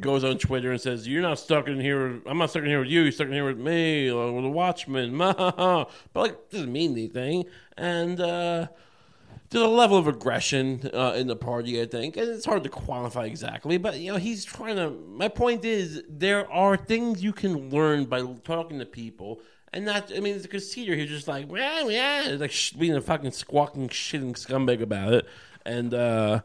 goes 0.00 0.24
on 0.24 0.38
Twitter 0.38 0.70
and 0.70 0.80
says, 0.80 1.08
"You're 1.08 1.22
not 1.22 1.38
stuck 1.38 1.68
in 1.68 1.80
here. 1.80 2.20
I'm 2.26 2.38
not 2.38 2.50
stuck 2.50 2.62
in 2.62 2.68
here 2.68 2.80
with 2.80 2.88
you. 2.88 3.02
You're 3.02 3.12
stuck 3.12 3.28
in 3.28 3.32
here 3.32 3.46
with 3.46 3.58
me 3.58 4.10
or 4.10 4.32
with 4.32 4.44
the 4.44 4.50
Watchmen." 4.50 5.16
but 5.18 5.88
like, 6.14 6.32
it 6.32 6.50
doesn't 6.50 6.72
mean 6.72 6.92
anything. 6.92 7.44
And 7.76 8.20
uh, 8.20 8.68
there's 9.50 9.64
a 9.64 9.68
level 9.68 9.96
of 9.96 10.06
aggression 10.06 10.90
uh, 10.92 11.14
in 11.16 11.26
the 11.26 11.36
party, 11.36 11.80
I 11.80 11.86
think, 11.86 12.16
and 12.16 12.28
it's 12.28 12.44
hard 12.44 12.64
to 12.64 12.70
quantify 12.70 13.26
exactly. 13.26 13.78
But 13.78 13.98
you 13.98 14.12
know, 14.12 14.18
he's 14.18 14.44
trying 14.44 14.76
to. 14.76 14.90
My 14.90 15.28
point 15.28 15.64
is, 15.64 16.02
there 16.08 16.50
are 16.50 16.76
things 16.76 17.22
you 17.22 17.32
can 17.32 17.70
learn 17.70 18.04
by 18.04 18.22
talking 18.44 18.78
to 18.78 18.86
people. 18.86 19.40
And 19.70 19.84
not, 19.84 20.10
I 20.16 20.20
mean, 20.20 20.34
a 20.34 20.48
conceited. 20.48 20.98
He's 20.98 21.10
just 21.10 21.28
like, 21.28 21.50
well, 21.50 21.90
yeah, 21.90 22.36
like 22.40 22.54
being 22.78 22.96
a 22.96 23.02
fucking 23.02 23.32
squawking, 23.32 23.90
shitting 23.90 24.32
scumbag 24.32 24.80
about 24.80 25.12
it. 25.12 25.28
And, 25.66 25.92
uh, 25.92 26.40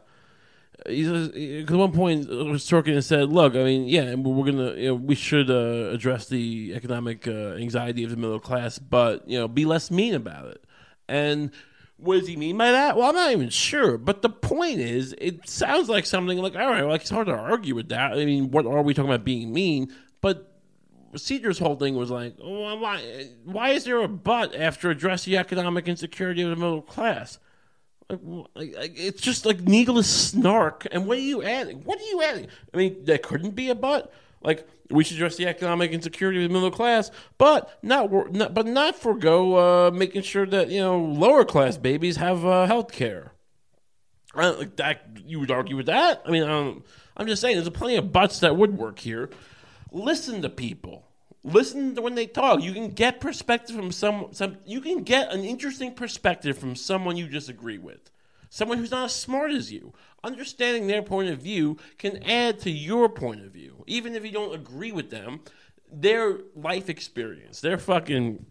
He's 0.86 1.08
at 1.08 1.70
one 1.70 1.92
point 1.92 2.28
Sorkin 2.28 3.02
said, 3.02 3.30
"Look, 3.30 3.54
I 3.54 3.64
mean, 3.64 3.88
yeah, 3.88 4.14
we're 4.14 4.44
gonna, 4.44 4.74
you 4.74 4.88
know, 4.88 4.94
we 4.94 5.14
should 5.14 5.50
uh, 5.50 5.90
address 5.92 6.28
the 6.28 6.74
economic 6.74 7.26
uh, 7.26 7.54
anxiety 7.54 8.04
of 8.04 8.10
the 8.10 8.16
middle 8.16 8.40
class, 8.40 8.78
but 8.78 9.26
you 9.26 9.38
know, 9.38 9.48
be 9.48 9.64
less 9.64 9.90
mean 9.90 10.14
about 10.14 10.48
it." 10.48 10.64
And 11.08 11.50
what 11.96 12.18
does 12.18 12.28
he 12.28 12.36
mean 12.36 12.58
by 12.58 12.72
that? 12.72 12.96
Well, 12.96 13.08
I'm 13.08 13.14
not 13.14 13.32
even 13.32 13.48
sure. 13.48 13.96
But 13.98 14.22
the 14.22 14.28
point 14.28 14.80
is, 14.80 15.14
it 15.18 15.48
sounds 15.48 15.88
like 15.88 16.06
something 16.06 16.38
like, 16.38 16.56
all 16.56 16.68
right, 16.68 16.82
like 16.82 17.02
it's 17.02 17.10
hard 17.10 17.28
to 17.28 17.34
argue 17.34 17.74
with 17.74 17.88
that. 17.88 18.12
I 18.12 18.24
mean, 18.24 18.50
what 18.50 18.66
are 18.66 18.82
we 18.82 18.94
talking 18.94 19.10
about 19.10 19.24
being 19.24 19.52
mean? 19.52 19.92
But 20.20 20.52
Seder's 21.14 21.58
whole 21.58 21.76
thing 21.76 21.94
was 21.94 22.10
like, 22.10 22.34
why, 22.38 23.28
why 23.44 23.70
is 23.70 23.84
there 23.84 24.00
a 24.00 24.08
but 24.08 24.54
after 24.54 24.90
addressing 24.90 25.32
the 25.32 25.38
economic 25.38 25.88
insecurity 25.88 26.42
of 26.42 26.50
the 26.50 26.56
middle 26.56 26.82
class? 26.82 27.38
It's 28.10 29.20
just 29.20 29.46
like 29.46 29.60
needless 29.60 30.08
snark. 30.30 30.86
And 30.90 31.06
what 31.06 31.18
are 31.18 31.22
you 31.22 31.42
adding? 31.42 31.78
What 31.78 32.00
are 32.00 32.04
you 32.04 32.22
adding? 32.22 32.48
I 32.72 32.76
mean, 32.76 33.04
there 33.04 33.18
couldn't 33.18 33.52
be 33.52 33.70
a 33.70 33.74
but. 33.74 34.12
Like 34.42 34.68
we 34.90 35.04
should 35.04 35.16
address 35.16 35.36
the 35.36 35.46
economic 35.46 35.90
insecurity 35.90 36.44
of 36.44 36.50
the 36.50 36.54
middle 36.54 36.70
class, 36.70 37.10
but 37.38 37.78
not, 37.82 38.12
not 38.32 38.52
but 38.52 38.66
not 38.66 38.94
forego 38.94 39.56
uh, 39.86 39.90
making 39.90 40.22
sure 40.22 40.46
that 40.46 40.70
you 40.70 40.80
know 40.80 40.98
lower 40.98 41.44
class 41.44 41.76
babies 41.78 42.16
have 42.16 42.44
uh, 42.44 42.66
health 42.66 42.92
care. 42.92 43.32
like 44.34 44.76
that, 44.76 45.16
you 45.24 45.40
would 45.40 45.50
argue 45.50 45.76
with 45.76 45.86
that. 45.86 46.22
I 46.26 46.30
mean, 46.30 46.82
I'm 47.16 47.26
just 47.26 47.40
saying, 47.40 47.56
there's 47.56 47.68
plenty 47.70 47.96
of 47.96 48.12
buts 48.12 48.40
that 48.40 48.56
would 48.56 48.76
work 48.76 48.98
here. 48.98 49.30
Listen 49.90 50.42
to 50.42 50.50
people 50.50 51.06
listen 51.44 51.94
to 51.94 52.02
when 52.02 52.14
they 52.14 52.26
talk. 52.26 52.62
You 52.62 52.72
can 52.72 52.90
get 52.90 53.20
perspective 53.20 53.76
from 53.76 53.92
some 53.92 54.28
some 54.32 54.56
you 54.66 54.80
can 54.80 55.04
get 55.04 55.32
an 55.32 55.44
interesting 55.44 55.94
perspective 55.94 56.58
from 56.58 56.74
someone 56.74 57.16
you 57.16 57.28
disagree 57.28 57.78
with. 57.78 58.10
someone 58.50 58.78
who's 58.78 58.92
not 58.92 59.06
as 59.06 59.14
smart 59.14 59.50
as 59.50 59.72
you. 59.72 59.92
Understanding 60.22 60.86
their 60.86 61.02
point 61.02 61.28
of 61.28 61.40
view 61.40 61.76
can 61.98 62.22
add 62.22 62.60
to 62.60 62.70
your 62.70 63.08
point 63.08 63.44
of 63.44 63.50
view, 63.52 63.84
even 63.86 64.14
if 64.14 64.24
you 64.24 64.30
don't 64.30 64.54
agree 64.54 64.92
with 64.92 65.10
them. 65.10 65.40
Their 65.92 66.38
life 66.54 66.88
experience, 66.88 67.60
their 67.60 67.78
fucking 67.78 68.46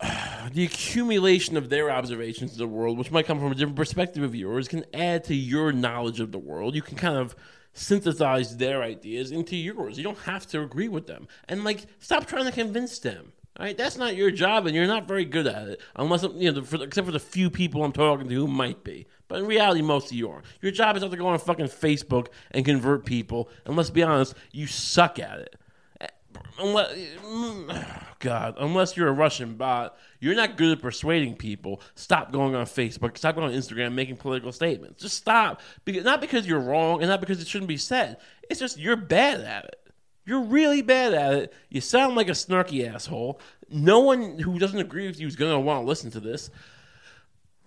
the 0.52 0.64
accumulation 0.64 1.56
of 1.56 1.68
their 1.70 1.90
observations 1.90 2.52
of 2.52 2.58
the 2.58 2.68
world, 2.68 2.98
which 2.98 3.10
might 3.10 3.26
come 3.26 3.38
from 3.38 3.52
a 3.52 3.54
different 3.54 3.76
perspective 3.76 4.22
of 4.22 4.34
yours, 4.34 4.68
can 4.68 4.84
add 4.92 5.24
to 5.24 5.34
your 5.34 5.72
knowledge 5.72 6.20
of 6.20 6.32
the 6.32 6.38
world. 6.38 6.74
You 6.74 6.82
can 6.82 6.96
kind 6.96 7.16
of 7.16 7.34
synthesize 7.74 8.56
their 8.56 8.82
ideas 8.82 9.30
into 9.30 9.56
yours. 9.56 9.98
You 9.98 10.04
don't 10.04 10.18
have 10.18 10.46
to 10.48 10.62
agree 10.62 10.88
with 10.88 11.06
them. 11.06 11.28
And 11.48 11.64
like, 11.64 11.86
stop 11.98 12.26
trying 12.26 12.46
to 12.46 12.52
convince 12.52 12.98
them. 12.98 13.32
All 13.56 13.64
right, 13.64 13.76
that's 13.76 13.96
not 13.96 14.16
your 14.16 14.32
job, 14.32 14.66
and 14.66 14.74
you're 14.74 14.86
not 14.88 15.06
very 15.06 15.24
good 15.24 15.46
at 15.46 15.68
it, 15.68 15.80
unless 15.94 16.24
you 16.34 16.50
know, 16.50 16.64
for, 16.64 16.82
except 16.82 17.06
for 17.06 17.12
the 17.12 17.20
few 17.20 17.50
people 17.50 17.84
I'm 17.84 17.92
talking 17.92 18.28
to 18.28 18.34
who 18.34 18.48
might 18.48 18.82
be. 18.82 19.06
But 19.28 19.38
in 19.38 19.46
reality, 19.46 19.80
most 19.80 20.06
of 20.06 20.16
you 20.16 20.28
are. 20.30 20.42
Your 20.60 20.72
job 20.72 20.96
is 20.96 21.02
not 21.02 21.12
to 21.12 21.16
go 21.16 21.28
on 21.28 21.38
fucking 21.38 21.66
Facebook 21.66 22.28
and 22.50 22.64
convert 22.64 23.06
people. 23.06 23.48
And 23.64 23.76
let's 23.76 23.90
be 23.90 24.02
honest, 24.02 24.34
you 24.50 24.66
suck 24.66 25.20
at 25.20 25.38
it. 25.38 25.56
Unless, 26.58 26.96
God, 28.18 28.54
unless 28.58 28.96
you're 28.96 29.08
a 29.08 29.12
Russian 29.12 29.54
bot, 29.54 29.96
you're 30.20 30.34
not 30.34 30.56
good 30.56 30.78
at 30.78 30.82
persuading 30.82 31.36
people. 31.36 31.80
Stop 31.94 32.32
going 32.32 32.54
on 32.54 32.66
Facebook. 32.66 33.16
Stop 33.16 33.36
going 33.36 33.52
on 33.52 33.58
Instagram 33.58 33.92
making 33.92 34.16
political 34.16 34.52
statements. 34.52 35.02
Just 35.02 35.16
stop. 35.16 35.60
Because, 35.84 36.04
not 36.04 36.20
because 36.20 36.46
you're 36.46 36.60
wrong 36.60 37.00
and 37.00 37.08
not 37.08 37.20
because 37.20 37.40
it 37.40 37.48
shouldn't 37.48 37.68
be 37.68 37.76
said. 37.76 38.18
It's 38.48 38.60
just 38.60 38.78
you're 38.78 38.96
bad 38.96 39.40
at 39.40 39.64
it. 39.64 39.80
You're 40.26 40.42
really 40.42 40.80
bad 40.80 41.12
at 41.12 41.34
it. 41.34 41.52
You 41.68 41.80
sound 41.80 42.16
like 42.16 42.28
a 42.28 42.32
snarky 42.32 42.90
asshole. 42.90 43.40
No 43.68 44.00
one 44.00 44.38
who 44.38 44.58
doesn't 44.58 44.78
agree 44.78 45.06
with 45.06 45.20
you 45.20 45.26
is 45.26 45.36
going 45.36 45.52
to 45.52 45.60
want 45.60 45.82
to 45.82 45.86
listen 45.86 46.10
to 46.12 46.20
this. 46.20 46.50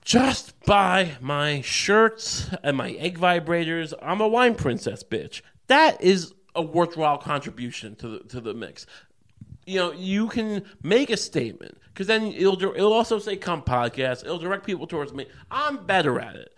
Just 0.03 0.59
buy 0.61 1.17
my 1.19 1.61
shirts 1.61 2.49
and 2.63 2.77
my 2.77 2.91
egg 2.91 3.19
vibrators. 3.19 3.93
I'm 4.01 4.21
a 4.21 4.27
wine 4.27 4.55
princess, 4.55 5.03
bitch. 5.03 5.41
That 5.67 6.01
is 6.01 6.33
a 6.57 6.61
worthwhile 6.61 7.17
contribution 7.17 7.95
to 7.95 8.07
the 8.09 8.19
to 8.29 8.41
the 8.41 8.53
mix. 8.53 8.85
You 9.65 9.79
know, 9.79 9.91
you 9.91 10.27
can 10.27 10.63
make 10.83 11.09
a 11.09 11.17
statement 11.17 11.77
because 11.93 12.07
then 12.07 12.33
it'll 12.33 12.61
it'll 12.61 12.93
also 12.93 13.19
say 13.19 13.37
"come 13.37 13.61
podcast." 13.61 14.25
It'll 14.25 14.39
direct 14.39 14.65
people 14.65 14.87
towards 14.87 15.13
me. 15.13 15.27
I'm 15.49 15.85
better 15.85 16.19
at 16.19 16.35
it. 16.35 16.53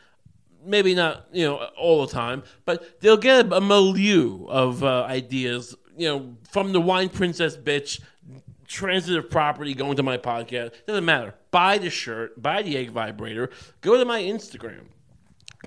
Maybe 0.65 0.93
not, 0.93 1.27
you 1.31 1.45
know, 1.45 1.69
all 1.77 2.05
the 2.05 2.11
time, 2.11 2.43
but 2.65 2.99
they'll 2.99 3.17
get 3.17 3.45
a, 3.45 3.55
a 3.57 3.61
milieu 3.61 4.45
of 4.47 4.83
uh, 4.83 5.03
ideas, 5.03 5.75
you 5.95 6.07
know, 6.07 6.35
from 6.49 6.73
the 6.73 6.81
wine 6.81 7.09
princess 7.09 7.55
bitch 7.55 8.01
transitive 8.67 9.29
property 9.29 9.73
going 9.73 9.97
to 9.97 10.03
my 10.03 10.17
podcast. 10.17 10.73
Doesn't 10.85 11.05
matter. 11.05 11.33
Buy 11.51 11.77
the 11.79 11.89
shirt, 11.89 12.41
buy 12.41 12.61
the 12.61 12.77
egg 12.77 12.91
vibrator, 12.91 13.49
go 13.81 13.97
to 13.97 14.05
my 14.05 14.21
Instagram. 14.21 14.85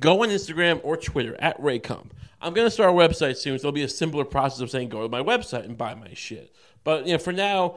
Go 0.00 0.22
on 0.22 0.30
Instagram 0.30 0.80
or 0.82 0.96
Twitter 0.96 1.36
at 1.38 1.60
Raycomp. 1.60 2.10
I'm 2.42 2.54
gonna 2.54 2.70
start 2.70 2.90
a 2.90 2.92
website 2.92 3.36
soon, 3.36 3.58
so 3.58 3.68
it'll 3.68 3.72
be 3.72 3.84
a 3.84 3.88
simpler 3.88 4.24
process 4.24 4.60
of 4.60 4.70
saying 4.70 4.88
go 4.88 5.02
to 5.02 5.08
my 5.08 5.22
website 5.22 5.64
and 5.64 5.78
buy 5.78 5.94
my 5.94 6.12
shit. 6.14 6.54
But 6.82 7.06
you 7.06 7.12
know, 7.12 7.18
for 7.18 7.32
now, 7.32 7.76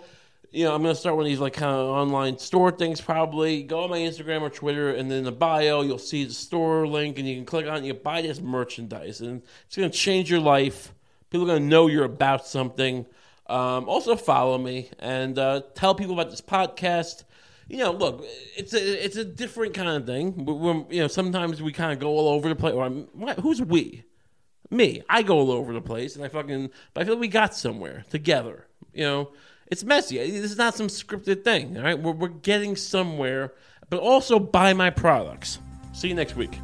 you 0.51 0.66
know, 0.66 0.74
I'm 0.74 0.82
gonna 0.82 0.95
start 0.95 1.16
one 1.16 1.26
of 1.26 1.30
these 1.30 1.39
like 1.39 1.53
kind 1.53 1.72
of 1.72 1.88
online 1.88 2.39
store 2.39 2.72
things. 2.72 2.99
Probably 2.99 3.61
go 3.61 3.84
on 3.84 3.91
my 3.91 3.99
Instagram 3.99 4.41
or 4.41 4.49
Twitter, 4.49 4.91
and 4.91 5.09
then 5.11 5.24
the 5.24 5.32
bio 5.32 5.82
you'll 5.82 5.99
see 5.99 6.26
the 6.26 6.34
store 6.34 6.88
link, 6.88 7.20
and 7.20 7.28
you 7.28 7.36
can 7.36 7.45
click 7.45 7.68
on 7.68 7.76
it. 7.76 7.78
And 7.78 7.86
you 7.88 7.93
buy 7.93 8.24
this 8.24 8.41
merchandise, 8.41 9.22
and 9.22 9.43
it's 9.68 9.76
gonna 9.76 9.89
change 9.89 10.32
your 10.32 10.39
life. 10.39 10.93
People 11.30 11.45
are 11.49 11.55
gonna 11.55 11.66
know 11.66 11.88
you're 11.88 12.05
about 12.05 12.47
something. 12.47 13.05
Um, 13.47 13.88
also 13.88 14.16
follow 14.16 14.57
me 14.57 14.89
and 14.97 15.38
uh, 15.38 15.61
tell 15.76 15.93
people 15.93 16.13
about 16.13 16.32
this 16.32 16.41
podcast. 16.41 17.24
You 17.68 17.78
know, 17.78 17.91
look, 17.91 18.24
it's 18.57 18.74
a 18.74 19.05
it's 19.05 19.18
a 19.18 19.26
different 19.26 19.76
kind 19.76 19.89
of 19.89 20.05
thing. 20.07 20.45
We're, 20.45 20.86
you 20.89 21.01
know, 21.01 21.07
sometimes 21.07 21.61
we 21.61 21.72
kind 21.72 21.93
of 21.93 21.99
go 21.99 22.09
all 22.09 22.30
over 22.30 22.49
the 22.49 22.55
place. 22.55 22.74
Or 22.74 22.86
I'm, 22.86 23.07
who's 23.41 23.61
we? 23.61 24.03
Me, 24.70 25.03
I 25.09 25.22
go 25.22 25.38
all 25.38 25.51
over 25.51 25.74
the 25.74 25.82
place, 25.82 26.16
and 26.16 26.26
I 26.26 26.28
fucking. 26.28 26.72
But 26.93 27.01
I 27.01 27.05
feel 27.05 27.16
like 27.16 27.22
we 27.22 27.28
got 27.28 27.55
somewhere 27.55 28.03
together. 28.09 28.68
You 28.93 29.03
know, 29.03 29.32
it's 29.68 29.84
messy. 29.84 30.18
This 30.18 30.51
is 30.51 30.57
not 30.57 30.76
some 30.76 30.88
scripted 30.88 31.43
thing. 31.43 31.78
All 31.78 31.84
right, 31.84 31.99
we're 31.99 32.13
we're 32.13 32.28
getting 32.30 32.76
somewhere. 32.76 33.53
But 33.89 33.99
also 33.99 34.39
buy 34.39 34.74
my 34.74 34.89
products. 34.89 35.59
See 35.93 36.07
you 36.07 36.16
next 36.16 36.36
week. 36.36 36.57